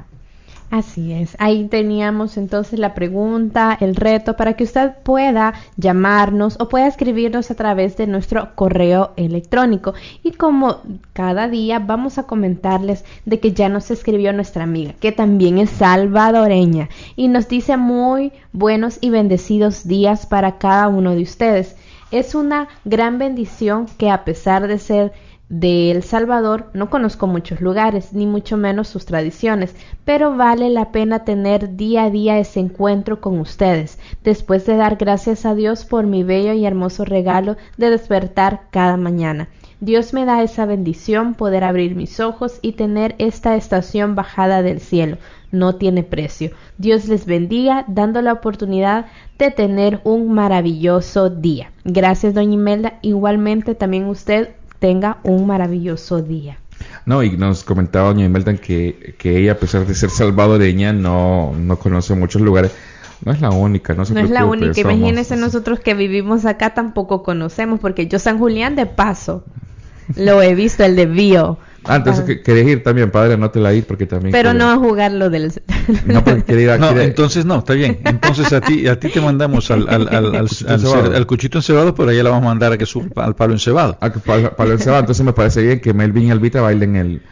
Así 0.75 1.13
es, 1.13 1.37
ahí 1.39 1.69
teníamos 1.69 2.37
entonces 2.37 2.81
la 2.81 2.95
pregunta, 2.95 3.79
el 3.81 3.95
reto 3.95 4.35
para 4.35 4.55
que 4.55 4.65
usted 4.65 4.91
pueda 5.05 5.55
llamarnos 5.77 6.57
o 6.59 6.69
pueda 6.69 6.89
escribirnos 6.89 7.49
a 7.53 7.55
través 7.55 7.97
de 7.97 8.09
nuestro 8.09 8.57
correo 8.57 9.13
electrónico. 9.15 9.95
Y 10.25 10.33
como 10.33 10.81
cada 11.13 11.47
día 11.47 11.79
vamos 11.79 12.19
a 12.19 12.25
comentarles 12.25 13.05
de 13.25 13.39
que 13.39 13.53
ya 13.53 13.69
nos 13.69 13.93
escribió 13.93 14.33
nuestra 14.33 14.65
amiga, 14.65 14.95
que 14.95 15.13
también 15.13 15.59
es 15.59 15.71
salvadoreña, 15.71 16.89
y 17.15 17.29
nos 17.29 17.47
dice 17.47 17.77
muy 17.77 18.33
buenos 18.53 18.99
y 19.01 19.11
bendecidos 19.11 19.87
días 19.87 20.27
para 20.27 20.59
cada 20.59 20.89
uno 20.89 21.15
de 21.15 21.23
ustedes. 21.23 21.77
Es 22.11 22.35
una 22.35 22.67
gran 22.85 23.21
bendición 23.21 23.87
que 23.97 24.11
a 24.11 24.25
pesar 24.25 24.67
de 24.67 24.81
ser 24.81 25.13
de 25.61 25.93
El 25.93 26.03
Salvador 26.03 26.71
no 26.75 26.91
conozco 26.91 27.29
muchos 27.29 27.61
lugares, 27.61 28.13
ni 28.13 28.27
mucho 28.27 28.57
menos 28.57 28.89
sus 28.89 29.07
tradiciones, 29.07 29.77
pero 30.05 30.37
vale 30.37 30.69
la 30.69 30.91
pena 30.91 31.25
tener 31.25 31.77
día 31.77 32.05
a 32.05 32.11
día 32.11 32.41
ese 32.41 32.59
encuentro 32.59 33.21
con 33.21 33.39
ustedes, 33.39 34.01
después 34.25 34.67
de 34.67 34.77
dar 34.77 34.97
gracias 34.97 35.47
a 35.47 35.55
Dios 35.55 35.85
por 35.85 36.07
mi 36.07 36.25
bello 36.25 36.55
y 36.55 36.67
hermoso 36.67 37.05
regalo 37.05 37.57
de 37.77 37.91
despertar 37.91 38.63
cada 38.71 38.97
mañana. 38.97 39.49
Dios 39.79 40.13
me 40.13 40.25
da 40.25 40.43
esa 40.43 40.67
bendición, 40.67 41.35
poder 41.35 41.63
abrir 41.63 41.95
mis 41.95 42.19
ojos 42.19 42.59
y 42.61 42.73
tener 42.73 43.15
esta 43.19 43.55
estación 43.55 44.17
bajada 44.17 44.63
del 44.63 44.81
cielo. 44.81 45.19
No 45.53 45.77
tiene 45.77 46.03
precio. 46.03 46.51
Dios 46.79 47.07
les 47.07 47.27
bendiga, 47.27 47.85
dando 47.87 48.23
la 48.23 48.33
oportunidad 48.33 49.07
de 49.39 49.53
tener 49.53 50.01
un 50.03 50.33
maravilloso 50.33 51.31
día. 51.31 51.71
Gracias, 51.85 52.35
doña 52.35 52.55
Imelda. 52.55 52.99
Igualmente 53.03 53.75
también 53.75 54.07
usted 54.07 54.49
tenga 54.85 55.17
un 55.23 55.47
maravilloso 55.47 56.21
día. 56.21 56.59
No, 57.07 57.23
y 57.23 57.39
nos 57.39 57.65
comentaba 57.65 58.09
doña 58.09 58.27
Imelda 58.27 58.55
que, 58.57 59.15
que 59.17 59.39
ella, 59.39 59.53
a 59.53 59.55
pesar 59.55 59.87
de 59.87 59.95
ser 59.95 60.11
salvadoreña, 60.11 60.93
no, 60.93 61.55
no 61.59 61.79
conoce 61.79 62.15
muchos 62.15 62.43
lugares. 62.43 62.71
No 63.25 63.33
es 63.33 63.41
la 63.41 63.49
única, 63.49 63.95
no 63.95 64.05
se 64.05 64.13
No 64.13 64.21
es 64.21 64.29
la 64.29 64.45
única. 64.45 64.79
Imagínense 64.79 65.37
nosotros 65.37 65.81
que 65.81 65.95
vivimos 65.95 66.45
acá 66.45 66.75
tampoco 66.75 67.23
conocemos, 67.23 67.81
porque 67.81 68.09
yo 68.09 68.19
San 68.19 68.39
Julián 68.39 68.77
de 68.77 68.85
paso 68.85 69.43
lo 70.17 70.43
he 70.43 70.55
visto, 70.55 70.85
el 70.85 70.97
de 70.97 71.07
Bio, 71.07 71.57
Ah, 71.87 71.97
entonces 71.97 72.25
que- 72.25 72.43
querés 72.43 72.67
ir 72.67 72.83
también, 72.83 73.11
padre, 73.11 73.37
no 73.37 73.51
te 73.51 73.61
la 73.61 73.73
ir 73.75 73.85
porque 73.85 74.07
también... 74.07 74.33
Pero 74.33 74.51
quiero- 74.51 74.65
no 74.67 74.71
a 74.73 74.77
jugar 74.77 75.13
lo 75.13 75.31
del... 75.31 75.53
No, 76.07 76.25
porque 76.25 76.43
quiere 76.45 76.63
ir 76.63 76.71
a... 76.71 76.79
No, 76.79 76.89
quiere- 76.89 77.05
entonces 77.05 77.45
no, 77.45 77.59
está 77.59 77.75
bien. 77.75 77.99
Entonces 78.05 78.53
a 78.53 78.61
ti, 78.61 78.87
a 78.89 78.99
ti 78.99 79.09
te 79.11 79.21
mandamos 79.21 79.71
al, 79.71 79.89
al, 79.89 80.09
al, 80.09 80.35
al, 80.35 80.49
Cuchito 80.49 80.69
al 80.69 80.75
encebado. 80.81 81.17
al 81.17 81.27
cuchito 81.27 81.59
encebado, 81.59 81.95
pero 81.95 82.11
allá 82.11 82.23
la 82.23 82.31
vamos 82.31 82.45
a 82.45 82.49
mandar 82.49 82.73
a 82.73 82.79
que 82.79 82.87
suba 82.87 83.25
al 83.25 83.35
palo 83.37 83.53
encebado. 83.53 83.99
a 84.01 84.13
que 84.13 84.19
pa- 84.19 84.57
para 84.57 84.73
el 84.73 84.81
sábado, 84.81 85.01
entonces 85.01 85.25
me 85.27 85.33
parece 85.33 85.63
bien 85.63 85.81
que 85.81 85.93
Melvin 85.93 86.25
y 86.29 86.31
Albita 86.31 86.61
bailen 86.61 86.97
el... 86.97 87.23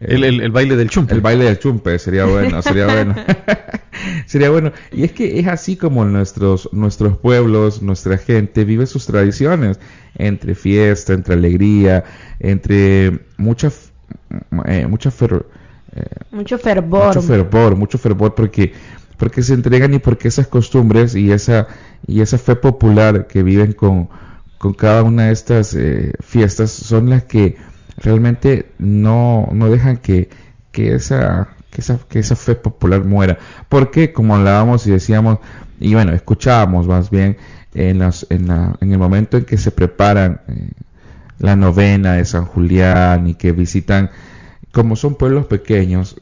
El, 0.00 0.24
el, 0.24 0.40
el 0.40 0.50
baile 0.50 0.74
del 0.74 0.90
chumpe. 0.90 1.14
El 1.14 1.20
baile 1.20 1.44
del 1.44 1.60
chumpe 1.60 1.96
sería 2.00 2.24
bueno, 2.24 2.60
sería 2.60 2.86
bueno. 2.86 3.14
sería 4.26 4.50
bueno. 4.50 4.72
Y 4.90 5.04
es 5.04 5.12
que 5.12 5.38
es 5.38 5.46
así 5.46 5.76
como 5.76 6.04
nuestros, 6.04 6.68
nuestros 6.72 7.18
pueblos, 7.18 7.82
nuestra 7.82 8.18
gente 8.18 8.64
vive 8.64 8.86
sus 8.86 9.06
tradiciones, 9.06 9.78
entre 10.16 10.56
fiesta, 10.56 11.12
entre 11.12 11.34
alegría, 11.34 12.02
entre 12.40 13.20
mucha, 13.36 13.70
eh, 14.66 14.86
mucha 14.86 15.10
fer- 15.10 15.44
eh, 15.96 16.04
Mucho 16.30 16.58
fervor. 16.58 17.08
mucho 17.08 17.22
fervor, 17.22 17.76
mucho 17.76 17.98
fervor 17.98 18.34
porque 18.34 18.72
porque 19.18 19.42
se 19.42 19.54
entregan 19.54 19.94
y 19.94 19.98
porque 20.00 20.28
esas 20.28 20.48
costumbres 20.48 21.14
y 21.14 21.30
esa 21.32 21.68
y 22.06 22.20
esa 22.22 22.38
fe 22.38 22.56
popular 22.56 23.26
que 23.28 23.42
viven 23.44 23.72
con, 23.72 24.08
con 24.58 24.72
cada 24.74 25.02
una 25.04 25.26
de 25.26 25.32
estas 25.32 25.74
eh, 25.74 26.12
fiestas 26.20 26.70
son 26.70 27.08
las 27.10 27.24
que 27.24 27.56
realmente 27.98 28.72
no, 28.78 29.48
no 29.52 29.70
dejan 29.70 29.98
que, 29.98 30.28
que 30.72 30.94
esa 30.94 31.48
que 31.70 31.80
esa 31.82 31.98
que 32.08 32.18
esa 32.18 32.34
fe 32.36 32.54
popular 32.56 33.04
muera 33.04 33.38
porque 33.68 34.12
como 34.12 34.34
hablábamos 34.34 34.86
y 34.86 34.90
decíamos 34.90 35.38
y 35.78 35.94
bueno 35.94 36.12
escuchábamos 36.12 36.86
más 36.88 37.10
bien 37.10 37.36
en 37.74 38.00
las 38.00 38.26
en, 38.30 38.48
la- 38.48 38.76
en 38.80 38.92
el 38.92 38.98
momento 38.98 39.36
en 39.36 39.44
que 39.44 39.56
se 39.56 39.70
preparan 39.70 40.40
eh, 40.48 40.70
la 41.42 41.56
novena 41.56 42.14
de 42.14 42.24
San 42.24 42.46
Julián 42.46 43.28
y 43.28 43.34
que 43.34 43.52
visitan 43.52 44.10
como 44.72 44.96
son 44.96 45.16
pueblos 45.16 45.46
pequeños 45.46 46.16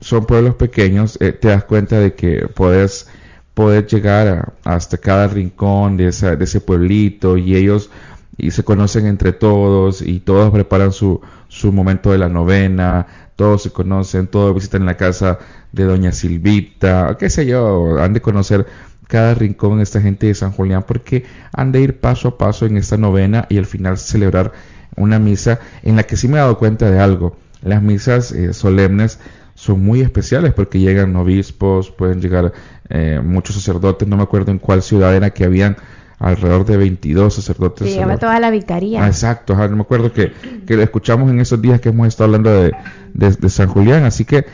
son 0.00 0.26
pueblos 0.26 0.54
pequeños, 0.56 1.18
eh, 1.20 1.32
te 1.32 1.48
das 1.48 1.64
cuenta 1.64 1.98
de 1.98 2.14
que 2.14 2.48
puedes 2.54 3.08
poder 3.54 3.86
llegar 3.86 4.28
a- 4.28 4.52
hasta 4.76 4.98
cada 4.98 5.26
rincón 5.28 5.96
de, 5.96 6.08
esa, 6.08 6.36
de 6.36 6.44
ese 6.44 6.60
pueblito 6.60 7.36
y 7.36 7.56
ellos 7.56 7.90
y 8.36 8.52
se 8.52 8.62
conocen 8.62 9.06
entre 9.06 9.32
todos 9.32 10.00
y 10.02 10.20
todos 10.20 10.50
preparan 10.52 10.92
su, 10.92 11.20
su 11.48 11.72
momento 11.72 12.12
de 12.12 12.18
la 12.18 12.28
novena, 12.28 13.06
todos 13.34 13.62
se 13.64 13.70
conocen, 13.70 14.28
todos 14.28 14.54
visitan 14.54 14.86
la 14.86 14.96
casa 14.96 15.38
de 15.72 15.84
doña 15.84 16.12
Silvita, 16.12 17.16
qué 17.18 17.30
sé 17.30 17.46
yo, 17.46 17.98
han 18.00 18.12
de 18.12 18.20
conocer 18.22 18.66
cada 19.08 19.34
rincón 19.34 19.80
esta 19.80 20.00
gente 20.00 20.28
de 20.28 20.34
San 20.34 20.52
Julián 20.52 20.84
porque 20.86 21.24
han 21.52 21.72
de 21.72 21.80
ir 21.80 21.98
paso 21.98 22.28
a 22.28 22.38
paso 22.38 22.64
en 22.66 22.76
esta 22.76 22.96
novena 22.96 23.46
y 23.48 23.58
al 23.58 23.66
final 23.66 23.98
celebrar 23.98 24.52
una 24.96 25.18
misa 25.18 25.58
en 25.82 25.96
la 25.96 26.04
que 26.04 26.16
sí 26.16 26.28
me 26.28 26.34
he 26.34 26.40
dado 26.40 26.58
cuenta 26.58 26.88
de 26.90 27.00
algo. 27.00 27.36
Las 27.62 27.82
misas 27.82 28.30
eh, 28.32 28.52
solemnes 28.52 29.18
son 29.54 29.84
muy 29.84 30.00
especiales 30.02 30.52
porque 30.54 30.78
llegan 30.78 31.16
obispos, 31.16 31.90
pueden 31.90 32.20
llegar 32.20 32.52
eh, 32.90 33.20
muchos 33.24 33.56
sacerdotes, 33.56 34.06
no 34.06 34.16
me 34.16 34.22
acuerdo 34.22 34.52
en 34.52 34.58
cuál 34.60 34.82
ciudad 34.82 35.14
era 35.16 35.30
que 35.30 35.44
habían 35.44 35.76
alrededor 36.20 36.64
de 36.64 36.76
22 36.76 37.32
sacerdotes. 37.34 37.86
Alrededor- 37.96 38.18
toda 38.18 38.40
la 38.40 38.50
vicaría. 38.50 39.04
Ah, 39.04 39.06
exacto, 39.06 39.52
ajá, 39.54 39.68
no 39.68 39.76
me 39.76 39.82
acuerdo 39.82 40.12
que, 40.12 40.32
que 40.66 40.76
lo 40.76 40.82
escuchamos 40.82 41.30
en 41.30 41.40
esos 41.40 41.60
días 41.62 41.80
que 41.80 41.90
hemos 41.90 42.08
estado 42.08 42.26
hablando 42.26 42.50
de, 42.62 42.72
de- 43.14 43.48
San 43.48 43.68
Julián, 43.68 44.04
así 44.04 44.24
que, 44.24 44.38
eh, 44.38 44.44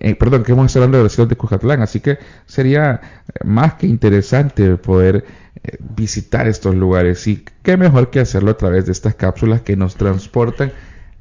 eh, 0.00 0.14
perdón, 0.16 0.42
que 0.42 0.52
hemos 0.52 0.74
hablando 0.76 0.98
de 0.98 1.04
la 1.04 1.08
ciudad 1.10 1.28
de 1.28 1.36
Cujatlán, 1.36 1.82
así 1.82 2.00
que 2.00 2.18
sería 2.46 3.00
eh, 3.28 3.44
más 3.44 3.74
que 3.74 3.86
interesante 3.86 4.76
poder 4.76 5.24
visitar 5.96 6.46
estos 6.46 6.74
lugares. 6.74 7.26
Y 7.26 7.44
qué 7.62 7.76
mejor 7.76 8.10
que 8.10 8.20
hacerlo 8.20 8.52
a 8.52 8.56
través 8.56 8.86
de 8.86 8.92
estas 8.92 9.14
cápsulas 9.16 9.62
que 9.62 9.76
nos 9.76 9.96
transportan 9.96 10.72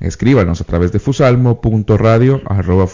escríbanos 0.00 0.60
a 0.60 0.64
través 0.64 0.92
de 0.92 0.98
fusalmo.radio 0.98 2.42
arroba 2.46 2.86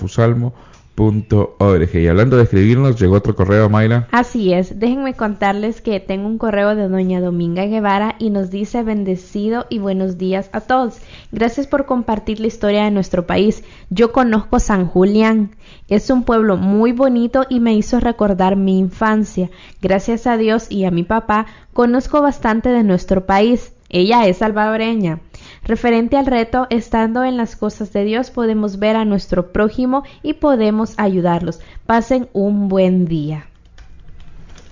fusalmo.org. 0.95 1.95
Y 1.95 2.07
hablando 2.07 2.37
de 2.37 2.45
escribirnos, 2.45 2.99
llegó 3.01 3.17
otro 3.17 3.35
correo, 3.35 3.69
Mayra. 3.69 4.09
Así 4.11 4.53
es, 4.53 4.79
déjenme 4.79 5.15
contarles 5.15 5.81
que 5.81 6.01
tengo 6.01 6.27
un 6.27 6.39
correo 6.39 6.75
de 6.75 6.89
doña 6.89 7.21
Dominga 7.21 7.67
Guevara 7.67 8.17
y 8.19 8.31
nos 8.31 8.51
dice 8.51 8.83
bendecido 8.83 9.67
y 9.69 9.79
buenos 9.79 10.19
días 10.19 10.49
a 10.53 10.61
todos. 10.61 10.99
Gracias 11.33 11.67
por 11.67 11.87
compartir 11.87 12.41
la 12.41 12.47
historia 12.47 12.85
de 12.85 12.91
nuestro 12.91 13.27
país. 13.27 13.65
Yo 13.91 14.13
conozco 14.13 14.59
San 14.59 14.87
Julián. 14.87 15.57
Es 15.89 16.11
un 16.11 16.25
pueblo 16.25 16.57
muy 16.57 16.93
bonito 16.93 17.47
y 17.49 17.61
me 17.61 17.75
hizo 17.75 18.01
recordar 18.01 18.57
mi 18.57 18.79
infancia. 18.79 19.51
Gracias 19.83 20.27
a 20.27 20.37
Dios 20.37 20.71
y 20.71 20.85
a 20.85 20.91
mi 20.91 21.03
papá 21.03 21.47
conozco 21.73 22.23
bastante 22.23 22.71
de 22.71 22.85
nuestro 22.85 23.27
país. 23.27 23.73
Ella 23.91 24.27
es 24.27 24.39
salvadoreña. 24.39 25.21
Referente 25.67 26.17
al 26.19 26.27
reto, 26.27 26.67
estando 26.69 27.25
en 27.25 27.37
las 27.39 27.57
cosas 27.57 27.93
de 27.93 28.05
Dios 28.05 28.31
podemos 28.31 28.79
ver 28.79 28.97
a 28.97 29.05
nuestro 29.05 29.51
prójimo 29.53 30.05
y 30.23 30.35
podemos 30.35 30.95
ayudarlos. 30.99 31.61
Pasen 31.87 32.29
un 32.35 32.69
buen 32.69 33.07
día. 33.07 33.47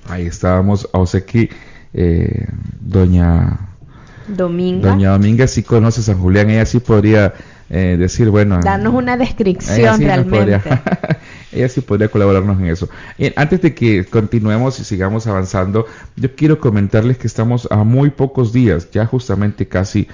Ahí 0.09 0.27
estábamos, 0.27 0.89
o 0.93 1.07
sea 1.07 1.23
que 1.25 1.49
eh, 1.95 2.47
doña, 2.81 3.59
Dominga. 4.29 4.91
doña 4.91 5.11
Dominga 5.13 5.47
sí 5.47 5.63
conoce 5.63 6.03
San 6.03 6.19
Julián, 6.19 6.51
ella 6.51 6.67
sí 6.67 6.81
podría 6.81 7.33
eh, 7.71 7.97
decir, 7.99 8.29
bueno... 8.29 8.61
Darnos 8.63 8.93
una 8.93 9.15
ella 9.15 9.25
descripción 9.25 9.97
sí 9.99 10.05
realmente. 10.05 10.37
podría- 10.59 10.83
ella 11.53 11.69
sí 11.71 11.81
podría 11.81 12.09
colaborarnos 12.09 12.59
en 12.61 12.67
eso. 12.67 12.89
Bien, 13.17 13.33
antes 13.37 13.63
de 13.63 13.75
que 13.75 14.05
continuemos 14.05 14.79
y 14.81 14.85
sigamos 14.85 15.27
avanzando, 15.27 15.87
yo 16.17 16.35
quiero 16.35 16.59
comentarles 16.61 17.17
que 17.17 17.27
estamos 17.27 17.67
a 17.71 17.83
muy 17.85 18.11
pocos 18.11 18.53
días, 18.53 18.91
ya 18.91 19.07
justamente 19.07 19.67
casi 19.69 20.09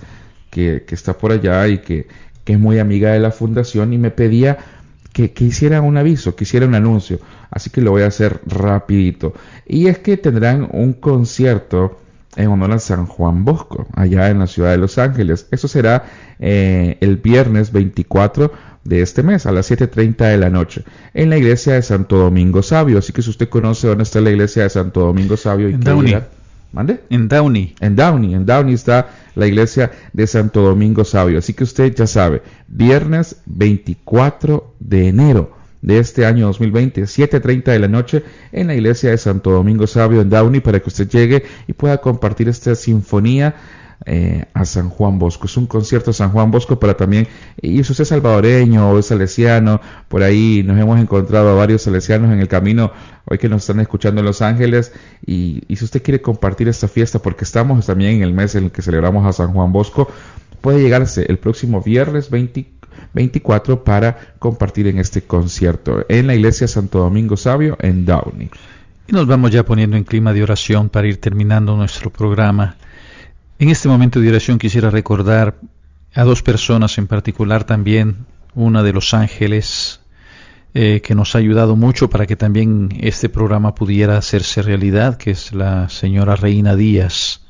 que, 0.49 0.85
está 0.89 1.17
por 1.17 1.33
allá 1.33 1.67
y 1.67 1.79
que, 1.79 2.07
es 2.45 2.59
muy 2.59 2.79
amiga 2.79 3.11
de 3.11 3.19
la 3.19 3.31
fundación 3.31 3.91
y 3.91 3.97
me 3.97 4.09
pedía 4.09 4.57
que, 5.11 5.33
que, 5.33 5.43
hiciera 5.43 5.81
un 5.81 5.97
aviso, 5.97 6.37
que 6.37 6.45
hiciera 6.45 6.65
un 6.65 6.75
anuncio. 6.75 7.19
Así 7.51 7.69
que 7.69 7.81
lo 7.81 7.91
voy 7.91 8.03
a 8.03 8.07
hacer 8.07 8.39
rapidito. 8.45 9.33
Y 9.65 9.87
es 9.87 9.99
que 9.99 10.15
tendrán 10.15 10.69
un 10.71 10.93
concierto 10.93 11.99
en 12.37 12.49
honor 12.49 12.71
a 12.71 12.79
San 12.79 13.07
Juan 13.07 13.43
Bosco, 13.43 13.87
allá 13.95 14.29
en 14.29 14.39
la 14.39 14.47
ciudad 14.47 14.71
de 14.71 14.77
Los 14.77 14.97
Ángeles. 14.97 15.47
Eso 15.51 15.67
será 15.67 16.05
eh, 16.39 16.97
el 17.01 17.17
viernes 17.17 17.71
24 17.71 18.51
de 18.83 19.01
este 19.01 19.23
mes 19.23 19.45
a 19.45 19.51
las 19.51 19.69
7.30 19.69 20.29
de 20.29 20.37
la 20.37 20.49
noche 20.49 20.83
en 21.13 21.29
la 21.29 21.37
iglesia 21.37 21.73
de 21.73 21.81
Santo 21.81 22.17
Domingo 22.17 22.61
Sabio. 22.61 22.99
Así 22.99 23.11
que 23.11 23.21
si 23.21 23.31
usted 23.31 23.49
conoce 23.49 23.87
dónde 23.87 24.03
está 24.03 24.21
la 24.21 24.29
iglesia 24.29 24.63
de 24.63 24.69
Santo 24.69 25.01
Domingo 25.01 25.35
Sabio, 25.35 25.69
y 25.69 25.73
en 25.73 25.81
Downey. 25.81 26.17
¿Mande? 26.71 27.01
En 27.09 27.27
Downey. 27.27 27.75
En 27.79 27.95
Downey, 27.95 28.33
en 28.35 28.45
Downey 28.45 28.73
está 28.73 29.09
la 29.35 29.47
iglesia 29.47 29.91
de 30.13 30.27
Santo 30.27 30.61
Domingo 30.61 31.03
Sabio. 31.05 31.39
Así 31.39 31.53
que 31.53 31.63
usted 31.63 31.93
ya 31.95 32.07
sabe, 32.07 32.43
viernes 32.67 33.41
24 33.45 34.75
de 34.79 35.07
enero 35.07 35.56
de 35.81 35.99
este 35.99 36.25
año 36.25 36.47
2020, 36.47 37.03
7.30 37.03 37.63
de 37.65 37.79
la 37.79 37.87
noche 37.87 38.23
en 38.51 38.67
la 38.67 38.75
iglesia 38.75 39.11
de 39.11 39.17
Santo 39.17 39.51
Domingo 39.51 39.87
Sabio 39.87 40.21
en 40.21 40.29
Downey 40.29 40.61
para 40.61 40.79
que 40.79 40.89
usted 40.89 41.07
llegue 41.07 41.43
y 41.67 41.73
pueda 41.73 41.97
compartir 41.99 42.49
esta 42.49 42.75
sinfonía 42.75 43.55
eh, 44.05 44.45
a 44.53 44.63
San 44.63 44.89
Juan 44.89 45.17
Bosco. 45.17 45.47
Es 45.47 45.57
un 45.57 45.65
concierto 45.65 46.11
a 46.11 46.13
San 46.13 46.31
Juan 46.31 46.51
Bosco 46.51 46.79
para 46.79 46.95
también, 46.95 47.27
y 47.59 47.83
si 47.83 47.91
usted 47.91 48.03
es 48.03 48.07
salvadoreño 48.09 48.91
o 48.91 48.99
es 48.99 49.07
salesiano, 49.07 49.81
por 50.07 50.21
ahí 50.21 50.63
nos 50.63 50.79
hemos 50.79 50.99
encontrado 50.99 51.49
a 51.49 51.53
varios 51.55 51.81
salesianos 51.81 52.31
en 52.31 52.39
el 52.39 52.47
camino, 52.47 52.91
hoy 53.25 53.39
que 53.39 53.49
nos 53.49 53.63
están 53.63 53.79
escuchando 53.79 54.21
en 54.21 54.25
Los 54.25 54.43
Ángeles, 54.43 54.93
y, 55.25 55.63
si 55.75 55.83
usted 55.83 56.03
quiere 56.03 56.21
compartir 56.21 56.67
esta 56.67 56.87
fiesta, 56.87 57.19
porque 57.19 57.43
estamos 57.43 57.87
también 57.87 58.17
en 58.17 58.21
el 58.21 58.33
mes 58.33 58.53
en 58.55 58.65
el 58.65 58.71
que 58.71 58.83
celebramos 58.83 59.25
a 59.25 59.33
San 59.33 59.51
Juan 59.51 59.73
Bosco, 59.73 60.07
puede 60.61 60.81
llegarse 60.81 61.25
el 61.29 61.37
próximo 61.37 61.81
viernes 61.81 62.29
24 62.29 63.83
para 63.83 64.17
compartir 64.39 64.87
en 64.87 64.99
este 64.99 65.21
concierto 65.21 66.05
en 66.09 66.27
la 66.27 66.35
iglesia 66.35 66.67
Santo 66.67 66.99
Domingo 66.99 67.37
Sabio 67.37 67.77
en 67.81 68.05
Downey. 68.05 68.49
Y 69.07 69.13
nos 69.13 69.25
vamos 69.25 69.51
ya 69.51 69.63
poniendo 69.63 69.95
en 69.95 70.03
clima 70.03 70.33
de 70.33 70.43
oración 70.43 70.89
para 70.89 71.07
ir 71.07 71.21
terminando 71.21 71.77
nuestro 71.77 72.11
programa. 72.11 72.75
En 73.59 73.69
este 73.69 73.87
momento 73.87 74.19
de 74.19 74.29
oración 74.29 74.59
quisiera 74.59 74.89
recordar 74.89 75.55
a 76.13 76.23
dos 76.23 76.43
personas 76.43 76.97
en 76.97 77.07
particular 77.07 77.63
también, 77.63 78.25
una 78.53 78.83
de 78.83 78.91
Los 78.91 79.13
Ángeles, 79.13 80.01
eh, 80.73 81.01
que 81.01 81.15
nos 81.15 81.33
ha 81.33 81.39
ayudado 81.39 81.75
mucho 81.75 82.09
para 82.09 82.27
que 82.27 82.35
también 82.35 82.89
este 82.99 83.29
programa 83.29 83.73
pudiera 83.73 84.17
hacerse 84.17 84.61
realidad, 84.61 85.17
que 85.17 85.31
es 85.31 85.53
la 85.53 85.89
señora 85.89 86.35
Reina 86.35 86.75
Díaz, 86.75 87.41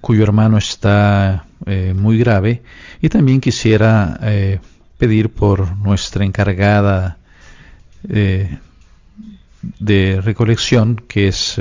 cuyo 0.00 0.22
hermano 0.24 0.58
está 0.58 1.45
eh, 1.64 1.94
muy 1.96 2.18
grave. 2.18 2.62
Y 3.00 3.08
también 3.08 3.40
quisiera 3.40 4.18
eh, 4.22 4.60
pedir 4.98 5.30
por 5.30 5.76
nuestra 5.78 6.24
encargada 6.24 7.18
de 8.02 8.60
recolección, 10.20 11.02
que 11.08 11.28
es 11.28 11.58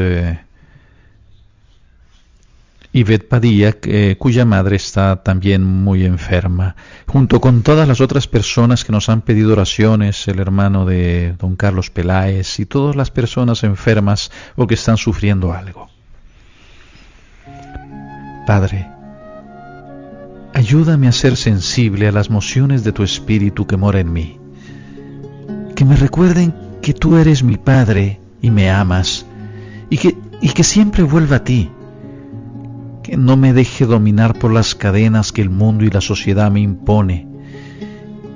Yvette 2.96 3.28
Padilla, 3.28 3.76
eh, 3.84 4.16
cuya 4.18 4.46
madre 4.46 4.78
está 4.78 5.22
también 5.22 5.66
muy 5.66 6.06
enferma, 6.06 6.78
junto 7.06 7.42
con 7.42 7.62
todas 7.62 7.90
las 7.90 8.00
otras 8.00 8.26
personas 8.30 8.86
que 8.86 8.94
nos 8.94 9.10
han 9.10 9.22
pedido 9.22 9.52
oraciones, 9.52 10.26
el 10.30 10.40
hermano 10.40 10.86
de 10.86 11.36
don 11.38 11.58
Carlos 11.58 11.90
Peláez 11.90 12.58
y 12.62 12.66
todas 12.66 12.96
las 12.96 13.12
personas 13.12 13.66
enfermas 13.66 14.32
o 14.56 14.66
que 14.66 14.76
están 14.76 14.96
sufriendo 14.96 15.52
algo. 15.52 15.90
Padre, 18.48 18.88
ayúdame 20.56 21.10
a 21.10 21.12
ser 21.12 21.36
sensible 21.36 22.08
a 22.08 22.14
las 22.14 22.30
mociones 22.30 22.86
de 22.86 22.94
tu 22.94 23.04
espíritu 23.04 23.68
que 23.68 23.76
mora 23.76 24.00
en 24.00 24.14
mí, 24.14 24.40
que 25.76 25.84
me 25.84 25.98
recuerden 25.98 26.56
que 26.82 26.94
tú 26.94 27.18
eres 27.18 27.44
mi 27.44 27.58
Padre 27.58 28.22
y 28.42 28.52
me 28.52 28.72
amas, 28.72 29.26
y 29.90 29.98
que, 29.98 30.16
y 30.42 30.50
que 30.50 30.64
siempre 30.64 31.04
vuelva 31.04 31.38
a 31.38 31.44
ti. 31.44 31.70
Que 33.04 33.18
no 33.18 33.36
me 33.36 33.52
deje 33.52 33.86
dominar 33.86 34.40
por 34.40 34.54
las 34.54 34.76
cadenas 34.76 35.34
que 35.34 35.42
el 35.42 35.50
mundo 35.50 35.84
y 35.84 35.90
la 35.90 36.00
sociedad 36.00 36.50
me 36.50 36.62
impone, 36.62 37.28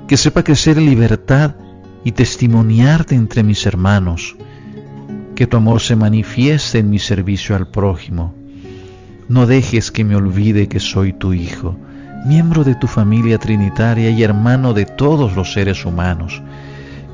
que 0.06 0.18
sepa 0.18 0.44
crecer 0.44 0.76
en 0.76 0.84
libertad 0.84 1.56
y 2.04 2.12
testimoniarte 2.12 3.14
entre 3.14 3.42
mis 3.42 3.64
hermanos, 3.64 4.36
que 5.34 5.46
tu 5.46 5.56
amor 5.56 5.80
se 5.80 5.96
manifieste 5.96 6.80
en 6.80 6.90
mi 6.90 6.98
servicio 6.98 7.56
al 7.56 7.68
prójimo. 7.68 8.34
No 9.30 9.46
dejes 9.46 9.90
que 9.90 10.04
me 10.04 10.16
olvide 10.16 10.68
que 10.68 10.80
soy 10.80 11.14
tu 11.14 11.32
hijo, 11.32 11.78
miembro 12.26 12.64
de 12.64 12.74
tu 12.74 12.86
familia 12.86 13.38
trinitaria 13.38 14.10
y 14.10 14.22
hermano 14.22 14.72
de 14.72 14.86
todos 14.86 15.36
los 15.36 15.52
seres 15.52 15.84
humanos, 15.84 16.42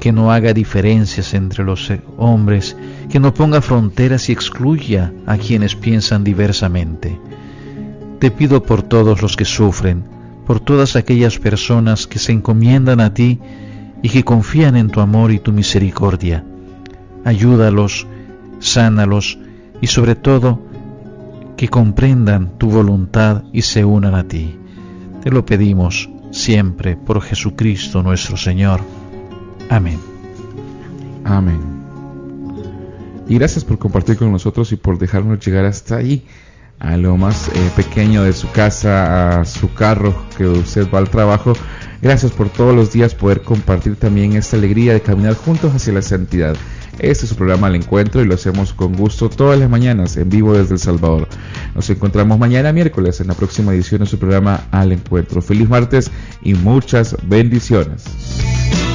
que 0.00 0.12
no 0.12 0.32
haga 0.32 0.52
diferencias 0.52 1.34
entre 1.34 1.64
los 1.64 1.92
hombres, 2.16 2.76
que 3.08 3.20
no 3.20 3.32
ponga 3.32 3.60
fronteras 3.60 4.28
y 4.28 4.32
excluya 4.32 5.12
a 5.26 5.36
quienes 5.36 5.74
piensan 5.74 6.24
diversamente 6.24 7.18
te 8.18 8.30
pido 8.30 8.62
por 8.62 8.82
todos 8.82 9.22
los 9.22 9.36
que 9.36 9.44
sufren, 9.44 10.04
por 10.46 10.60
todas 10.60 10.96
aquellas 10.96 11.38
personas 11.38 12.06
que 12.06 12.18
se 12.18 12.32
encomiendan 12.32 13.00
a 13.00 13.12
ti 13.12 13.40
y 14.02 14.08
que 14.08 14.24
confían 14.24 14.76
en 14.76 14.88
tu 14.88 15.00
amor 15.00 15.32
y 15.32 15.38
tu 15.38 15.52
misericordia. 15.52 16.44
Ayúdalos, 17.24 18.06
sánalos 18.58 19.38
y 19.80 19.88
sobre 19.88 20.14
todo 20.14 20.62
que 21.56 21.68
comprendan 21.68 22.58
tu 22.58 22.68
voluntad 22.70 23.44
y 23.52 23.62
se 23.62 23.84
unan 23.84 24.14
a 24.14 24.24
ti. 24.24 24.56
Te 25.26 25.32
lo 25.32 25.44
pedimos 25.44 26.08
siempre 26.30 26.94
por 26.94 27.20
Jesucristo 27.20 28.00
nuestro 28.00 28.36
Señor. 28.36 28.80
Amén. 29.68 29.98
Amén. 31.24 31.58
Y 33.26 33.34
gracias 33.34 33.64
por 33.64 33.76
compartir 33.76 34.18
con 34.18 34.30
nosotros 34.30 34.70
y 34.70 34.76
por 34.76 35.00
dejarnos 35.00 35.44
llegar 35.44 35.64
hasta 35.64 35.96
ahí 35.96 36.24
a 36.78 36.96
lo 36.96 37.16
más 37.16 37.48
eh, 37.48 37.70
pequeño 37.74 38.22
de 38.22 38.32
su 38.32 38.52
casa, 38.52 39.40
a 39.40 39.44
su 39.44 39.74
carro 39.74 40.14
que 40.38 40.46
usted 40.46 40.86
va 40.94 40.98
al 40.98 41.10
trabajo. 41.10 41.54
Gracias 42.00 42.30
por 42.30 42.48
todos 42.48 42.76
los 42.76 42.92
días 42.92 43.16
poder 43.16 43.42
compartir 43.42 43.96
también 43.96 44.34
esta 44.34 44.56
alegría 44.56 44.92
de 44.92 45.00
caminar 45.00 45.34
juntos 45.34 45.74
hacia 45.74 45.92
la 45.92 46.02
santidad. 46.02 46.54
Este 46.98 47.24
es 47.24 47.30
su 47.30 47.36
programa 47.36 47.66
Al 47.66 47.76
Encuentro 47.76 48.22
y 48.22 48.26
lo 48.26 48.34
hacemos 48.34 48.72
con 48.72 48.94
gusto 48.94 49.28
todas 49.28 49.58
las 49.58 49.68
mañanas 49.68 50.16
en 50.16 50.30
vivo 50.30 50.56
desde 50.56 50.74
El 50.74 50.80
Salvador. 50.80 51.28
Nos 51.74 51.88
encontramos 51.90 52.38
mañana 52.38 52.72
miércoles 52.72 53.20
en 53.20 53.28
la 53.28 53.34
próxima 53.34 53.74
edición 53.74 54.00
de 54.00 54.06
su 54.06 54.18
programa 54.18 54.66
Al 54.70 54.92
Encuentro. 54.92 55.42
Feliz 55.42 55.68
martes 55.68 56.10
y 56.42 56.54
muchas 56.54 57.16
bendiciones. 57.24 58.04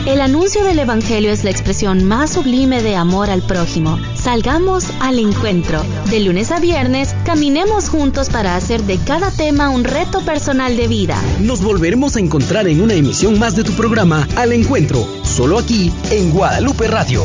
El 0.08 0.20
anuncio 0.20 0.64
del 0.64 0.80
Evangelio 0.80 1.32
es 1.32 1.44
la 1.44 1.52
expresión 1.52 2.04
más 2.06 2.32
sublime 2.32 2.82
de 2.82 2.96
amor 2.96 3.30
al 3.30 3.44
prójimo. 3.44 4.00
Salgamos 4.16 4.88
al 5.00 5.20
encuentro. 5.20 5.80
De 6.10 6.20
lunes 6.22 6.52
a 6.52 6.60
viernes, 6.60 7.16
caminemos 7.24 7.88
juntos 7.88 8.30
para 8.30 8.56
hacer 8.56 8.82
de 8.84 8.98
cada 8.98 9.30
tema 9.30 9.70
un 9.70 9.84
reto 9.84 10.22
personal 10.26 10.76
de 10.76 10.88
vida. 10.88 11.22
Nos 11.40 11.64
volveremos 11.64 12.16
a 12.16 12.20
encontrar 12.20 12.68
en 12.68 12.82
una 12.82 12.96
emisión 12.96 13.38
más 13.38 13.56
de 13.56 13.64
tu 13.64 13.74
programa 13.74 14.28
Al 14.36 14.54
Encuentro, 14.54 15.08
solo 15.24 15.60
aquí 15.60 15.94
en 16.10 16.32
Guadalupe 16.32 16.88
Radio. 16.88 17.24